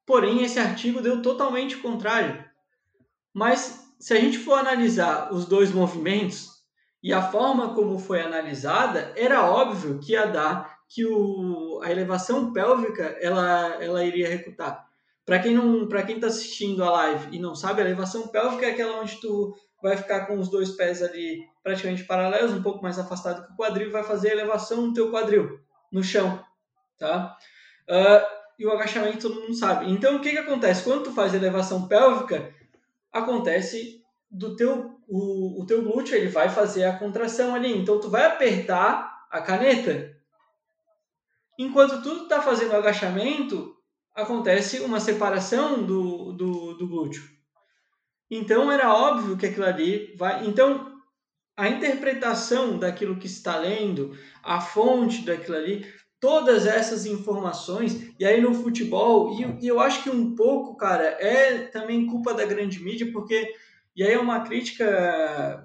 Porém, 0.06 0.43
esse 0.43 0.60
artigo 0.60 1.01
deu 1.01 1.22
totalmente 1.22 1.76
o 1.76 1.82
contrário. 1.82 2.45
Mas 3.34 3.86
se 3.99 4.14
a 4.14 4.20
gente 4.20 4.38
for 4.38 4.60
analisar 4.60 5.34
os 5.34 5.45
dois 5.45 5.72
movimentos 5.72 6.64
e 7.01 7.12
a 7.12 7.22
forma 7.32 7.74
como 7.74 7.97
foi 7.97 8.22
analisada, 8.22 9.12
era 9.16 9.49
óbvio 9.49 9.99
que 9.99 10.14
ia 10.14 10.28
dar 10.28 10.76
que 10.88 11.06
o, 11.06 11.82
a 11.84 11.91
elevação 11.91 12.53
pélvica 12.53 13.03
ela, 13.20 13.84
ela 13.84 14.03
iria 14.03 14.30
recutar. 14.30 14.85
Para 15.26 15.40
quem 15.40 15.56
não, 15.56 15.88
para 15.88 16.04
quem 16.04 16.16
está 16.16 16.28
assistindo 16.28 16.84
a 16.84 16.92
live 16.92 17.36
e 17.36 17.40
não 17.40 17.56
sabe, 17.56 17.82
a 17.82 17.86
elevação 17.86 18.28
pélvica 18.28 18.68
é 18.68 18.72
aquela 18.72 19.02
onde 19.02 19.20
tu 19.20 19.56
vai 19.82 19.98
ficar 19.98 20.28
com 20.28 20.38
os 20.38 20.50
dois 20.50 20.72
pés 20.72 21.02
ali 21.02 21.44
praticamente 21.64 22.04
paralelos, 22.04 22.54
um 22.54 22.62
pouco 22.62 22.84
mais 22.84 23.00
afastado 23.00 23.46
que 23.46 23.54
o 23.54 23.56
quadril, 23.56 23.92
vai 23.92 24.04
fazer 24.04 24.30
a 24.30 24.34
elevação 24.34 24.88
no 24.88 24.94
teu 24.94 25.10
quadril 25.10 25.60
no 25.92 26.04
chão, 26.04 26.44
tá? 26.98 27.36
Uh, 27.90 28.46
e 28.60 28.66
o 28.66 28.72
agachamento 28.72 29.28
todo 29.28 29.42
mundo 29.42 29.56
sabe. 29.56 29.92
Então 29.92 30.16
o 30.16 30.22
que 30.22 30.32
que 30.32 30.38
acontece 30.38 30.84
quando 30.84 31.06
tu 31.06 31.12
faz 31.12 31.34
elevação 31.34 31.88
pélvica? 31.88 32.54
Acontece 33.12 34.04
do 34.30 34.56
teu 34.56 34.96
o, 35.08 35.62
o 35.62 35.66
teu 35.66 35.84
glúteo 35.84 36.16
ele 36.16 36.28
vai 36.28 36.50
fazer 36.50 36.86
a 36.86 36.98
contração 36.98 37.54
ali. 37.54 37.76
Então 37.78 38.00
tu 38.00 38.10
vai 38.10 38.26
apertar 38.26 39.28
a 39.30 39.42
caneta. 39.42 40.16
Enquanto 41.58 42.02
tu 42.02 42.24
está 42.24 42.42
fazendo 42.42 42.72
o 42.72 42.76
agachamento, 42.76 43.75
acontece 44.16 44.80
uma 44.80 44.99
separação 44.99 45.84
do, 45.84 46.32
do, 46.32 46.74
do 46.76 46.88
glúteo. 46.88 47.24
Então 48.32 48.72
era 48.72 48.93
óbvio 48.93 49.38
que 49.38 49.45
aquilo 49.45 49.66
ali 49.66 50.16
vai. 50.18 50.47
Então 50.47 50.95
a 51.57 51.70
interpretação 51.70 52.78
daquilo 52.78 53.18
que 53.18 53.28
está 53.28 53.57
lendo, 53.57 54.18
a 54.43 54.59
fonte 54.59 55.24
daquilo 55.24 55.57
ali, 55.57 55.86
todas 56.20 56.66
essas 56.66 57.05
informações, 57.05 58.09
e 58.20 58.26
aí 58.26 58.41
no 58.41 58.53
futebol, 58.53 59.32
e, 59.39 59.66
e 59.66 59.68
eu 59.68 59.80
acho 59.80 60.03
que 60.03 60.09
um 60.09 60.36
pouco, 60.36 60.76
cara, 60.76 61.03
é 61.03 61.59
também 61.68 62.07
culpa 62.07 62.34
da 62.34 62.45
grande 62.45 62.84
mídia, 62.84 63.09
porque, 63.11 63.53
e 63.95 64.03
aí 64.03 64.13
é 64.13 64.20
uma 64.20 64.41
crítica 64.41 65.64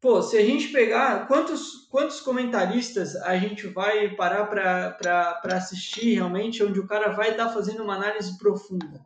pô, 0.00 0.22
se 0.22 0.36
a 0.38 0.44
gente 0.44 0.68
pegar 0.68 1.26
quantos, 1.28 1.86
quantos 1.90 2.20
comentaristas 2.20 3.14
a 3.16 3.36
gente 3.36 3.66
vai 3.66 4.08
parar 4.16 4.46
para 4.46 5.56
assistir 5.56 6.14
realmente, 6.14 6.62
onde 6.64 6.80
o 6.80 6.86
cara 6.86 7.10
vai 7.10 7.30
estar 7.30 7.46
tá 7.46 7.52
fazendo 7.52 7.82
uma 7.82 7.94
análise 7.94 8.38
profunda? 8.38 9.04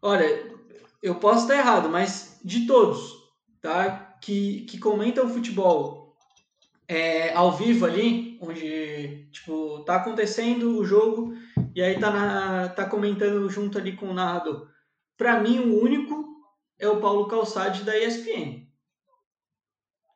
Olha, 0.00 0.56
eu 1.02 1.16
posso 1.16 1.42
estar 1.42 1.56
errado, 1.56 1.88
mas 1.88 2.38
de 2.44 2.66
todos, 2.66 3.12
tá? 3.60 4.16
Que, 4.20 4.62
que 4.62 4.78
comentam 4.78 5.28
futebol 5.28 6.16
é, 6.88 7.32
ao 7.34 7.52
vivo 7.52 7.84
ali, 7.84 8.38
onde 8.40 9.28
tipo 9.32 9.80
tá 9.84 9.96
acontecendo 9.96 10.78
o 10.78 10.84
jogo 10.84 11.34
e 11.74 11.82
aí 11.82 11.98
tá, 11.98 12.10
na, 12.10 12.68
tá 12.68 12.84
comentando 12.84 13.48
junto 13.50 13.78
ali 13.78 13.96
com 13.96 14.06
o 14.06 14.14
narrador. 14.14 14.68
Para 15.16 15.40
mim, 15.40 15.58
o 15.58 15.82
único 15.82 16.24
é 16.78 16.88
o 16.88 17.00
Paulo 17.00 17.26
Calçade 17.26 17.82
da 17.82 17.98
ESPN. 17.98 18.65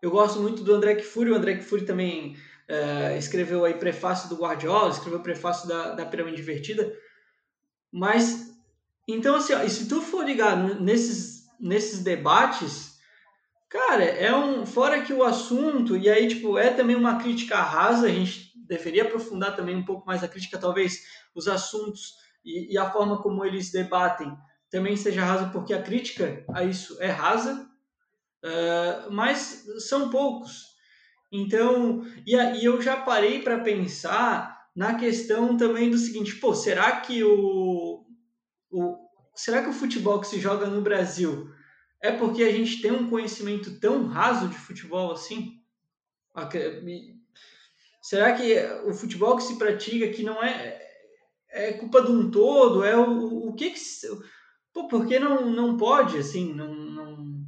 Eu 0.02 0.10
gosto 0.10 0.40
muito 0.40 0.62
do 0.62 0.74
André 0.74 0.96
Kfouri. 0.96 1.30
O 1.30 1.36
André 1.36 1.56
Kfouri 1.56 1.84
também 1.84 2.36
é, 2.66 3.16
escreveu 3.18 3.64
aí 3.64 3.74
prefácio 3.74 4.28
do 4.28 4.36
Guardiola, 4.36 4.90
escreveu 4.90 5.20
prefácio 5.20 5.68
da, 5.68 5.94
da 5.94 6.06
Pirâmide 6.06 6.40
Invertida. 6.40 6.92
Mas, 7.92 8.54
então 9.06 9.34
assim, 9.34 9.52
ó, 9.52 9.68
se 9.68 9.88
tu 9.88 10.00
for 10.00 10.24
ligar 10.24 10.56
nesses, 10.80 11.46
nesses 11.58 12.02
debates, 12.02 12.98
cara, 13.68 14.04
é 14.04 14.34
um... 14.34 14.64
Fora 14.64 15.02
que 15.02 15.12
o 15.12 15.24
assunto, 15.24 15.96
e 15.96 16.08
aí, 16.08 16.28
tipo, 16.28 16.56
é 16.56 16.70
também 16.70 16.96
uma 16.96 17.18
crítica 17.18 17.56
rasa, 17.56 18.06
a 18.06 18.10
gente 18.10 18.52
deveria 18.66 19.02
aprofundar 19.02 19.56
também 19.56 19.76
um 19.76 19.84
pouco 19.84 20.06
mais 20.06 20.22
a 20.22 20.28
crítica, 20.28 20.56
talvez 20.56 21.02
os 21.34 21.48
assuntos 21.48 22.14
e, 22.44 22.72
e 22.72 22.78
a 22.78 22.88
forma 22.88 23.20
como 23.20 23.44
eles 23.44 23.70
debatem 23.70 24.32
também 24.70 24.96
seja 24.96 25.24
rasa, 25.24 25.50
porque 25.50 25.74
a 25.74 25.82
crítica 25.82 26.44
a 26.54 26.62
isso 26.62 26.96
é 27.02 27.08
rasa, 27.08 27.68
Uh, 28.42 29.12
mas 29.12 29.66
são 29.86 30.08
poucos. 30.08 30.70
Então, 31.30 32.04
e, 32.26 32.34
e 32.34 32.64
eu 32.64 32.80
já 32.80 32.96
parei 32.96 33.42
para 33.42 33.60
pensar 33.60 34.58
na 34.74 34.94
questão 34.94 35.56
também 35.56 35.90
do 35.90 35.98
seguinte: 35.98 36.36
pô, 36.36 36.54
será 36.54 37.00
que 37.00 37.22
o, 37.22 38.04
o, 38.70 38.96
será 39.34 39.62
que 39.62 39.68
o 39.68 39.74
futebol 39.74 40.20
que 40.20 40.26
se 40.26 40.40
joga 40.40 40.66
no 40.66 40.80
Brasil 40.80 41.50
é 42.02 42.10
porque 42.10 42.42
a 42.42 42.50
gente 42.50 42.80
tem 42.80 42.90
um 42.90 43.10
conhecimento 43.10 43.78
tão 43.78 44.06
raso 44.06 44.48
de 44.48 44.56
futebol 44.56 45.12
assim? 45.12 45.60
Será 48.02 48.32
que 48.32 48.56
o 48.86 48.94
futebol 48.94 49.36
que 49.36 49.42
se 49.42 49.58
pratica 49.58 50.08
que 50.08 50.22
não 50.22 50.42
é 50.42 50.80
é 51.52 51.72
culpa 51.74 52.00
de 52.02 52.10
um 52.10 52.30
todo? 52.30 52.84
É 52.84 52.96
o, 52.96 53.48
o 53.48 53.54
que 53.54 53.70
que 53.70 53.80
pô, 54.72 54.88
porque 54.88 55.18
não 55.18 55.50
não 55.50 55.76
pode 55.76 56.16
assim, 56.16 56.54
não, 56.54 56.74
não 56.74 57.44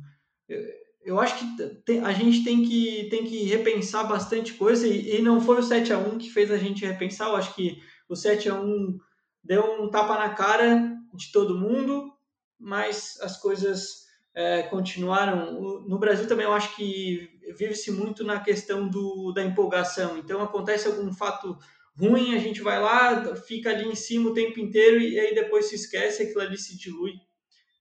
eu 0.48 0.81
acho 1.20 1.36
que 1.36 1.98
a 1.98 2.12
gente 2.12 2.44
tem 2.44 2.62
que, 2.64 3.08
tem 3.10 3.24
que 3.24 3.44
repensar 3.44 4.06
bastante 4.06 4.54
coisa 4.54 4.86
e, 4.86 5.16
e 5.16 5.22
não 5.22 5.40
foi 5.40 5.58
o 5.58 5.62
7 5.62 5.92
a 5.92 5.98
1 5.98 6.18
que 6.18 6.30
fez 6.30 6.50
a 6.50 6.56
gente 6.56 6.86
repensar, 6.86 7.28
eu 7.28 7.36
acho 7.36 7.54
que 7.54 7.82
o 8.08 8.14
7 8.14 8.48
a 8.48 8.54
1 8.54 8.98
deu 9.42 9.82
um 9.82 9.90
tapa 9.90 10.18
na 10.18 10.30
cara 10.30 10.96
de 11.14 11.32
todo 11.32 11.58
mundo, 11.58 12.12
mas 12.58 13.18
as 13.20 13.36
coisas 13.36 14.06
é, 14.34 14.62
continuaram. 14.62 15.82
No 15.86 15.98
Brasil 15.98 16.28
também 16.28 16.46
eu 16.46 16.52
acho 16.52 16.74
que 16.76 17.28
vive-se 17.56 17.90
muito 17.90 18.24
na 18.24 18.40
questão 18.40 18.88
do, 18.88 19.32
da 19.32 19.44
empolgação, 19.44 20.16
então 20.18 20.40
acontece 20.40 20.86
algum 20.86 21.12
fato 21.12 21.58
ruim, 21.98 22.34
a 22.34 22.38
gente 22.38 22.62
vai 22.62 22.80
lá, 22.80 23.34
fica 23.36 23.70
ali 23.70 23.86
em 23.86 23.94
cima 23.94 24.30
o 24.30 24.34
tempo 24.34 24.58
inteiro 24.58 24.98
e 24.98 25.18
aí 25.18 25.34
depois 25.34 25.66
se 25.66 25.74
esquece, 25.74 26.22
aquilo 26.22 26.40
ali 26.40 26.56
se 26.56 26.78
dilui 26.78 27.14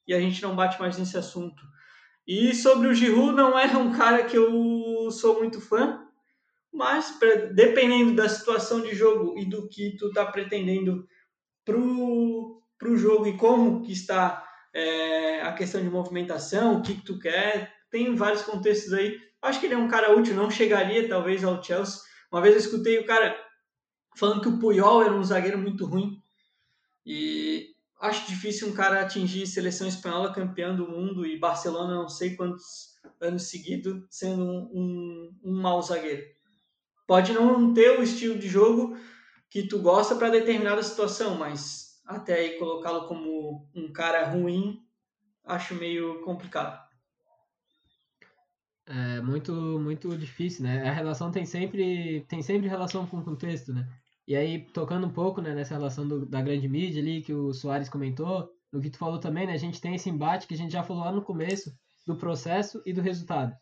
e 0.08 0.14
a 0.14 0.20
gente 0.20 0.42
não 0.42 0.56
bate 0.56 0.80
mais 0.80 0.98
nesse 0.98 1.18
assunto. 1.18 1.62
E 2.28 2.54
sobre 2.54 2.88
o 2.88 2.94
Giroud, 2.94 3.36
não 3.36 3.58
é 3.58 3.66
um 3.78 3.92
cara 3.92 4.24
que 4.24 4.38
eu 4.38 5.10
sou 5.12 5.40
muito 5.40 5.60
fã, 5.60 6.06
mas 6.72 7.18
dependendo 7.54 8.16
da 8.16 8.30
situação 8.30 8.82
de 8.82 8.96
jogo 8.96 9.38
e 9.38 9.46
do 9.46 9.68
que 9.68 9.98
tu 9.98 10.12
tá 10.12 10.26
pretendendo 10.26 11.06
pro, 11.66 12.62
pro 12.78 12.98
jogo 12.98 13.28
e 13.28 13.38
como 13.38 13.82
que 13.82 13.92
está 13.92 14.48
é, 14.74 15.42
a 15.42 15.52
questão 15.54 15.82
de 15.82 15.90
movimentação, 15.90 16.78
o 16.78 16.82
que, 16.82 16.96
que 16.96 17.06
tu 17.06 17.20
quer, 17.20 17.74
tem 17.90 18.16
vários 18.16 18.42
contextos 18.44 18.94
aí. 18.94 19.20
Acho 19.42 19.60
que 19.60 19.66
ele 19.66 19.74
é 19.74 19.78
um 19.78 19.90
cara 19.90 20.16
útil, 20.16 20.36
não 20.36 20.50
chegaria 20.50 21.10
talvez 21.10 21.44
ao 21.44 21.62
Chelsea. 21.62 22.02
Uma 22.32 22.42
vez 22.42 22.56
eu 22.56 22.62
escutei 22.62 23.00
o 23.00 23.06
cara 23.06 23.36
falando 24.16 24.42
que 24.42 24.48
o 24.48 24.60
Puyol 24.60 25.04
era 25.04 25.14
um 25.14 25.24
zagueiro 25.24 25.58
muito 25.58 25.86
ruim. 25.86 26.22
E 27.06 27.76
acho 28.02 28.28
difícil 28.28 28.68
um 28.68 28.74
cara 28.74 29.02
atingir 29.02 29.46
seleção 29.46 29.88
espanhola 29.88 30.34
campeã 30.34 30.76
do 30.76 30.90
mundo 30.90 31.26
e 31.26 31.40
Barcelona 31.40 31.96
não 31.96 32.10
sei 32.10 32.36
quantos 32.36 33.00
anos 33.20 33.44
seguidos 33.44 34.04
sendo 34.10 34.44
um, 34.44 34.70
um, 34.74 35.40
um 35.44 35.62
mau 35.62 35.82
zagueiro. 35.82 36.24
Pode 37.08 37.32
não 37.32 37.74
ter 37.74 38.00
o 38.00 38.04
estilo 38.04 38.40
de 38.40 38.48
jogo 38.48 38.98
que 39.50 39.68
tu 39.68 39.80
gosta 39.80 40.16
para 40.16 40.30
determinada 40.30 40.82
situação, 40.82 41.38
mas 41.38 42.02
até 42.06 42.34
aí 42.36 42.58
colocá-lo 42.58 43.08
como 43.08 43.70
um 43.76 43.92
cara 43.92 44.28
ruim, 44.28 44.80
acho 45.46 45.76
meio 45.76 46.22
complicado. 46.24 46.82
É 48.88 49.22
muito 49.22 49.54
muito 49.80 50.18
difícil, 50.18 50.64
né? 50.64 50.90
A 50.90 50.92
relação 50.92 51.32
tem 51.32 51.46
sempre 51.46 52.26
tem 52.28 52.42
sempre 52.42 52.68
relação 52.68 53.06
com 53.06 53.20
o 53.20 53.24
contexto, 53.24 53.72
né? 53.74 53.88
E 54.28 54.36
aí, 54.36 54.60
tocando 54.60 55.08
um 55.08 55.12
pouco 55.12 55.42
né, 55.42 55.54
nessa 55.54 55.76
relação 55.76 56.08
do, 56.08 56.26
da 56.26 56.42
grande 56.42 56.68
mídia 56.68 57.02
ali, 57.02 57.22
que 57.22 57.34
o 57.34 57.54
Soares 57.54 57.90
comentou, 57.90 58.50
no 58.72 58.80
que 58.80 58.90
tu 58.90 58.98
falou 58.98 59.20
também, 59.20 59.48
né, 59.48 59.54
a 59.54 59.58
gente 59.58 59.82
tem 59.82 59.96
esse 59.96 60.10
embate 60.10 60.48
que 60.48 60.54
a 60.54 60.58
gente 60.58 60.72
já 60.72 60.84
falou 60.84 61.04
lá 61.04 61.12
no 61.12 61.22
começo, 61.22 61.74
do 62.06 62.16
processo 62.16 62.82
e 62.86 62.94
do 62.94 63.02
resultado. 63.02 63.54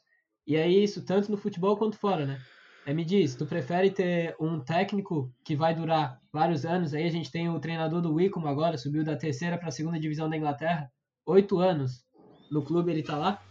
E 0.46 0.56
aí, 0.56 0.84
isso 0.84 1.06
tanto 1.06 1.32
no 1.32 1.38
futebol 1.38 1.78
quanto 1.78 1.98
fora, 1.98 2.26
né? 2.26 2.42
É, 2.86 2.94
me 2.94 3.06
diz, 3.06 3.36
tu 3.36 3.46
prefere 3.46 3.92
ter 3.92 4.36
um 4.40 4.60
técnico 4.60 5.32
que 5.46 5.56
vai 5.56 5.76
durar 5.76 6.20
vários 6.32 6.66
anos? 6.66 6.94
Aí 6.94 7.06
a 7.06 7.12
gente 7.12 7.30
tem 7.30 7.50
o 7.50 7.60
treinador 7.60 8.02
do 8.02 8.14
Wickham 8.14 8.48
agora, 8.48 8.78
subiu 8.78 9.04
da 9.04 9.16
terceira 9.16 9.58
para 9.58 9.68
a 9.68 9.72
segunda 9.72 10.00
divisão 10.00 10.30
da 10.30 10.38
Inglaterra, 10.38 10.92
oito 11.26 11.60
anos 11.60 12.04
no 12.50 12.64
clube 12.64 12.92
ele 12.92 13.04
tá 13.04 13.18
lá. 13.18 13.42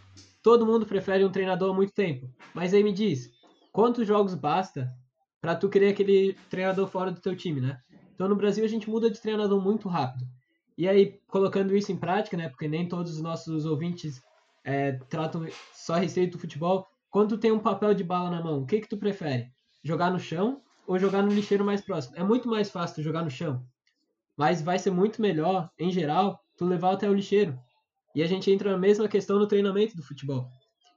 Todo 0.43 0.65
mundo 0.65 0.85
prefere 0.85 1.23
um 1.23 1.31
treinador 1.31 1.71
há 1.71 1.73
muito 1.73 1.93
tempo. 1.93 2.29
Mas 2.53 2.73
aí 2.73 2.83
me 2.83 2.91
diz, 2.91 3.29
quantos 3.71 4.05
jogos 4.05 4.35
basta 4.35 4.89
para 5.41 5.55
tu 5.55 5.69
querer 5.69 5.89
aquele 5.89 6.35
treinador 6.49 6.87
fora 6.87 7.11
do 7.11 7.21
teu 7.21 7.35
time, 7.35 7.61
né? 7.61 7.79
Então 8.13 8.27
no 8.27 8.35
Brasil 8.35 8.63
a 8.63 8.67
gente 8.67 8.89
muda 8.89 9.09
de 9.09 9.21
treinador 9.21 9.61
muito 9.61 9.87
rápido. 9.87 10.25
E 10.77 10.87
aí, 10.87 11.19
colocando 11.27 11.75
isso 11.75 11.91
em 11.91 11.97
prática, 11.97 12.37
né? 12.37 12.47
Porque 12.47 12.67
nem 12.67 12.87
todos 12.87 13.15
os 13.15 13.21
nossos 13.21 13.65
ouvintes 13.65 14.21
é, 14.63 14.93
tratam 15.09 15.45
só 15.73 15.95
a 15.95 15.99
respeito 15.99 16.33
do 16.33 16.39
futebol. 16.39 16.87
Quando 17.09 17.35
tu 17.35 17.37
tem 17.37 17.51
um 17.51 17.59
papel 17.59 17.93
de 17.93 18.03
bala 18.03 18.29
na 18.29 18.41
mão, 18.41 18.61
o 18.61 18.65
que 18.65 18.79
que 18.79 18.87
tu 18.87 18.97
prefere? 18.97 19.51
Jogar 19.83 20.11
no 20.11 20.19
chão 20.19 20.61
ou 20.87 20.97
jogar 20.97 21.21
no 21.21 21.33
lixeiro 21.33 21.65
mais 21.65 21.81
próximo? 21.81 22.15
É 22.17 22.23
muito 22.23 22.47
mais 22.47 22.69
fácil 22.69 23.03
jogar 23.03 23.23
no 23.23 23.29
chão. 23.29 23.61
Mas 24.37 24.61
vai 24.61 24.79
ser 24.79 24.91
muito 24.91 25.21
melhor, 25.21 25.69
em 25.77 25.91
geral, 25.91 26.39
tu 26.57 26.65
levar 26.65 26.93
até 26.93 27.09
o 27.09 27.13
lixeiro. 27.13 27.59
E 28.15 28.23
a 28.23 28.27
gente 28.27 28.49
entra 28.49 28.71
na 28.71 28.77
mesma 28.77 29.07
questão 29.07 29.37
no 29.37 29.47
treinamento 29.47 29.97
do 29.97 30.03
futebol. 30.03 30.49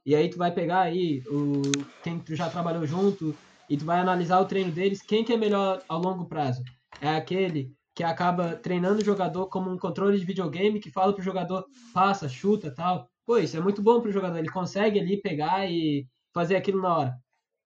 E 0.05 0.15
aí 0.15 0.29
tu 0.29 0.37
vai 0.37 0.51
pegar 0.53 0.81
aí 0.81 1.21
o 1.27 1.61
quem 2.03 2.19
tu 2.19 2.35
já 2.35 2.49
trabalhou 2.49 2.85
junto, 2.85 3.35
e 3.69 3.77
tu 3.77 3.85
vai 3.85 3.99
analisar 3.99 4.39
o 4.39 4.45
treino 4.45 4.71
deles, 4.71 5.01
quem 5.01 5.23
que 5.23 5.33
é 5.33 5.37
melhor 5.37 5.81
ao 5.87 5.99
longo 5.99 6.25
prazo? 6.25 6.63
É 7.01 7.09
aquele 7.09 7.73
que 7.95 8.03
acaba 8.03 8.55
treinando 8.55 9.01
o 9.01 9.05
jogador 9.05 9.47
como 9.47 9.71
um 9.71 9.77
controle 9.77 10.19
de 10.19 10.25
videogame 10.25 10.79
que 10.79 10.91
fala 10.91 11.13
pro 11.13 11.23
jogador 11.23 11.65
passa, 11.93 12.27
chuta, 12.27 12.71
tal. 12.71 13.07
Pô, 13.25 13.37
isso 13.37 13.55
é 13.55 13.61
muito 13.61 13.81
bom 13.81 14.01
pro 14.01 14.11
jogador, 14.11 14.37
ele 14.37 14.49
consegue 14.49 14.99
ali 14.99 15.21
pegar 15.21 15.69
e 15.69 16.07
fazer 16.33 16.55
aquilo 16.55 16.81
na 16.81 16.97
hora. 16.97 17.17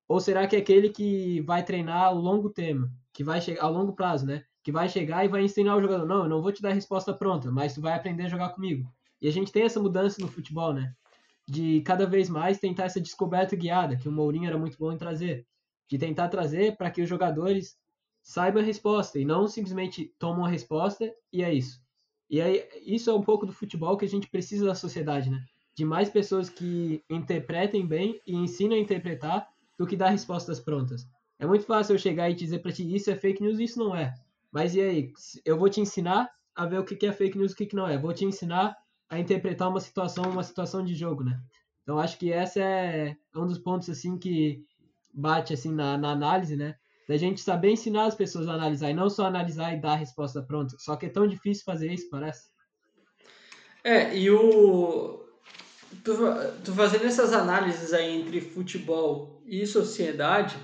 Ou 0.07 0.19
será 0.19 0.47
que 0.47 0.55
é 0.55 0.59
aquele 0.59 0.89
que 0.89 1.41
vai 1.41 1.63
treinar 1.63 2.05
ao 2.05 2.15
longo 2.15 2.49
termo, 2.49 2.89
que 3.13 3.23
vai 3.23 3.41
chegar 3.41 3.63
ao 3.63 3.73
longo 3.73 3.93
prazo, 3.93 4.25
né? 4.25 4.43
Que 4.63 4.71
vai 4.71 4.87
chegar 4.87 5.25
e 5.25 5.27
vai 5.27 5.43
ensinar 5.43 5.75
o 5.75 5.81
jogador, 5.81 6.05
não, 6.05 6.23
eu 6.23 6.29
não 6.29 6.41
vou 6.41 6.51
te 6.51 6.61
dar 6.61 6.69
a 6.69 6.73
resposta 6.73 7.13
pronta, 7.13 7.51
mas 7.51 7.73
tu 7.73 7.81
vai 7.81 7.93
aprender 7.93 8.23
a 8.23 8.29
jogar 8.29 8.49
comigo. 8.49 8.89
E 9.21 9.27
a 9.27 9.31
gente 9.31 9.51
tem 9.51 9.63
essa 9.63 9.79
mudança 9.79 10.21
no 10.21 10.27
futebol, 10.27 10.73
né? 10.73 10.93
De 11.47 11.81
cada 11.81 12.05
vez 12.05 12.29
mais 12.29 12.59
tentar 12.59 12.85
essa 12.85 13.01
descoberta 13.01 13.55
guiada, 13.55 13.97
que 13.97 14.07
o 14.07 14.11
Mourinho 14.11 14.47
era 14.47 14.57
muito 14.57 14.77
bom 14.77 14.91
em 14.91 14.97
trazer. 14.97 15.45
De 15.89 15.97
tentar 15.97 16.29
trazer 16.29 16.75
para 16.75 16.91
que 16.91 17.01
os 17.01 17.09
jogadores 17.09 17.77
saibam 18.21 18.61
a 18.61 18.65
resposta 18.65 19.17
e 19.17 19.25
não 19.25 19.47
simplesmente 19.47 20.13
tomam 20.19 20.45
a 20.45 20.49
resposta 20.49 21.13
e 21.31 21.43
é 21.43 21.53
isso. 21.53 21.81
E 22.29 22.41
aí, 22.41 22.67
isso 22.85 23.09
é 23.09 23.13
um 23.13 23.21
pouco 23.21 23.45
do 23.45 23.53
futebol 23.53 23.95
que 23.95 24.03
a 24.03 24.09
gente 24.09 24.27
precisa 24.27 24.65
da 24.65 24.75
sociedade, 24.75 25.29
né? 25.29 25.41
De 25.73 25.85
mais 25.85 26.09
pessoas 26.09 26.49
que 26.49 27.01
interpretem 27.09 27.87
bem 27.87 28.19
e 28.27 28.35
ensinam 28.35 28.75
a 28.75 28.79
interpretar 28.79 29.47
do 29.77 29.87
que 29.87 29.95
dar 29.95 30.09
respostas 30.09 30.59
prontas. 30.59 31.07
É 31.39 31.45
muito 31.45 31.65
fácil 31.65 31.95
eu 31.95 31.99
chegar 31.99 32.29
e 32.29 32.33
dizer 32.33 32.59
para 32.59 32.71
ti 32.71 32.93
isso 32.93 33.09
é 33.09 33.15
fake 33.15 33.41
news, 33.41 33.59
isso 33.59 33.79
não 33.79 33.95
é. 33.95 34.13
Mas 34.51 34.75
e 34.75 34.81
aí? 34.81 35.13
Eu 35.45 35.57
vou 35.57 35.69
te 35.69 35.79
ensinar 35.79 36.29
a 36.55 36.65
ver 36.65 36.79
o 36.79 36.83
que 36.83 37.05
é 37.05 37.13
fake 37.13 37.37
news 37.37 37.51
e 37.51 37.53
o 37.53 37.67
que 37.67 37.75
não 37.75 37.87
é. 37.87 37.97
Vou 37.97 38.13
te 38.13 38.25
ensinar 38.25 38.75
a 39.09 39.19
interpretar 39.19 39.69
uma 39.69 39.79
situação, 39.79 40.29
uma 40.29 40.43
situação 40.43 40.83
de 40.83 40.95
jogo, 40.95 41.23
né? 41.23 41.39
Então 41.83 41.97
acho 41.99 42.17
que 42.17 42.33
essa 42.33 42.59
é 42.59 43.15
um 43.35 43.45
dos 43.45 43.59
pontos 43.59 43.89
assim 43.89 44.17
que 44.17 44.65
bate 45.17 45.53
assim 45.53 45.73
na, 45.73 45.97
na 45.97 46.11
análise, 46.11 46.55
né? 46.55 46.75
Da 47.07 47.17
gente 47.17 47.41
saber 47.41 47.71
ensinar 47.71 48.05
as 48.05 48.15
pessoas 48.15 48.47
a 48.47 48.53
analisar 48.53 48.89
e 48.89 48.93
não 48.93 49.09
só 49.09 49.25
analisar 49.25 49.73
e 49.73 49.81
dar 49.81 49.93
a 49.93 49.97
resposta 49.97 50.41
pronta. 50.41 50.75
Só 50.77 50.95
que 50.95 51.05
é 51.05 51.09
tão 51.09 51.25
difícil 51.25 51.63
fazer 51.65 51.91
isso, 51.91 52.09
parece. 52.09 52.49
É, 53.83 54.17
e 54.17 54.29
o 54.29 55.25
tu, 56.03 56.13
tu 56.63 56.73
fazendo 56.73 57.05
essas 57.05 57.33
análises 57.33 57.93
aí 57.93 58.19
entre 58.19 58.41
futebol 58.41 59.41
e 59.45 59.65
sociedade, 59.65 60.57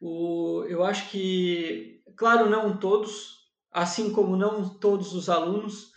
o, 0.00 0.64
eu 0.68 0.84
acho 0.84 1.10
que, 1.10 2.02
claro, 2.16 2.48
não 2.48 2.76
todos, 2.76 3.48
assim 3.72 4.12
como 4.12 4.36
não 4.36 4.68
todos 4.68 5.14
os 5.14 5.28
alunos, 5.28 5.92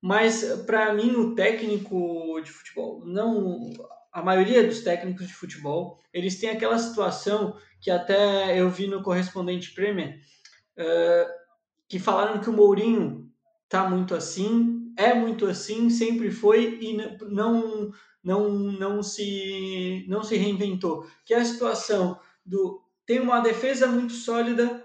mas 0.00 0.44
para 0.66 0.92
mim 0.92 1.12
o 1.12 1.34
técnico 1.34 2.40
de 2.42 2.50
futebol, 2.50 3.02
não 3.04 3.70
a 4.12 4.22
maioria 4.22 4.62
dos 4.62 4.80
técnicos 4.80 5.26
de 5.26 5.32
futebol, 5.32 5.98
eles 6.12 6.38
têm 6.38 6.50
aquela 6.50 6.78
situação 6.78 7.56
que 7.80 7.90
até 7.90 8.60
eu 8.60 8.68
vi 8.68 8.86
no 8.86 9.02
correspondente 9.02 9.74
Premier, 9.74 10.20
uh, 10.78 11.30
que 11.88 11.98
falaram 11.98 12.40
que 12.40 12.50
o 12.50 12.52
Mourinho 12.52 13.30
tá 13.68 13.88
muito 13.88 14.14
assim, 14.14 14.92
é 14.98 15.14
muito 15.14 15.46
assim, 15.46 15.88
sempre 15.88 16.30
foi 16.30 16.78
e 16.80 16.96
não 17.30 17.90
não 18.22 18.50
não 18.52 19.02
se 19.02 20.04
não 20.08 20.22
se 20.22 20.36
reinventou. 20.36 21.06
Que 21.24 21.32
é 21.32 21.38
a 21.38 21.44
situação 21.44 22.20
do 22.44 22.82
tem 23.06 23.18
uma 23.18 23.40
defesa 23.40 23.86
muito 23.86 24.12
sólida, 24.12 24.84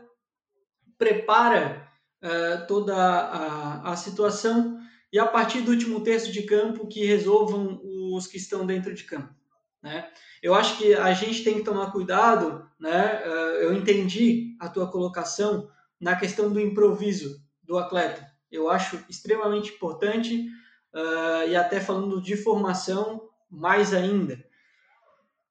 prepara 0.97 1.87
uh, 2.23 2.65
toda 2.65 2.95
a, 2.95 3.91
a 3.91 3.95
situação 3.95 4.79
e 5.11 5.19
a 5.19 5.25
partir 5.25 5.61
do 5.61 5.71
último 5.71 6.01
terço 6.01 6.31
de 6.31 6.43
campo 6.43 6.87
que 6.87 7.05
resolvam 7.05 7.79
os 8.17 8.27
que 8.27 8.37
estão 8.37 8.65
dentro 8.65 8.93
de 8.93 9.03
campo. 9.03 9.33
Né? 9.81 10.09
Eu 10.41 10.53
acho 10.53 10.77
que 10.77 10.93
a 10.93 11.13
gente 11.13 11.43
tem 11.43 11.55
que 11.55 11.63
tomar 11.63 11.91
cuidado, 11.91 12.69
né? 12.79 13.21
Uh, 13.25 13.61
eu 13.61 13.73
entendi 13.73 14.55
a 14.59 14.67
tua 14.67 14.91
colocação 14.91 15.69
na 15.99 16.15
questão 16.15 16.51
do 16.51 16.59
improviso 16.59 17.41
do 17.63 17.77
atleta. 17.77 18.29
Eu 18.51 18.69
acho 18.69 19.03
extremamente 19.09 19.73
importante 19.73 20.47
uh, 20.93 21.47
e 21.47 21.55
até 21.55 21.79
falando 21.79 22.21
de 22.21 22.35
formação 22.35 23.29
mais 23.49 23.93
ainda. 23.93 24.43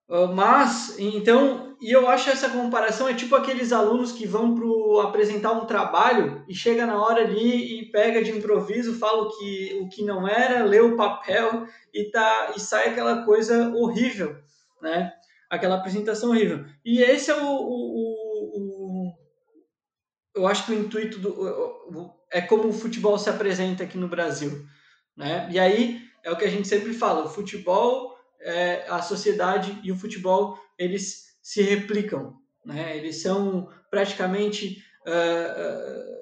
Uh, 0.09 0.28
mas, 0.32 0.96
então, 0.98 1.76
e 1.80 1.90
eu 1.90 2.09
acho 2.09 2.30
essa 2.30 2.48
comparação 2.48 3.09
é 3.09 3.14
tipo 3.14 3.34
aqueles 3.34 3.72
alunos 3.72 4.12
que 4.12 4.24
vão 4.24 4.54
para 4.54 5.09
apresentar 5.09 5.50
um 5.52 5.66
trabalho 5.66 6.44
e 6.48 6.54
chega 6.54 6.86
na 6.86 7.02
hora 7.02 7.22
ali 7.22 7.80
e 7.80 7.90
pega 7.90 8.22
de 8.22 8.30
improviso, 8.30 8.98
fala 8.98 9.22
o 9.24 9.36
que, 9.36 9.78
o 9.82 9.88
que 9.88 10.04
não 10.04 10.26
era, 10.26 10.64
lê 10.64 10.80
o 10.80 10.96
papel 10.96 11.66
e, 11.92 12.04
tá, 12.04 12.52
e 12.57 12.61
sai 12.61 12.90
aquela 12.90 13.24
coisa 13.24 13.68
horrível, 13.74 14.36
né? 14.80 15.12
Aquela 15.50 15.76
apresentação 15.76 16.30
horrível. 16.30 16.64
E 16.84 17.02
esse 17.02 17.30
é 17.30 17.34
o, 17.34 17.44
o, 17.44 17.92
o, 18.44 19.12
o 19.12 19.12
eu 20.36 20.46
acho 20.46 20.66
que 20.66 20.72
o 20.72 20.78
intuito 20.78 21.18
do, 21.18 22.14
é 22.30 22.40
como 22.40 22.68
o 22.68 22.72
futebol 22.72 23.18
se 23.18 23.28
apresenta 23.28 23.82
aqui 23.82 23.98
no 23.98 24.09
Brasil, 24.09 24.64
né? 25.16 25.48
E 25.50 25.59
aí 25.59 26.00
é 26.22 26.30
o 26.30 26.36
que 26.36 26.44
a 26.44 26.50
gente 26.50 26.68
sempre 26.68 26.92
fala, 26.92 27.24
o 27.24 27.28
futebol 27.28 28.15
é, 28.41 28.84
a 28.89 29.03
sociedade 29.03 29.78
e 29.82 29.91
o 29.91 29.97
futebol 29.97 30.59
eles 30.78 31.37
se 31.43 31.62
replicam, 31.62 32.34
né? 32.64 32.97
Eles 32.97 33.22
são 33.22 33.68
praticamente 33.91 34.82
uh, 35.07 35.61
uh, 35.62 36.16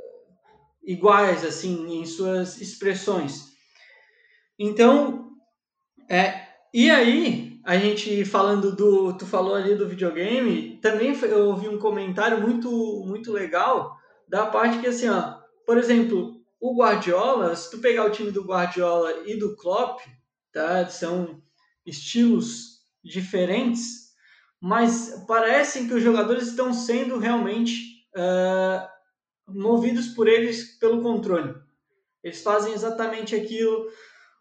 iguais 0.84 1.44
assim 1.44 2.00
em 2.00 2.04
suas 2.04 2.60
expressões. 2.60 3.54
Então, 4.58 5.30
é, 6.08 6.46
e 6.72 6.90
aí 6.90 7.58
a 7.64 7.78
gente 7.78 8.24
falando 8.24 8.76
do, 8.76 9.16
tu 9.16 9.26
falou 9.26 9.54
ali 9.54 9.74
do 9.74 9.88
videogame, 9.88 10.78
também 10.82 11.18
eu 11.22 11.46
ouvi 11.46 11.68
um 11.68 11.78
comentário 11.78 12.40
muito 12.40 12.70
muito 13.06 13.32
legal 13.32 13.96
da 14.28 14.46
parte 14.46 14.78
que 14.78 14.86
assim, 14.86 15.08
ó, 15.08 15.38
por 15.66 15.78
exemplo, 15.78 16.34
o 16.60 16.76
Guardiola, 16.76 17.54
se 17.56 17.70
tu 17.70 17.78
pegar 17.78 18.04
o 18.04 18.10
time 18.10 18.30
do 18.30 18.44
Guardiola 18.44 19.22
e 19.26 19.36
do 19.36 19.56
Klopp, 19.56 20.00
tá? 20.52 20.86
São 20.88 21.42
estilos 21.86 22.80
diferentes, 23.02 24.12
mas 24.60 25.24
parecem 25.26 25.86
que 25.86 25.94
os 25.94 26.02
jogadores 26.02 26.48
estão 26.48 26.72
sendo 26.72 27.18
realmente 27.18 28.06
uh, 28.16 28.88
movidos 29.46 30.08
por 30.08 30.26
eles 30.26 30.78
pelo 30.78 31.02
controle. 31.02 31.54
Eles 32.22 32.42
fazem 32.42 32.72
exatamente 32.72 33.34
aquilo, 33.34 33.86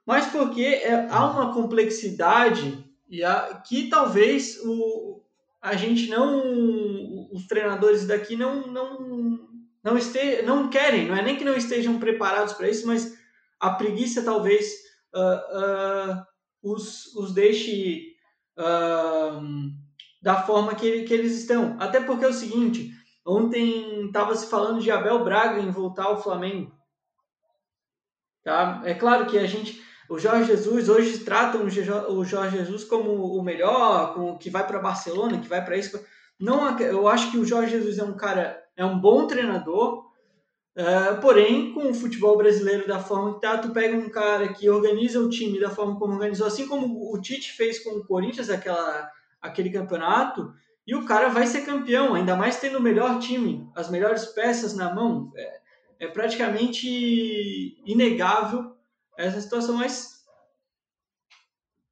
mas 0.05 0.27
porque 0.27 0.63
é, 0.63 1.07
há 1.09 1.29
uma 1.29 1.53
complexidade 1.53 2.83
e 3.09 3.23
a, 3.23 3.61
que 3.67 3.89
talvez 3.89 4.59
o, 4.63 5.21
a 5.61 5.75
gente 5.75 6.07
não, 6.07 7.29
os 7.33 7.45
treinadores 7.47 8.07
daqui 8.07 8.35
não 8.35 8.67
não 8.67 9.53
não 9.83 9.97
este, 9.97 10.41
não 10.43 10.69
querem, 10.69 11.07
não 11.07 11.17
é 11.17 11.21
nem 11.21 11.35
que 11.35 11.43
não 11.43 11.57
estejam 11.57 11.99
preparados 11.99 12.53
para 12.53 12.69
isso, 12.69 12.87
mas 12.87 13.17
a 13.59 13.71
preguiça 13.71 14.23
talvez 14.23 14.65
uh, 15.13 16.19
uh, 16.19 16.25
os, 16.63 17.13
os 17.15 17.33
deixe 17.33 18.15
uh, 18.57 19.41
da 20.21 20.41
forma 20.43 20.73
que, 20.73 21.03
que 21.03 21.13
eles 21.13 21.37
estão. 21.37 21.75
Até 21.79 21.99
porque 21.99 22.23
é 22.23 22.29
o 22.29 22.33
seguinte, 22.33 22.91
ontem 23.25 24.05
estava 24.05 24.33
se 24.35 24.49
falando 24.49 24.81
de 24.81 24.89
Abel 24.89 25.23
Braga 25.23 25.59
em 25.59 25.69
voltar 25.69 26.05
ao 26.05 26.23
Flamengo. 26.23 26.71
Tá? 28.43 28.81
É 28.85 28.93
claro 28.93 29.25
que 29.25 29.37
a 29.37 29.45
gente, 29.45 29.81
o 30.09 30.17
Jorge 30.17 30.45
Jesus, 30.45 30.87
hoje 30.87 31.19
tratam 31.19 31.65
o 31.65 32.25
Jorge 32.25 32.57
Jesus 32.57 32.83
como 32.83 33.37
o 33.37 33.43
melhor, 33.43 34.13
como 34.13 34.37
que 34.37 34.49
vai 34.49 34.65
para 34.65 34.79
Barcelona, 34.79 35.39
que 35.39 35.47
vai 35.47 35.63
para 35.63 35.77
isso. 35.77 36.03
Não, 36.39 36.77
eu 36.79 37.07
acho 37.07 37.31
que 37.31 37.37
o 37.37 37.45
Jorge 37.45 37.71
Jesus 37.71 37.99
é 37.99 38.03
um 38.03 38.15
cara, 38.15 38.61
é 38.75 38.83
um 38.83 38.99
bom 38.99 39.27
treinador, 39.27 40.05
Uh, 40.75 41.21
porém, 41.21 41.71
com 41.71 41.91
o 41.91 41.93
futebol 41.93 42.35
brasileiro 42.35 42.87
da 42.87 42.99
forma 42.99 43.35
que 43.35 43.41
tá, 43.41 43.59
tu 43.59 43.69
pega 43.69 43.95
um 43.95 44.09
cara 44.09 44.51
que 44.51 44.67
organiza 44.67 45.19
o 45.19 45.29
time 45.29 45.59
da 45.59 45.69
forma 45.69 45.99
como 45.99 46.13
organizou, 46.13 46.47
assim 46.47 46.67
como 46.67 47.13
o 47.13 47.21
Tite 47.21 47.51
fez 47.51 47.83
com 47.83 47.91
o 47.91 48.03
Corinthians 48.03 48.49
aquela, 48.49 49.11
aquele 49.39 49.69
campeonato, 49.69 50.51
e 50.85 50.95
o 50.95 51.05
cara 51.05 51.29
vai 51.29 51.45
ser 51.45 51.61
campeão, 51.61 52.15
ainda 52.15 52.35
mais 52.35 52.59
tendo 52.59 52.79
o 52.79 52.81
melhor 52.81 53.19
time, 53.19 53.69
as 53.75 53.89
melhores 53.89 54.25
peças 54.25 54.75
na 54.75 54.93
mão. 54.93 55.31
É, 55.35 55.61
é 55.99 56.07
praticamente 56.07 57.79
inegável 57.85 58.75
essa 59.15 59.39
situação, 59.39 59.77
mas 59.77 60.25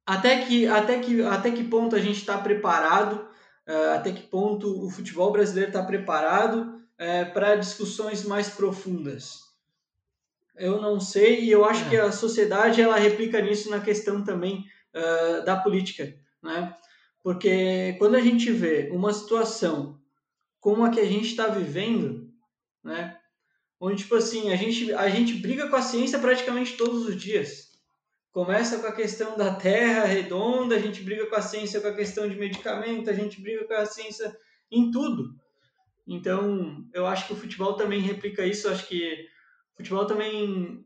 até 0.04 0.44
que, 0.44 0.66
até 0.66 0.98
que, 0.98 1.22
até 1.22 1.52
que 1.52 1.62
ponto 1.62 1.94
a 1.94 2.00
gente 2.00 2.18
está 2.18 2.36
preparado, 2.36 3.28
uh, 3.68 3.94
até 3.94 4.10
que 4.10 4.22
ponto 4.22 4.84
o 4.84 4.90
futebol 4.90 5.30
brasileiro 5.30 5.70
está 5.70 5.84
preparado 5.84 6.81
é, 7.02 7.24
para 7.24 7.56
discussões 7.56 8.24
mais 8.24 8.48
profundas? 8.48 9.40
Eu 10.54 10.80
não 10.80 11.00
sei 11.00 11.40
e 11.40 11.50
eu 11.50 11.64
acho 11.64 11.84
é. 11.86 11.88
que 11.90 11.96
a 11.96 12.12
sociedade 12.12 12.80
ela 12.80 12.96
replica 12.96 13.40
nisso 13.40 13.68
na 13.70 13.80
questão 13.80 14.22
também 14.22 14.64
uh, 14.94 15.44
da 15.44 15.56
política, 15.56 16.14
né? 16.40 16.76
Porque 17.20 17.96
quando 17.98 18.14
a 18.14 18.20
gente 18.20 18.52
vê 18.52 18.88
uma 18.92 19.12
situação 19.12 20.00
como 20.60 20.84
a 20.84 20.90
que 20.90 21.00
a 21.00 21.04
gente 21.04 21.26
está 21.26 21.48
vivendo, 21.48 22.30
né? 22.84 23.18
Onde, 23.80 24.04
tipo 24.04 24.14
assim, 24.14 24.52
a 24.52 24.56
gente, 24.56 24.92
a 24.92 25.08
gente 25.08 25.34
briga 25.34 25.68
com 25.68 25.74
a 25.74 25.82
ciência 25.82 26.20
praticamente 26.20 26.76
todos 26.76 27.04
os 27.04 27.20
dias. 27.20 27.72
Começa 28.30 28.78
com 28.78 28.86
a 28.86 28.94
questão 28.94 29.36
da 29.36 29.52
terra 29.56 30.04
redonda, 30.04 30.76
a 30.76 30.78
gente 30.78 31.02
briga 31.02 31.26
com 31.26 31.34
a 31.34 31.42
ciência 31.42 31.80
com 31.80 31.88
a 31.88 31.94
questão 31.94 32.28
de 32.28 32.36
medicamento, 32.36 33.10
a 33.10 33.12
gente 33.12 33.40
briga 33.40 33.64
com 33.66 33.74
a 33.74 33.86
ciência 33.86 34.36
em 34.70 34.92
tudo. 34.92 35.41
Então, 36.06 36.84
eu 36.92 37.06
acho 37.06 37.26
que 37.26 37.32
o 37.32 37.36
futebol 37.36 37.74
também 37.74 38.00
replica 38.00 38.44
isso. 38.44 38.68
Acho 38.68 38.86
que 38.86 39.26
o 39.74 39.76
futebol 39.76 40.04
também 40.06 40.84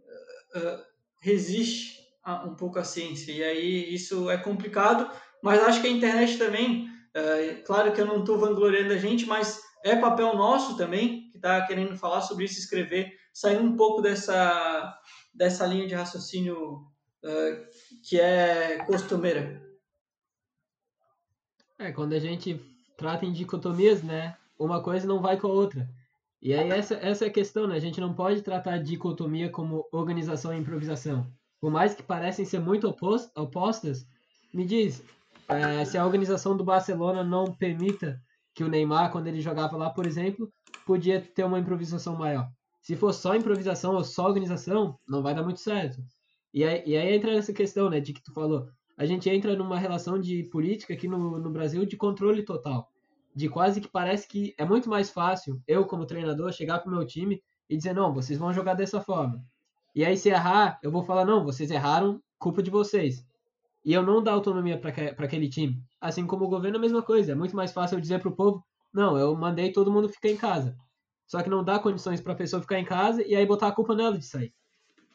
uh, 0.54 0.82
resiste 1.20 1.98
a, 2.22 2.44
um 2.44 2.54
pouco 2.54 2.78
à 2.78 2.84
ciência. 2.84 3.32
E 3.32 3.42
aí 3.42 3.94
isso 3.94 4.30
é 4.30 4.36
complicado, 4.36 5.10
mas 5.42 5.62
acho 5.62 5.80
que 5.80 5.86
a 5.86 5.90
internet 5.90 6.38
também, 6.38 6.88
uh, 6.88 7.64
claro 7.64 7.92
que 7.92 8.00
eu 8.00 8.06
não 8.06 8.20
estou 8.20 8.38
vangloriando 8.38 8.92
a 8.92 8.98
gente, 8.98 9.26
mas 9.26 9.60
é 9.84 9.96
papel 9.96 10.34
nosso 10.36 10.76
também, 10.76 11.30
que 11.30 11.36
está 11.36 11.64
querendo 11.66 11.96
falar 11.96 12.20
sobre 12.20 12.44
isso, 12.44 12.58
escrever, 12.58 13.16
sair 13.32 13.58
um 13.58 13.76
pouco 13.76 14.02
dessa, 14.02 14.98
dessa 15.32 15.66
linha 15.66 15.86
de 15.86 15.94
raciocínio 15.94 16.78
uh, 17.24 17.66
que 18.02 18.20
é 18.20 18.84
costumeira. 18.84 19.64
É, 21.78 21.92
quando 21.92 22.14
a 22.14 22.18
gente 22.18 22.58
trata 22.96 23.26
em 23.26 23.32
dicotomias, 23.32 24.02
né? 24.02 24.36
Uma 24.58 24.82
coisa 24.82 25.06
não 25.06 25.20
vai 25.20 25.38
com 25.38 25.48
a 25.48 25.52
outra. 25.52 25.88
E 26.40 26.54
aí 26.54 26.70
essa, 26.70 26.94
essa 26.94 27.24
é 27.24 27.28
a 27.28 27.32
questão, 27.32 27.66
né? 27.66 27.76
A 27.76 27.80
gente 27.80 28.00
não 28.00 28.14
pode 28.14 28.42
tratar 28.42 28.78
dicotomia 28.78 29.50
como 29.50 29.86
organização 29.90 30.54
e 30.54 30.58
improvisação. 30.58 31.26
Por 31.60 31.70
mais 31.70 31.94
que 31.94 32.02
parecem 32.02 32.44
ser 32.44 32.60
muito 32.60 32.88
opost, 32.88 33.30
opostas, 33.36 34.06
me 34.52 34.64
diz, 34.64 35.02
é, 35.48 35.84
se 35.84 35.98
a 35.98 36.04
organização 36.04 36.56
do 36.56 36.64
Barcelona 36.64 37.24
não 37.24 37.46
permita 37.46 38.20
que 38.54 38.62
o 38.62 38.68
Neymar, 38.68 39.10
quando 39.10 39.26
ele 39.26 39.40
jogava 39.40 39.76
lá, 39.76 39.90
por 39.90 40.06
exemplo, 40.06 40.50
podia 40.86 41.20
ter 41.20 41.44
uma 41.44 41.58
improvisação 41.58 42.16
maior. 42.16 42.48
Se 42.80 42.94
for 42.94 43.12
só 43.12 43.34
improvisação 43.34 43.94
ou 43.94 44.04
só 44.04 44.26
organização, 44.26 44.98
não 45.08 45.22
vai 45.22 45.34
dar 45.34 45.42
muito 45.42 45.60
certo. 45.60 46.00
E 46.54 46.64
aí, 46.64 46.82
e 46.86 46.96
aí 46.96 47.14
entra 47.14 47.32
essa 47.32 47.52
questão, 47.52 47.90
né, 47.90 48.00
de 48.00 48.12
que 48.12 48.22
tu 48.22 48.32
falou. 48.32 48.68
A 48.96 49.04
gente 49.04 49.28
entra 49.28 49.56
numa 49.56 49.78
relação 49.78 50.18
de 50.18 50.44
política 50.44 50.94
aqui 50.94 51.08
no, 51.08 51.38
no 51.38 51.50
Brasil 51.50 51.84
de 51.84 51.96
controle 51.96 52.44
total 52.44 52.88
de 53.36 53.50
quase 53.50 53.82
que 53.82 53.88
parece 53.88 54.26
que 54.26 54.54
é 54.56 54.64
muito 54.64 54.88
mais 54.88 55.10
fácil 55.10 55.60
eu, 55.68 55.84
como 55.84 56.06
treinador, 56.06 56.50
chegar 56.52 56.78
pro 56.78 56.90
meu 56.90 57.06
time 57.06 57.42
e 57.68 57.76
dizer: 57.76 57.94
não, 57.94 58.14
vocês 58.14 58.38
vão 58.38 58.50
jogar 58.50 58.72
dessa 58.72 58.98
forma. 58.98 59.44
E 59.94 60.02
aí, 60.02 60.16
se 60.16 60.30
errar, 60.30 60.80
eu 60.82 60.90
vou 60.90 61.02
falar: 61.02 61.26
não, 61.26 61.44
vocês 61.44 61.70
erraram, 61.70 62.18
culpa 62.38 62.62
de 62.62 62.70
vocês. 62.70 63.26
E 63.84 63.92
eu 63.92 64.02
não 64.02 64.22
dar 64.22 64.32
autonomia 64.32 64.78
para 64.78 64.90
aquele 65.24 65.50
time. 65.50 65.78
Assim 66.00 66.26
como 66.26 66.46
o 66.46 66.48
governo, 66.48 66.78
a 66.78 66.80
mesma 66.80 67.02
coisa. 67.02 67.32
É 67.32 67.34
muito 67.34 67.54
mais 67.54 67.72
fácil 67.72 67.96
eu 67.96 68.00
dizer 68.00 68.20
pro 68.20 68.34
povo: 68.34 68.64
não, 68.90 69.18
eu 69.18 69.36
mandei 69.36 69.70
todo 69.70 69.92
mundo 69.92 70.08
ficar 70.08 70.30
em 70.30 70.36
casa. 70.38 70.74
Só 71.26 71.42
que 71.42 71.50
não 71.50 71.62
dá 71.62 71.78
condições 71.78 72.22
para 72.22 72.32
a 72.32 72.36
pessoa 72.36 72.62
ficar 72.62 72.80
em 72.80 72.86
casa 72.86 73.22
e 73.22 73.36
aí 73.36 73.44
botar 73.44 73.68
a 73.68 73.72
culpa 73.72 73.94
nela 73.94 74.16
de 74.16 74.24
sair. 74.24 74.54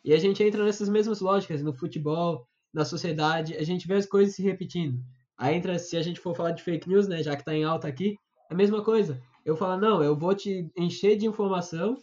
E 0.06 0.14
a 0.14 0.18
gente 0.20 0.44
entra 0.44 0.64
nessas 0.64 0.90
mesmas 0.90 1.22
lógicas 1.22 1.64
no 1.64 1.74
futebol, 1.74 2.48
na 2.72 2.86
sociedade, 2.86 3.58
a 3.58 3.64
gente 3.64 3.88
vê 3.88 3.96
as 3.96 4.06
coisas 4.06 4.36
se 4.36 4.44
repetindo. 4.44 5.04
Aí 5.42 5.56
entra, 5.56 5.80
se 5.80 5.98
a 5.98 6.04
gente 6.04 6.20
for 6.20 6.36
falar 6.36 6.52
de 6.52 6.62
fake 6.62 6.88
news, 6.88 7.08
né, 7.08 7.24
já 7.24 7.36
que 7.36 7.44
tá 7.44 7.52
em 7.52 7.64
alta 7.64 7.88
aqui, 7.88 8.16
é 8.48 8.54
a 8.54 8.56
mesma 8.56 8.84
coisa. 8.84 9.20
Eu 9.44 9.58
falo, 9.58 9.82
não, 9.82 10.04
eu 10.04 10.16
vou 10.16 10.36
te 10.36 10.72
encher 10.78 11.18
de 11.18 11.26
informação, 11.26 11.98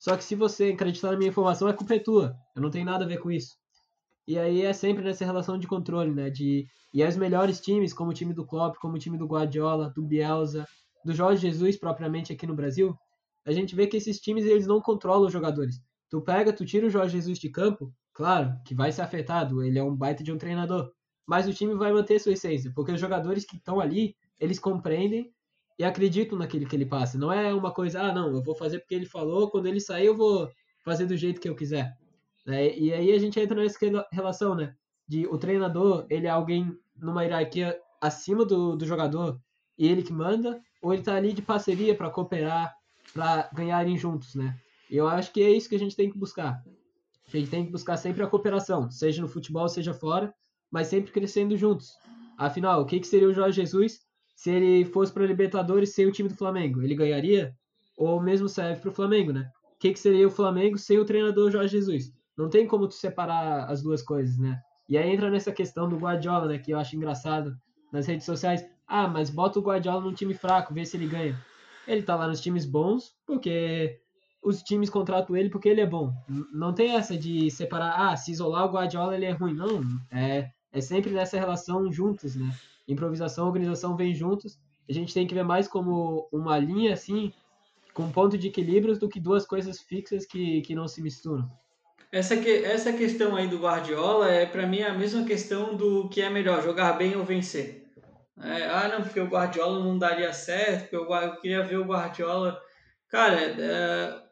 só 0.00 0.16
que 0.16 0.24
se 0.24 0.34
você 0.34 0.72
acreditar 0.72 1.12
na 1.12 1.16
minha 1.16 1.30
informação, 1.30 1.68
a 1.68 1.72
culpa 1.72 1.94
é 1.94 2.00
tua. 2.00 2.34
Eu 2.56 2.60
não 2.60 2.70
tenho 2.70 2.84
nada 2.84 3.04
a 3.04 3.06
ver 3.06 3.18
com 3.18 3.30
isso. 3.30 3.54
E 4.26 4.36
aí 4.36 4.62
é 4.62 4.72
sempre 4.72 5.04
nessa 5.04 5.24
relação 5.24 5.56
de 5.56 5.68
controle, 5.68 6.10
né? 6.10 6.28
De, 6.28 6.66
e 6.92 7.04
os 7.04 7.16
melhores 7.16 7.60
times, 7.60 7.92
como 7.92 8.10
o 8.10 8.14
time 8.14 8.34
do 8.34 8.44
Klopp, 8.44 8.74
como 8.80 8.96
o 8.96 8.98
time 8.98 9.16
do 9.16 9.28
Guardiola, 9.28 9.92
do 9.94 10.02
Bielsa, 10.02 10.66
do 11.04 11.12
Jorge 11.12 11.40
Jesus 11.40 11.76
propriamente 11.76 12.32
aqui 12.32 12.48
no 12.48 12.56
Brasil, 12.56 12.98
a 13.46 13.52
gente 13.52 13.76
vê 13.76 13.86
que 13.86 13.96
esses 13.96 14.18
times 14.18 14.44
eles 14.44 14.66
não 14.66 14.80
controlam 14.80 15.28
os 15.28 15.32
jogadores. 15.32 15.80
Tu 16.10 16.20
pega, 16.20 16.52
tu 16.52 16.64
tira 16.64 16.88
o 16.88 16.90
Jorge 16.90 17.16
Jesus 17.16 17.38
de 17.38 17.48
campo, 17.48 17.94
claro 18.12 18.52
que 18.66 18.74
vai 18.74 18.90
ser 18.90 19.02
afetado, 19.02 19.62
ele 19.62 19.78
é 19.78 19.84
um 19.84 19.94
baita 19.94 20.24
de 20.24 20.32
um 20.32 20.36
treinador 20.36 20.90
mas 21.26 21.46
o 21.46 21.54
time 21.54 21.74
vai 21.74 21.92
manter 21.92 22.18
sua 22.18 22.32
essência, 22.32 22.72
porque 22.74 22.92
os 22.92 23.00
jogadores 23.00 23.44
que 23.44 23.56
estão 23.56 23.80
ali, 23.80 24.16
eles 24.38 24.58
compreendem 24.58 25.32
e 25.78 25.84
acreditam 25.84 26.38
naquilo 26.38 26.66
que 26.66 26.76
ele 26.76 26.86
passa. 26.86 27.18
Não 27.18 27.32
é 27.32 27.52
uma 27.54 27.72
coisa, 27.72 28.02
ah, 28.02 28.12
não, 28.12 28.34
eu 28.34 28.42
vou 28.42 28.54
fazer 28.54 28.80
porque 28.80 28.94
ele 28.94 29.06
falou, 29.06 29.50
quando 29.50 29.66
ele 29.66 29.80
sair 29.80 30.06
eu 30.06 30.16
vou 30.16 30.50
fazer 30.84 31.06
do 31.06 31.16
jeito 31.16 31.40
que 31.40 31.48
eu 31.48 31.54
quiser. 31.54 31.96
Né? 32.46 32.76
E 32.76 32.92
aí 32.92 33.12
a 33.12 33.18
gente 33.18 33.38
entra 33.38 33.60
nessa 33.60 33.78
relação, 34.12 34.54
né? 34.54 34.74
De 35.06 35.26
o 35.26 35.38
treinador, 35.38 36.06
ele 36.10 36.26
é 36.26 36.30
alguém 36.30 36.76
numa 36.96 37.22
hierarquia 37.22 37.78
acima 38.00 38.44
do, 38.44 38.76
do 38.76 38.84
jogador 38.84 39.40
e 39.78 39.88
ele 39.88 40.02
que 40.02 40.12
manda, 40.12 40.60
ou 40.82 40.92
ele 40.92 41.02
tá 41.02 41.14
ali 41.14 41.32
de 41.32 41.42
parceria 41.42 41.94
para 41.94 42.10
cooperar, 42.10 42.74
para 43.12 43.48
ganharem 43.52 43.96
juntos, 43.96 44.34
né? 44.34 44.58
E 44.90 44.96
eu 44.96 45.08
acho 45.08 45.32
que 45.32 45.42
é 45.42 45.50
isso 45.50 45.68
que 45.68 45.76
a 45.76 45.78
gente 45.78 45.96
tem 45.96 46.10
que 46.10 46.18
buscar. 46.18 46.62
A 47.26 47.36
gente 47.36 47.50
tem 47.50 47.64
que 47.64 47.72
buscar 47.72 47.96
sempre 47.96 48.22
a 48.22 48.26
cooperação, 48.26 48.90
seja 48.90 49.22
no 49.22 49.28
futebol, 49.28 49.68
seja 49.68 49.94
fora, 49.94 50.34
mas 50.72 50.88
sempre 50.88 51.12
crescendo 51.12 51.56
juntos. 51.56 51.98
Afinal, 52.38 52.80
o 52.80 52.86
que, 52.86 52.98
que 52.98 53.06
seria 53.06 53.28
o 53.28 53.34
Jorge 53.34 53.60
Jesus 53.60 54.00
se 54.34 54.50
ele 54.50 54.84
fosse 54.86 55.12
para 55.12 55.26
Libertadores 55.26 55.94
sem 55.94 56.06
o 56.06 56.10
time 56.10 56.30
do 56.30 56.34
Flamengo? 56.34 56.82
Ele 56.82 56.94
ganharia? 56.94 57.54
Ou 57.96 58.20
mesmo 58.20 58.48
serve 58.48 58.80
para 58.80 58.90
o 58.90 58.94
Flamengo, 58.94 59.32
né? 59.32 59.48
O 59.76 59.78
que, 59.78 59.92
que 59.92 59.98
seria 59.98 60.26
o 60.26 60.30
Flamengo 60.30 60.78
sem 60.78 60.98
o 60.98 61.04
treinador 61.04 61.50
Jorge 61.50 61.76
Jesus? 61.76 62.10
Não 62.36 62.48
tem 62.48 62.66
como 62.66 62.88
tu 62.88 62.94
separar 62.94 63.70
as 63.70 63.82
duas 63.82 64.02
coisas, 64.02 64.38
né? 64.38 64.58
E 64.88 64.96
aí 64.96 65.10
entra 65.10 65.30
nessa 65.30 65.52
questão 65.52 65.88
do 65.88 65.98
Guardiola, 65.98 66.48
né? 66.48 66.58
Que 66.58 66.72
eu 66.72 66.78
acho 66.78 66.96
engraçado 66.96 67.54
nas 67.92 68.06
redes 68.06 68.24
sociais. 68.24 68.66
Ah, 68.86 69.06
mas 69.06 69.30
bota 69.30 69.58
o 69.58 69.62
Guardiola 69.62 70.00
num 70.00 70.14
time 70.14 70.34
fraco, 70.34 70.72
vê 70.72 70.84
se 70.84 70.96
ele 70.96 71.06
ganha. 71.06 71.38
Ele 71.86 72.02
tá 72.02 72.16
lá 72.16 72.26
nos 72.26 72.40
times 72.40 72.64
bons, 72.64 73.14
porque 73.26 74.00
os 74.42 74.62
times 74.62 74.90
contratam 74.90 75.36
ele 75.36 75.50
porque 75.50 75.68
ele 75.68 75.80
é 75.80 75.86
bom. 75.86 76.12
Não 76.52 76.72
tem 76.72 76.96
essa 76.96 77.16
de 77.16 77.50
separar, 77.50 78.10
ah, 78.10 78.16
se 78.16 78.32
isolar 78.32 78.64
o 78.64 78.72
Guardiola 78.72 79.14
ele 79.14 79.26
é 79.26 79.30
ruim. 79.30 79.54
Não, 79.54 79.82
é 80.10 80.50
é 80.72 80.80
sempre 80.80 81.10
nessa 81.10 81.38
relação 81.38 81.92
juntos, 81.92 82.34
né? 82.34 82.50
Improvisação 82.88 83.44
e 83.44 83.48
organização 83.48 83.96
vêm 83.96 84.14
juntos. 84.14 84.58
A 84.88 84.92
gente 84.92 85.14
tem 85.14 85.26
que 85.26 85.34
ver 85.34 85.44
mais 85.44 85.68
como 85.68 86.28
uma 86.32 86.58
linha, 86.58 86.94
assim, 86.94 87.32
com 87.92 88.10
ponto 88.10 88.38
de 88.38 88.48
equilíbrio 88.48 88.98
do 88.98 89.08
que 89.08 89.20
duas 89.20 89.46
coisas 89.46 89.80
fixas 89.80 90.24
que, 90.24 90.62
que 90.62 90.74
não 90.74 90.88
se 90.88 91.02
misturam. 91.02 91.48
Essa, 92.10 92.36
que, 92.36 92.50
essa 92.64 92.92
questão 92.92 93.36
aí 93.36 93.48
do 93.48 93.58
Guardiola 93.58 94.30
é, 94.30 94.44
para 94.44 94.66
mim, 94.66 94.82
a 94.82 94.92
mesma 94.92 95.24
questão 95.24 95.76
do 95.76 96.08
que 96.08 96.20
é 96.20 96.28
melhor, 96.28 96.62
jogar 96.62 96.94
bem 96.94 97.16
ou 97.16 97.24
vencer. 97.24 97.86
É, 98.38 98.66
ah, 98.66 98.88
não, 98.88 99.02
porque 99.02 99.20
o 99.20 99.28
Guardiola 99.28 99.82
não 99.82 99.98
daria 99.98 100.32
certo, 100.32 100.82
porque 100.82 100.96
eu, 100.96 101.10
eu 101.10 101.36
queria 101.36 101.62
ver 101.62 101.78
o 101.78 101.84
Guardiola. 101.84 102.60
Cara, 103.08 103.38
é, 103.40 104.22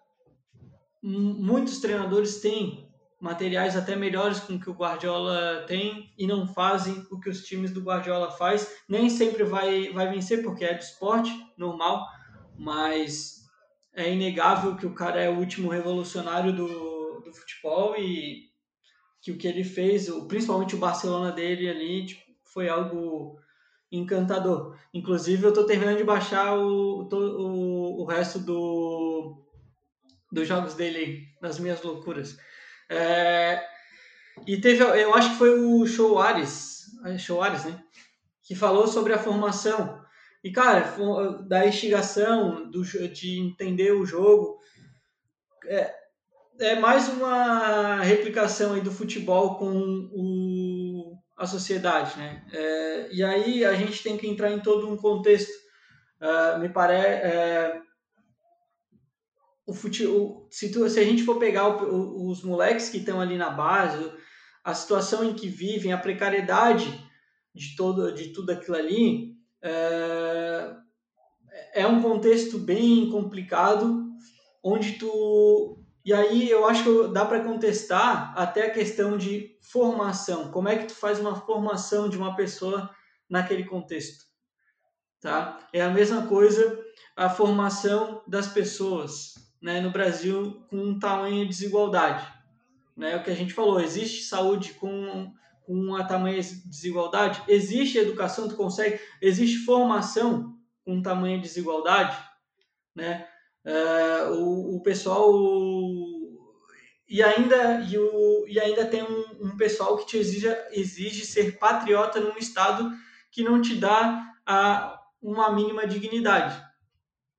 muitos 1.02 1.78
treinadores 1.78 2.40
têm 2.40 2.89
materiais 3.20 3.76
até 3.76 3.94
melhores 3.94 4.40
com 4.40 4.58
que 4.58 4.70
o 4.70 4.74
Guardiola 4.74 5.64
tem 5.66 6.12
e 6.16 6.26
não 6.26 6.48
fazem 6.48 7.06
o 7.10 7.20
que 7.20 7.28
os 7.28 7.44
times 7.44 7.70
do 7.70 7.82
Guardiola 7.82 8.30
faz. 8.30 8.74
Nem 8.88 9.10
sempre 9.10 9.44
vai, 9.44 9.92
vai 9.92 10.08
vencer 10.08 10.42
porque 10.42 10.64
é 10.64 10.74
do 10.74 10.80
esporte, 10.80 11.30
normal, 11.56 12.06
mas 12.58 13.40
é 13.94 14.10
inegável 14.12 14.76
que 14.76 14.86
o 14.86 14.94
cara 14.94 15.20
é 15.20 15.28
o 15.28 15.38
último 15.38 15.68
revolucionário 15.68 16.52
do, 16.52 17.20
do 17.20 17.32
futebol 17.32 17.94
e 17.96 18.48
que 19.20 19.30
o 19.30 19.36
que 19.36 19.46
ele 19.46 19.64
fez, 19.64 20.08
principalmente 20.26 20.74
o 20.74 20.78
Barcelona 20.78 21.30
dele 21.30 21.68
ali, 21.68 22.06
tipo, 22.06 22.22
foi 22.44 22.68
algo 22.68 23.38
encantador. 23.92 24.78
Inclusive, 24.94 25.44
eu 25.44 25.50
estou 25.50 25.66
terminando 25.66 25.98
de 25.98 26.04
baixar 26.04 26.56
o, 26.56 27.08
o, 27.12 28.02
o 28.02 28.04
resto 28.06 28.38
do, 28.38 29.44
dos 30.32 30.48
jogos 30.48 30.74
dele 30.74 31.28
nas 31.40 31.58
minhas 31.58 31.82
loucuras. 31.82 32.38
É, 32.90 33.64
e 34.46 34.60
teve, 34.60 34.82
eu 34.82 35.14
acho 35.14 35.30
que 35.30 35.38
foi 35.38 35.58
o 35.58 35.86
Soares, 35.86 36.86
Soares, 37.18 37.64
né? 37.64 37.80
Que 38.42 38.54
falou 38.54 38.86
sobre 38.88 39.12
a 39.12 39.18
formação. 39.18 40.00
E, 40.42 40.50
cara, 40.50 40.96
da 41.46 41.66
instigação, 41.66 42.68
do, 42.70 42.82
de 42.82 43.38
entender 43.38 43.92
o 43.92 44.04
jogo. 44.04 44.58
É, 45.66 45.94
é 46.58 46.74
mais 46.80 47.08
uma 47.08 48.00
replicação 48.02 48.74
aí 48.74 48.80
do 48.80 48.90
futebol 48.90 49.56
com 49.56 50.10
o, 50.12 51.16
a 51.36 51.46
sociedade, 51.46 52.18
né? 52.18 52.44
É, 52.52 53.08
e 53.12 53.22
aí 53.22 53.64
a 53.64 53.74
gente 53.74 54.02
tem 54.02 54.16
que 54.16 54.26
entrar 54.26 54.50
em 54.50 54.60
todo 54.60 54.90
um 54.90 54.96
contexto. 54.96 55.52
Uh, 56.20 56.58
me 56.58 56.68
parece. 56.68 57.26
É, 57.26 57.80
o 59.70 60.46
se, 60.50 60.70
tu, 60.70 60.88
se 60.88 61.00
a 61.00 61.04
gente 61.04 61.22
for 61.22 61.38
pegar 61.38 61.68
o, 61.68 62.28
os 62.28 62.42
moleques 62.42 62.88
que 62.88 62.98
estão 62.98 63.20
ali 63.20 63.36
na 63.36 63.50
base, 63.50 64.12
a 64.64 64.74
situação 64.74 65.24
em 65.24 65.34
que 65.34 65.48
vivem, 65.48 65.92
a 65.92 65.98
precariedade 65.98 67.02
de, 67.54 67.76
todo, 67.76 68.12
de 68.12 68.28
tudo 68.28 68.50
aquilo 68.50 68.76
ali, 68.76 69.36
é, 69.62 70.74
é 71.74 71.86
um 71.86 72.02
contexto 72.02 72.58
bem 72.58 73.10
complicado, 73.10 74.08
onde 74.62 74.92
tu. 74.92 75.78
E 76.04 76.12
aí 76.12 76.48
eu 76.48 76.66
acho 76.66 76.82
que 76.82 77.12
dá 77.12 77.24
para 77.24 77.44
contestar 77.44 78.32
até 78.36 78.66
a 78.66 78.70
questão 78.70 79.16
de 79.16 79.56
formação. 79.60 80.50
Como 80.50 80.68
é 80.68 80.76
que 80.76 80.86
tu 80.86 80.94
faz 80.94 81.18
uma 81.18 81.34
formação 81.34 82.08
de 82.08 82.16
uma 82.16 82.34
pessoa 82.34 82.90
naquele 83.28 83.64
contexto? 83.64 84.24
Tá? 85.20 85.68
É 85.72 85.82
a 85.82 85.90
mesma 85.90 86.26
coisa 86.26 86.82
a 87.14 87.28
formação 87.28 88.22
das 88.26 88.46
pessoas 88.48 89.34
né, 89.60 89.80
no 89.80 89.90
Brasil 89.90 90.62
com 90.68 90.76
um 90.76 90.98
tamanho 90.98 91.42
de 91.42 91.48
desigualdade. 91.48 92.26
Né? 92.96 93.16
O 93.16 93.22
que 93.22 93.30
a 93.30 93.34
gente 93.34 93.52
falou, 93.52 93.80
existe 93.80 94.24
saúde 94.24 94.74
com, 94.74 95.32
com 95.66 95.72
uma 95.72 96.06
tamanha 96.06 96.40
desigualdade? 96.40 97.42
Existe 97.46 97.98
educação, 97.98 98.48
tu 98.48 98.56
consegue? 98.56 99.00
Existe 99.20 99.64
formação 99.64 100.58
com 100.84 101.02
tamanha 101.02 101.38
desigualdade, 101.38 102.16
né? 102.94 103.26
Uh, 103.62 104.32
o, 104.36 104.76
o 104.76 104.82
pessoal 104.82 105.30
e 107.06 107.22
ainda 107.22 107.80
e, 107.82 107.98
o, 107.98 108.46
e 108.48 108.58
ainda 108.58 108.86
tem 108.86 109.02
um, 109.02 109.48
um 109.48 109.56
pessoal 109.56 109.98
que 109.98 110.06
te 110.06 110.16
exige, 110.16 110.48
exige 110.70 111.26
ser 111.26 111.58
patriota 111.58 112.20
num 112.20 112.38
estado 112.38 112.90
que 113.30 113.42
não 113.42 113.60
te 113.60 113.74
dá 113.74 114.32
a, 114.46 114.98
uma 115.20 115.50
mínima 115.52 115.86
dignidade, 115.86 116.60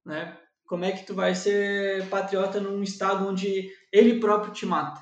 né? 0.05 0.37
Como 0.71 0.85
é 0.85 0.93
que 0.93 1.05
tu 1.05 1.13
vai 1.13 1.35
ser 1.35 2.07
patriota 2.07 2.57
num 2.61 2.81
estado 2.81 3.27
onde 3.27 3.69
ele 3.91 4.21
próprio 4.21 4.53
te 4.53 4.65
mata? 4.65 5.01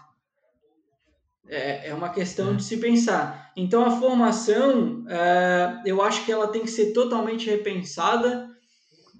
É, 1.47 1.89
é 1.89 1.93
uma 1.93 2.09
questão 2.09 2.55
de 2.55 2.63
se 2.63 2.77
pensar. 2.77 3.51
Então 3.55 3.85
a 3.85 3.91
formação, 3.91 5.05
é, 5.07 5.83
eu 5.85 6.01
acho 6.01 6.25
que 6.25 6.31
ela 6.31 6.47
tem 6.47 6.63
que 6.63 6.71
ser 6.71 6.91
totalmente 6.91 7.47
repensada, 7.47 8.49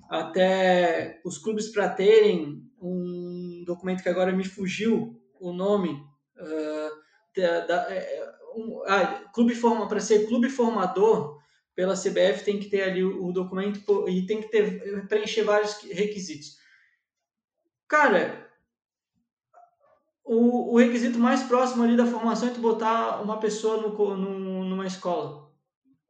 até 0.10 1.22
os 1.24 1.38
clubes 1.38 1.68
para 1.68 1.88
terem 1.88 2.64
um 2.82 3.64
documento 3.64 4.02
que 4.02 4.10
agora 4.10 4.32
me 4.32 4.44
fugiu 4.44 5.22
o 5.40 5.54
nome 5.54 5.92
uh, 5.92 7.40
da, 7.40 7.60
da 7.60 7.94
é, 7.94 8.28
um, 8.56 8.82
ah, 8.88 9.24
clube 9.36 9.54
forma 9.54 9.88
para 9.88 10.00
ser 10.00 10.26
clube 10.26 10.50
formador 10.50 11.38
pela 11.80 11.96
CBF 11.96 12.44
tem 12.44 12.60
que 12.60 12.68
ter 12.68 12.82
ali 12.82 13.02
o, 13.02 13.32
documento 13.32 14.10
e 14.10 14.26
tem 14.26 14.42
que 14.42 14.50
ter 14.50 15.08
preencher 15.08 15.44
vários 15.44 15.82
requisitos. 15.84 16.58
Cara, 17.88 18.52
o, 20.26 20.74
o 20.74 20.78
requisito 20.78 21.18
mais 21.18 21.42
próximo 21.44 21.82
ali 21.82 21.96
da 21.96 22.06
formação 22.06 22.50
é 22.50 22.52
tu 22.52 22.60
botar 22.60 23.22
uma 23.22 23.40
pessoa 23.40 23.78
no, 23.78 24.18
no, 24.18 24.66
numa 24.66 24.86
escola. 24.88 25.50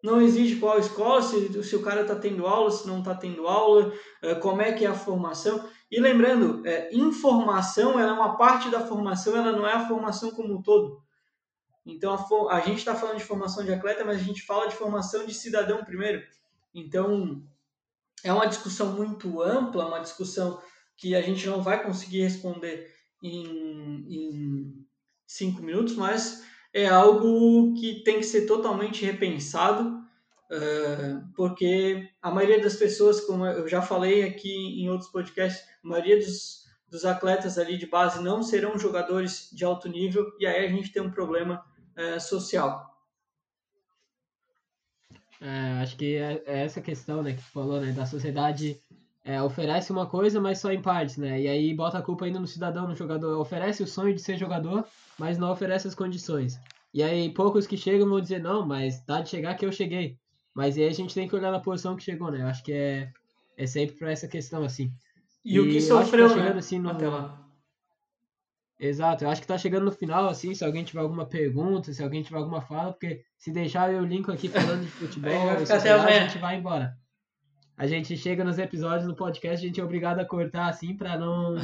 Não 0.02 0.20
exige 0.20 0.56
qual 0.56 0.80
escola, 0.80 1.22
se, 1.22 1.64
se 1.64 1.76
o 1.76 1.84
cara 1.84 2.02
está 2.02 2.16
tendo 2.16 2.48
aula, 2.48 2.72
se 2.72 2.88
não 2.88 2.98
está 2.98 3.14
tendo 3.14 3.48
aula, 3.48 3.94
eh, 4.24 4.34
como 4.34 4.64
é 4.64 4.72
que 4.72 4.86
é 4.86 4.88
a 4.88 4.96
formação. 4.96 5.70
E 5.92 6.00
lembrando, 6.00 6.66
é, 6.66 6.90
informação 6.92 8.00
ela 8.00 8.10
é 8.10 8.16
uma 8.16 8.38
parte 8.38 8.72
da 8.72 8.80
formação, 8.80 9.38
ela 9.38 9.52
não 9.52 9.68
é 9.68 9.74
a 9.74 9.88
formação 9.88 10.32
como 10.32 10.52
um 10.52 10.64
todo. 10.64 11.00
Então 11.86 12.14
a, 12.14 12.56
a 12.56 12.60
gente 12.62 12.80
está 12.80 12.96
falando 12.96 13.18
de 13.18 13.24
formação 13.24 13.64
de 13.64 13.74
atleta, 13.74 14.06
mas 14.06 14.20
a 14.20 14.24
gente 14.24 14.42
fala 14.44 14.68
de 14.68 14.76
formação 14.76 15.26
de 15.26 15.34
cidadão 15.34 15.84
primeiro. 15.84 16.24
Então 16.74 17.44
é 18.24 18.32
uma 18.32 18.48
discussão 18.48 18.94
muito 18.94 19.42
ampla, 19.42 19.88
uma 19.88 20.00
discussão 20.00 20.62
que 20.98 21.16
a 21.16 21.22
gente 21.22 21.48
não 21.48 21.62
vai 21.62 21.82
conseguir 21.84 22.22
responder 22.22 22.92
em, 23.24 24.06
em 24.10 24.86
cinco 25.26 25.62
minutos, 25.62 25.96
mas 25.96 26.44
é 26.74 26.88
algo 26.88 27.74
que 27.74 28.04
tem 28.04 28.18
que 28.18 28.26
ser 28.26 28.46
totalmente 28.46 29.06
repensado, 29.06 30.00
porque 31.36 32.10
a 32.22 32.32
maioria 32.32 32.62
das 32.62 32.76
pessoas, 32.76 33.22
como 33.22 33.46
eu 33.46 33.68
já 33.68 33.82
falei 33.82 34.24
aqui 34.24 34.52
em 34.82 34.90
outros 34.90 35.10
podcasts, 35.10 35.64
a 35.84 35.88
maioria 35.88 36.18
dos, 36.18 36.66
dos 36.90 37.06
atletas 37.06 37.58
ali 37.58 37.78
de 37.78 37.86
base 37.86 38.22
não 38.22 38.42
serão 38.42 38.78
jogadores 38.78 39.50
de 39.52 39.64
alto 39.64 39.88
nível, 39.88 40.32
e 40.40 40.46
aí 40.46 40.66
a 40.66 40.70
gente 40.70 40.92
tem 40.92 41.02
um 41.02 41.12
problema 41.12 41.64
uh, 41.98 42.20
social. 42.20 42.90
É, 45.42 45.82
acho 45.82 45.96
que 45.96 46.16
é, 46.16 46.44
é, 46.46 46.66
essa 46.66 46.82
questão 46.82 47.24
né, 47.24 47.34
que 47.34 47.42
tu 47.42 47.52
falou, 47.52 47.80
né, 47.80 47.92
da 47.92 48.06
sociedade 48.06 48.82
é, 49.24 49.42
oferece 49.42 49.92
uma 49.92 50.06
coisa, 50.06 50.42
mas 50.42 50.60
só 50.60 50.72
em 50.72 50.82
partes, 50.82 51.18
né? 51.18 51.40
E 51.40 51.48
aí 51.48 51.74
bota 51.74 51.98
a 51.98 52.02
culpa 52.02 52.26
ainda 52.26 52.40
no 52.40 52.48
cidadão, 52.48 52.88
no 52.88 52.96
jogador. 52.96 53.40
Oferece 53.40 53.84
o 53.84 53.88
sonho 53.88 54.14
de 54.14 54.22
ser 54.22 54.38
jogador, 54.38 54.86
mas 55.18 55.38
não 55.38 55.52
oferece 55.52 55.88
as 55.88 55.96
condições. 55.96 56.60
E 56.94 57.04
aí 57.04 57.32
poucos 57.34 57.68
que 57.68 57.78
chegam 57.78 58.10
vão 58.10 58.20
dizer, 58.20 58.42
não, 58.42 58.66
mas 58.66 59.02
dá 59.06 59.22
de 59.22 59.30
chegar 59.30 59.56
que 59.56 59.66
eu 59.66 59.72
cheguei. 59.72 60.18
Mas 60.54 60.78
aí 60.78 60.88
a 60.88 60.92
gente 60.92 61.14
tem 61.14 61.28
que 61.28 61.36
olhar 61.36 61.52
na 61.52 61.60
posição 61.60 61.96
que 61.96 62.04
chegou, 62.04 62.32
né? 62.32 62.42
Eu 62.42 62.48
acho 62.48 62.64
que 62.64 62.74
é, 62.74 63.12
é 63.56 63.68
sempre 63.68 63.96
para 63.96 64.12
essa 64.12 64.28
questão, 64.28 64.64
assim. 64.64 64.92
E, 65.44 65.56
e 65.56 65.60
o 65.60 65.66
que 65.66 65.82
sofreu, 65.82 66.28
que 66.28 66.34
tá 66.34 66.40
chegando, 66.40 66.54
né? 66.54 66.60
assim, 66.60 66.80
no... 66.80 66.90
Até 66.90 67.08
lá. 67.08 67.38
Exato, 68.80 69.24
eu 69.26 69.30
acho 69.30 69.42
que 69.42 69.48
tá 69.48 69.58
chegando 69.58 69.86
no 69.86 69.92
final, 69.92 70.30
assim, 70.30 70.54
se 70.54 70.64
alguém 70.64 70.86
tiver 70.86 71.02
alguma 71.02 71.26
pergunta, 71.26 71.92
se 71.92 72.02
alguém 72.02 72.24
tiver 72.24 72.38
alguma 72.38 72.62
fala, 72.62 72.94
porque 72.94 73.24
se 73.38 73.52
deixar 73.52 73.92
eu 73.92 74.06
linko 74.06 74.32
aqui 74.32 74.48
falando 74.48 74.82
de 74.82 74.88
futebol, 74.90 75.32
a 75.52 76.20
gente 76.22 76.38
vai 76.38 76.56
embora 76.56 76.98
a 77.80 77.88
gente 77.88 78.18
chega 78.18 78.44
nos 78.44 78.60
episódios 78.60 79.08
no 79.08 79.16
podcast, 79.16 79.64
a 79.64 79.68
gente 79.68 79.80
é 79.80 79.84
obrigado 79.84 80.20
a 80.20 80.26
cortar 80.26 80.68
assim 80.68 80.98
para 80.98 81.18
não, 81.18 81.56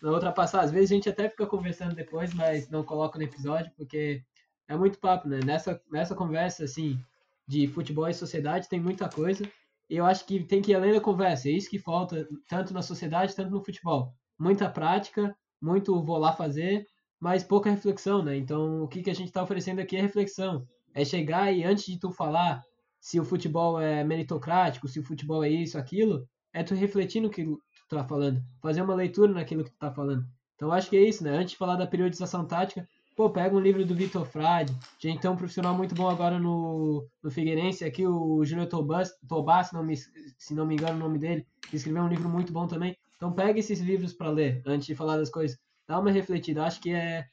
não 0.00 0.12
ultrapassar. 0.12 0.60
Às 0.60 0.70
vezes 0.70 0.92
a 0.92 0.94
gente 0.94 1.08
até 1.08 1.28
fica 1.28 1.48
conversando 1.48 1.96
depois, 1.96 2.32
mas 2.32 2.70
não 2.70 2.84
coloca 2.84 3.18
no 3.18 3.24
episódio, 3.24 3.72
porque 3.76 4.22
é 4.68 4.76
muito 4.76 5.00
papo, 5.00 5.28
né? 5.28 5.40
Nessa, 5.44 5.82
nessa 5.90 6.14
conversa, 6.14 6.62
assim, 6.62 6.96
de 7.44 7.66
futebol 7.66 8.08
e 8.08 8.14
sociedade, 8.14 8.68
tem 8.68 8.78
muita 8.78 9.08
coisa. 9.08 9.44
Eu 9.88 10.06
acho 10.06 10.24
que 10.26 10.42
tem 10.44 10.62
que 10.62 10.72
ir 10.72 10.74
além 10.74 10.92
da 10.92 11.00
conversa. 11.00 11.48
É 11.48 11.52
isso 11.52 11.70
que 11.70 11.78
falta, 11.78 12.26
tanto 12.48 12.72
na 12.72 12.82
sociedade, 12.82 13.34
tanto 13.34 13.50
no 13.50 13.64
futebol. 13.64 14.14
Muita 14.38 14.68
prática, 14.68 15.36
muito 15.60 16.02
vou 16.02 16.18
lá 16.18 16.32
fazer, 16.32 16.86
mas 17.20 17.44
pouca 17.44 17.70
reflexão, 17.70 18.22
né? 18.22 18.36
Então, 18.36 18.82
o 18.82 18.88
que, 18.88 19.02
que 19.02 19.10
a 19.10 19.14
gente 19.14 19.28
está 19.28 19.42
oferecendo 19.42 19.80
aqui 19.80 19.96
é 19.96 20.00
reflexão. 20.00 20.66
É 20.92 21.04
chegar 21.04 21.52
e 21.52 21.64
antes 21.64 21.86
de 21.86 21.98
tu 21.98 22.10
falar 22.10 22.62
se 23.00 23.20
o 23.20 23.24
futebol 23.24 23.80
é 23.80 24.02
meritocrático, 24.02 24.88
se 24.88 24.98
o 24.98 25.04
futebol 25.04 25.44
é 25.44 25.48
isso, 25.50 25.76
aquilo, 25.76 26.26
é 26.52 26.62
tu 26.62 26.74
refletir 26.74 27.20
no 27.20 27.28
que 27.28 27.44
tu 27.44 27.58
tá 27.96 28.04
falando, 28.04 28.42
fazer 28.62 28.80
uma 28.80 28.94
leitura 28.94 29.32
naquilo 29.32 29.64
que 29.64 29.70
tu 29.70 29.78
tá 29.78 29.92
falando. 29.92 30.24
Então 30.54 30.72
acho 30.72 30.88
que 30.88 30.96
é 30.96 31.02
isso, 31.02 31.22
né? 31.22 31.30
Antes 31.30 31.50
de 31.50 31.56
falar 31.58 31.76
da 31.76 31.86
periodização 31.86 32.46
tática, 32.46 32.88
pô, 33.14 33.30
pega 33.30 33.54
um 33.54 33.60
livro 33.60 33.84
do 33.84 33.94
Vitor 33.94 34.24
Frade, 34.26 34.74
gente 34.98 35.20
tem 35.20 35.30
um 35.30 35.36
profissional 35.36 35.74
muito 35.74 35.94
bom 35.94 36.08
agora 36.08 36.38
no, 36.38 37.06
no 37.22 37.30
Figueirense, 37.30 37.84
aqui 37.84 38.06
o 38.06 38.44
Júlio 38.44 38.66
Tobás, 38.66 39.10
Tobás 39.28 39.68
se, 39.68 39.74
não 39.74 39.84
me, 39.84 39.96
se 39.96 40.54
não 40.54 40.66
me 40.66 40.74
engano 40.74 40.96
o 40.96 41.00
nome 41.00 41.18
dele, 41.18 41.46
escreveu 41.72 42.02
um 42.02 42.08
livro 42.08 42.28
muito 42.28 42.52
bom 42.52 42.66
também. 42.66 42.96
Então 43.16 43.32
pega 43.32 43.58
esses 43.58 43.80
livros 43.80 44.12
para 44.12 44.30
ler 44.30 44.62
antes 44.66 44.86
de 44.86 44.94
falar 44.94 45.16
das 45.16 45.30
coisas. 45.30 45.58
Dá 45.86 45.98
uma 45.98 46.10
refletida. 46.10 46.64
Acho 46.64 46.80
que 46.80 46.90
é, 46.90 47.24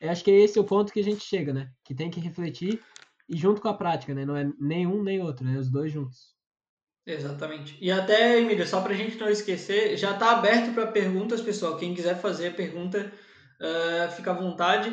é, 0.00 0.08
acho 0.08 0.24
que 0.24 0.30
é 0.30 0.40
esse 0.40 0.58
o 0.58 0.64
ponto 0.64 0.92
que 0.92 1.00
a 1.00 1.04
gente 1.04 1.24
chega, 1.24 1.52
né? 1.52 1.70
Que 1.84 1.94
tem 1.94 2.10
que 2.10 2.20
refletir 2.20 2.80
e 3.28 3.36
junto 3.36 3.60
com 3.60 3.68
a 3.68 3.74
prática, 3.74 4.14
né? 4.14 4.24
Não 4.24 4.36
é 4.36 4.50
nenhum 4.58 5.02
nem 5.02 5.20
outro, 5.22 5.44
né? 5.44 5.58
Os 5.58 5.70
dois 5.70 5.92
juntos. 5.92 6.34
Exatamente. 7.06 7.76
E 7.80 7.90
até, 7.92 8.40
Emília, 8.40 8.66
só 8.66 8.80
para 8.80 8.92
a 8.92 8.96
gente 8.96 9.16
não 9.16 9.28
esquecer, 9.28 9.96
já 9.96 10.12
está 10.12 10.32
aberto 10.32 10.74
para 10.74 10.88
perguntas, 10.88 11.40
pessoal. 11.40 11.76
Quem 11.76 11.94
quiser 11.94 12.20
fazer 12.20 12.56
pergunta, 12.56 13.12
uh, 13.60 14.10
fica 14.12 14.32
à 14.32 14.34
vontade. 14.34 14.90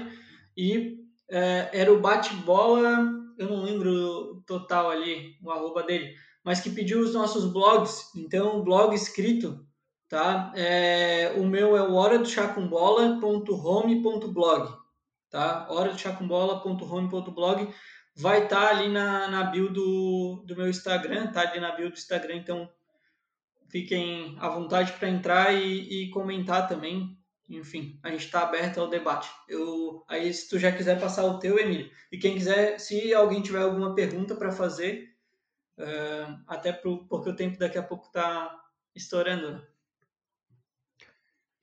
E 0.55 0.99
uh, 1.29 1.69
era 1.71 1.91
o 1.91 1.99
bate-bola, 1.99 3.11
eu 3.37 3.49
não 3.49 3.63
lembro 3.63 3.91
o 3.91 4.41
total 4.45 4.89
ali, 4.89 5.35
o 5.41 5.51
arroba 5.51 5.83
dele, 5.83 6.15
mas 6.43 6.59
que 6.59 6.69
pediu 6.69 6.99
os 6.99 7.13
nossos 7.13 7.45
blogs. 7.51 8.13
Então, 8.15 8.63
blog 8.63 8.93
escrito, 8.93 9.65
tá? 10.09 10.51
É, 10.55 11.33
o 11.37 11.45
meu 11.45 11.77
é 11.77 11.81
o 11.81 11.93
hora 11.93 12.19
do 12.19 12.25
chacumbola.home.blog, 12.25 14.77
tá? 15.29 15.67
hora 15.69 15.91
do 15.91 15.99
chacumbola.home.blog 15.99 17.73
vai 18.15 18.43
estar 18.43 18.67
tá 18.67 18.69
ali 18.69 18.89
na, 18.89 19.27
na 19.27 19.43
bio 19.43 19.71
do, 19.71 20.43
do 20.45 20.55
meu 20.55 20.69
Instagram, 20.69 21.31
tá 21.31 21.41
ali 21.41 21.59
na 21.59 21.71
bio 21.71 21.89
do 21.89 21.97
Instagram, 21.97 22.35
então 22.35 22.69
fiquem 23.69 24.35
à 24.39 24.49
vontade 24.49 24.93
para 24.93 25.09
entrar 25.09 25.53
e, 25.53 26.05
e, 26.05 26.09
comentar 26.11 26.67
também. 26.67 27.17
Enfim, 27.57 27.99
a 28.03 28.09
gente 28.09 28.25
está 28.25 28.41
aberto 28.41 28.79
ao 28.79 28.89
debate. 28.89 29.29
Eu, 29.47 30.03
aí, 30.07 30.33
se 30.33 30.49
tu 30.49 30.57
já 30.57 30.71
quiser 30.71 30.99
passar 30.99 31.25
o 31.25 31.39
teu, 31.39 31.57
Emílio, 31.57 31.89
e 32.11 32.17
quem 32.17 32.33
quiser, 32.35 32.79
se 32.79 33.13
alguém 33.13 33.41
tiver 33.41 33.61
alguma 33.61 33.93
pergunta 33.93 34.35
para 34.35 34.51
fazer, 34.51 35.15
uh, 35.77 36.43
até 36.47 36.71
pro, 36.71 37.05
porque 37.07 37.29
o 37.29 37.35
tempo 37.35 37.59
daqui 37.59 37.77
a 37.77 37.83
pouco 37.83 38.07
está 38.07 38.59
estourando. 38.95 39.51
Né? 39.51 39.61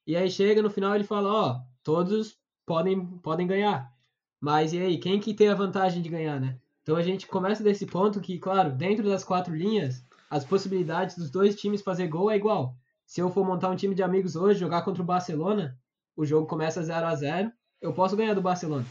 E 0.06 0.18
aí 0.18 0.30
chega 0.30 0.62
no 0.62 0.70
final 0.70 0.94
ele 0.96 1.06
fala, 1.06 1.32
ó, 1.32 1.62
todos 1.82 2.38
podem 2.66 3.06
podem 3.20 3.48
ganhar. 3.48 3.90
Mas 4.38 4.74
e 4.74 4.80
aí, 4.80 4.98
quem 4.98 5.18
que 5.18 5.34
tem 5.34 5.48
a 5.48 5.56
vantagem 5.56 6.02
de 6.02 6.10
ganhar, 6.10 6.42
né? 6.42 6.58
Então 6.84 6.98
a 6.98 7.02
gente 7.02 7.26
começa 7.26 7.64
desse 7.64 7.86
ponto 7.86 8.20
que, 8.20 8.38
claro, 8.38 8.74
dentro 8.74 9.06
das 9.06 9.24
quatro 9.24 9.56
linhas, 9.56 10.04
as 10.30 10.44
possibilidades 10.44 11.16
dos 11.16 11.32
dois 11.32 11.56
times 11.56 11.82
fazer 11.82 12.08
gol 12.08 12.30
é 12.30 12.36
igual. 12.36 12.76
Se 13.12 13.20
eu 13.20 13.30
for 13.30 13.46
montar 13.46 13.70
um 13.70 13.76
time 13.76 13.94
de 13.94 14.02
amigos 14.02 14.38
hoje, 14.38 14.62
jogar 14.62 14.84
contra 14.84 15.04
o 15.04 15.06
Barcelona, 15.06 15.78
o 16.16 16.26
jogo 16.26 16.48
começa 16.48 16.82
0 16.82 17.06
a 17.06 17.14
0 17.14 17.52
eu 17.82 17.92
posso 17.92 18.16
ganhar 18.16 18.34
do 18.34 18.42
Barcelona. 18.42 18.86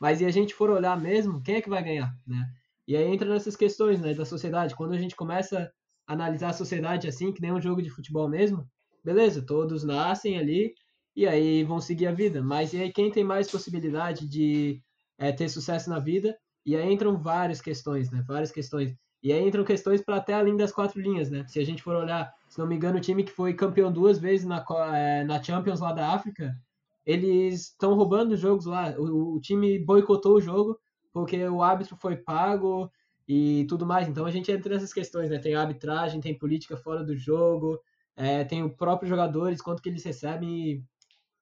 Mas 0.00 0.22
e 0.22 0.24
a 0.24 0.30
gente 0.30 0.54
for 0.54 0.70
olhar 0.70 0.98
mesmo, 0.98 1.42
quem 1.42 1.56
é 1.56 1.60
que 1.60 1.68
vai 1.68 1.84
ganhar, 1.84 2.10
né? 2.26 2.50
E 2.86 2.96
aí 2.96 3.04
entra 3.04 3.28
nessas 3.28 3.56
questões, 3.56 4.00
né, 4.00 4.14
da 4.14 4.24
sociedade. 4.24 4.74
Quando 4.74 4.94
a 4.94 4.98
gente 4.98 5.14
começa 5.14 5.70
a 6.06 6.14
analisar 6.14 6.48
a 6.48 6.52
sociedade 6.54 7.06
assim, 7.06 7.30
que 7.30 7.42
nem 7.42 7.52
um 7.52 7.60
jogo 7.60 7.82
de 7.82 7.90
futebol 7.90 8.26
mesmo, 8.26 8.66
beleza, 9.04 9.44
todos 9.44 9.84
nascem 9.84 10.38
ali 10.38 10.72
e 11.14 11.26
aí 11.26 11.62
vão 11.62 11.78
seguir 11.78 12.06
a 12.06 12.12
vida. 12.12 12.42
Mas 12.42 12.72
e 12.72 12.80
aí 12.80 12.90
quem 12.90 13.10
tem 13.10 13.22
mais 13.22 13.50
possibilidade 13.50 14.26
de 14.26 14.82
é, 15.18 15.30
ter 15.30 15.50
sucesso 15.50 15.90
na 15.90 15.98
vida? 15.98 16.34
E 16.64 16.74
aí 16.74 16.90
entram 16.90 17.18
várias 17.18 17.60
questões, 17.60 18.10
né? 18.10 18.24
Várias 18.26 18.50
questões. 18.50 18.96
E 19.22 19.30
aí 19.30 19.46
entram 19.46 19.62
questões 19.62 20.00
para 20.00 20.16
até 20.16 20.32
além 20.32 20.56
das 20.56 20.72
quatro 20.72 20.98
linhas, 20.98 21.28
né? 21.28 21.44
Se 21.48 21.60
a 21.60 21.66
gente 21.66 21.82
for 21.82 21.96
olhar, 21.96 22.32
se 22.48 22.58
não 22.58 22.66
me 22.66 22.74
engano, 22.74 22.98
o 22.98 23.00
time 23.00 23.22
que 23.22 23.30
foi 23.30 23.52
campeão 23.54 23.92
duas 23.92 24.18
vezes 24.18 24.46
na, 24.46 24.64
é, 24.94 25.24
na 25.24 25.42
Champions 25.42 25.80
lá 25.80 25.92
da 25.92 26.12
África, 26.12 26.56
eles 27.04 27.62
estão 27.62 27.94
roubando 27.94 28.36
jogos 28.36 28.66
lá. 28.66 28.94
O, 28.98 29.36
o, 29.36 29.40
time 29.40 29.78
boicotou 29.78 30.36
o 30.36 30.40
jogo 30.40 30.78
porque 31.12 31.46
o 31.46 31.62
árbitro 31.62 31.96
foi 31.96 32.16
pago 32.16 32.90
e 33.26 33.66
tudo 33.68 33.86
mais. 33.86 34.08
Então 34.08 34.26
a 34.26 34.30
gente 34.30 34.50
entra 34.50 34.74
nessas 34.74 34.92
questões, 34.92 35.30
né? 35.30 35.38
Tem 35.38 35.54
arbitragem, 35.54 36.20
tem 36.20 36.36
política 36.36 36.76
fora 36.76 37.04
do 37.04 37.16
jogo, 37.16 37.80
é, 38.16 38.44
tem 38.44 38.62
o 38.62 38.70
próprio 38.70 39.08
jogadores, 39.08 39.62
quanto 39.62 39.82
que 39.82 39.88
eles 39.88 40.04
recebem 40.04 40.50
e, 40.50 40.82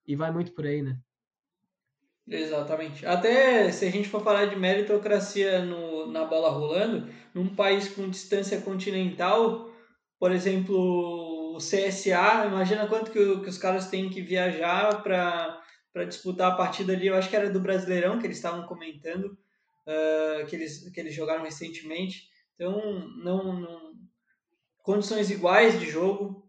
e 0.07 0.17
vai 0.17 0.31
muito 0.31 0.53
por 0.53 0.67
aí, 0.67 0.83
né? 0.83 0.99
Exatamente. 2.29 3.07
Até 3.07 3.71
se 3.71 3.87
a 3.87 3.91
gente 3.91 4.09
for 4.09 4.23
falar 4.23 4.47
de 4.47 4.57
meritocracia 4.57 5.65
no, 5.65 6.11
na 6.11 6.25
bola 6.25 6.51
rolando, 6.51 7.09
num 7.33 7.55
país 7.55 7.89
com 7.89 8.11
distância 8.11 8.61
continental, 8.61 9.71
por 10.19 10.33
exemplo, 10.33 11.55
o 11.55 11.59
CSA, 11.59 12.47
imagina 12.47 12.87
quanto 12.87 13.11
que, 13.11 13.41
que 13.41 13.49
os 13.49 13.59
caras 13.59 13.89
têm 13.89 14.09
que 14.09 14.21
viajar 14.21 15.03
para 15.03 16.05
disputar 16.07 16.53
a 16.53 16.57
partida 16.57 16.93
ali. 16.93 17.07
Eu 17.07 17.17
acho 17.17 17.29
que 17.29 17.37
era 17.37 17.51
do 17.51 17.61
Brasileirão 17.61 18.19
que 18.19 18.27
eles 18.27 18.37
estavam 18.37 18.67
comentando, 18.67 19.37
uh, 19.87 20.47
que, 20.47 20.57
eles, 20.57 20.89
que 20.91 21.01
eles 21.01 21.15
jogaram 21.15 21.45
recentemente. 21.45 22.29
Então, 22.55 23.09
não, 23.23 23.61
não, 23.61 23.93
condições 24.83 25.31
iguais 25.31 25.79
de 25.79 25.91
jogo, 25.91 26.49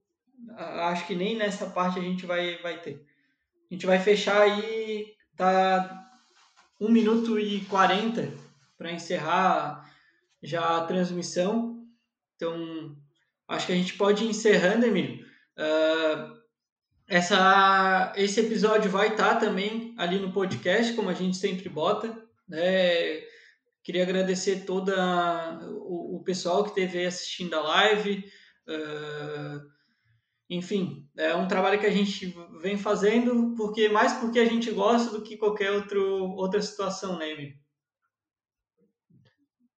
acho 0.55 1.05
que 1.07 1.15
nem 1.15 1.35
nessa 1.35 1.67
parte 1.67 1.99
a 1.99 2.01
gente 2.01 2.25
vai, 2.25 2.57
vai 2.61 2.81
ter. 2.81 3.05
A 3.69 3.73
gente 3.73 3.85
vai 3.85 3.99
fechar 3.99 4.41
aí 4.41 5.17
Tá 5.37 6.09
1 6.81 6.89
minuto 6.89 7.39
e 7.39 7.61
40 7.65 8.33
para 8.75 8.91
encerrar 8.91 9.87
já 10.41 10.77
a 10.77 10.85
transmissão. 10.85 11.85
Então, 12.35 12.97
acho 13.47 13.67
que 13.67 13.73
a 13.73 13.75
gente 13.75 13.93
pode 13.93 14.23
ir 14.23 14.29
encerrando, 14.29 14.85
Emílio. 14.85 15.25
Uh, 15.57 16.37
essa, 17.07 18.13
esse 18.17 18.41
episódio 18.41 18.91
vai 18.91 19.09
estar 19.09 19.35
tá 19.35 19.39
também 19.39 19.95
ali 19.97 20.19
no 20.19 20.33
podcast, 20.33 20.93
como 20.93 21.09
a 21.09 21.13
gente 21.13 21.37
sempre 21.37 21.69
bota. 21.69 22.21
Né? 22.47 23.21
Queria 23.83 24.03
agradecer 24.03 24.65
toda 24.65 25.59
o, 25.63 26.17
o 26.17 26.23
pessoal 26.23 26.63
que 26.63 26.69
esteve 26.69 27.05
assistindo 27.05 27.53
a 27.55 27.61
live. 27.61 28.25
Uh, 28.67 29.77
enfim, 30.49 31.09
é 31.17 31.33
um 31.35 31.47
trabalho 31.47 31.79
que 31.79 31.85
a 31.85 31.91
gente 31.91 32.35
vem 32.61 32.77
fazendo 32.77 33.53
porque 33.55 33.89
mais 33.89 34.13
porque 34.13 34.39
a 34.39 34.45
gente 34.45 34.71
gosta 34.71 35.11
do 35.11 35.23
que 35.23 35.37
qualquer 35.37 35.71
outro, 35.71 36.31
outra 36.31 36.61
situação, 36.61 37.17
né, 37.17 37.31
Emílio? 37.31 37.57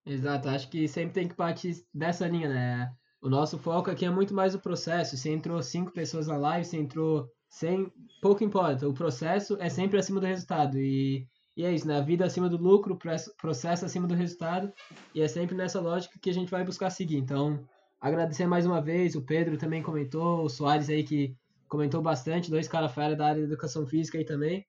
Exato, 0.06 0.50
acho 0.50 0.70
que 0.70 0.88
sempre 0.88 1.14
tem 1.14 1.28
que 1.28 1.36
partir 1.36 1.86
dessa 1.94 2.28
linha, 2.28 2.50
né? 2.50 2.92
O 3.22 3.30
nosso 3.30 3.58
foco 3.58 3.92
aqui 3.92 4.06
é 4.06 4.10
muito 4.10 4.34
mais 4.34 4.56
o 4.56 4.60
processo. 4.60 5.18
Se 5.18 5.30
entrou 5.30 5.62
cinco 5.62 5.92
pessoas 5.92 6.28
na 6.28 6.38
live, 6.38 6.66
se 6.66 6.78
entrou 6.78 7.30
100, 7.50 7.92
pouco 8.22 8.44
importa. 8.44 8.88
O 8.88 8.94
processo 8.94 9.58
é 9.60 9.68
sempre 9.68 10.00
acima 10.00 10.22
do 10.22 10.26
resultado. 10.26 10.78
E, 10.78 11.28
e 11.56 11.66
é 11.66 11.74
isso, 11.74 11.86
né? 11.86 12.02
Vida 12.02 12.26
acima 12.26 12.48
do 12.48 12.56
lucro, 12.56 12.98
processo 12.98 13.86
acima 13.86 14.08
do 14.08 14.16
resultado. 14.16 14.72
E 15.14 15.22
é 15.22 15.28
sempre 15.28 15.56
nessa 15.56 15.82
lógica 15.82 16.18
que 16.22 16.30
a 16.30 16.34
gente 16.34 16.50
vai 16.50 16.64
buscar 16.64 16.90
seguir. 16.90 17.18
Então, 17.18 17.60
agradecer 18.00 18.48
mais 18.48 18.66
uma 18.66 18.82
vez, 18.82 19.16
o 19.16 19.26
Pedro 19.26 19.58
também 19.58 19.84
comentou, 19.84 20.46
o 20.46 20.50
Soares 20.50 20.90
aí 20.90 21.04
que 21.04 21.36
comentou 21.68 22.02
bastante, 22.02 22.50
dois 22.50 22.68
caras 22.68 22.94
fera 22.94 23.16
da 23.16 23.28
área 23.28 23.42
de 23.42 23.48
educação 23.48 23.86
física 23.86 24.18
aí 24.18 24.24
também. 24.24 24.66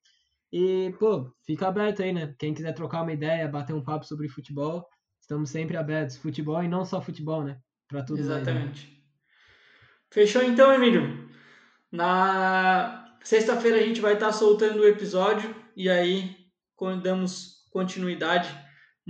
E, 0.52 0.92
pô, 0.98 1.32
fica 1.46 1.68
aberto 1.68 2.02
aí, 2.02 2.12
né? 2.12 2.34
Quem 2.36 2.52
quiser 2.52 2.72
trocar 2.74 3.02
uma 3.02 3.12
ideia, 3.12 3.46
bater 3.48 3.74
um 3.74 3.82
papo 3.82 4.04
sobre 4.04 4.28
futebol, 4.28 4.84
estamos 5.20 5.50
sempre 5.50 5.76
abertos. 5.76 6.16
Futebol 6.16 6.62
e 6.64 6.68
não 6.68 6.84
só 6.84 7.00
futebol, 7.00 7.44
né? 7.44 7.60
Para 7.90 8.02
tudo 8.02 8.20
Exatamente. 8.20 8.86
Mais, 8.86 8.90
né? 8.90 9.00
Fechou 10.10 10.42
então, 10.42 10.72
Emílio? 10.72 11.28
Na 11.92 13.18
sexta-feira 13.22 13.78
a 13.78 13.82
gente 13.82 14.00
vai 14.00 14.14
estar 14.14 14.32
soltando 14.32 14.80
o 14.80 14.88
episódio 14.88 15.54
e 15.76 15.90
aí 15.90 16.36
damos 17.02 17.66
continuidade 17.70 18.48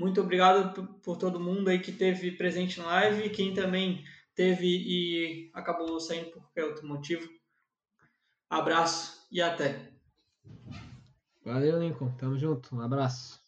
muito 0.01 0.21
obrigado 0.21 0.73
por 1.03 1.19
todo 1.19 1.39
mundo 1.39 1.69
aí 1.69 1.79
que 1.79 1.93
teve 1.93 2.33
presente 2.33 2.79
na 2.79 2.87
live 2.87 3.25
e 3.25 3.31
quem 3.31 3.53
também 3.53 4.03
teve 4.35 4.67
e 4.67 5.51
acabou 5.53 6.01
saindo 6.01 6.31
por 6.31 6.41
qualquer 6.41 6.65
outro 6.65 6.87
motivo. 6.87 7.29
Abraço 8.49 9.27
e 9.31 9.43
até. 9.43 9.93
Valeu, 11.45 11.79
Lincoln. 11.79 12.13
Tamo 12.17 12.39
junto. 12.39 12.75
Um 12.75 12.81
abraço. 12.81 13.40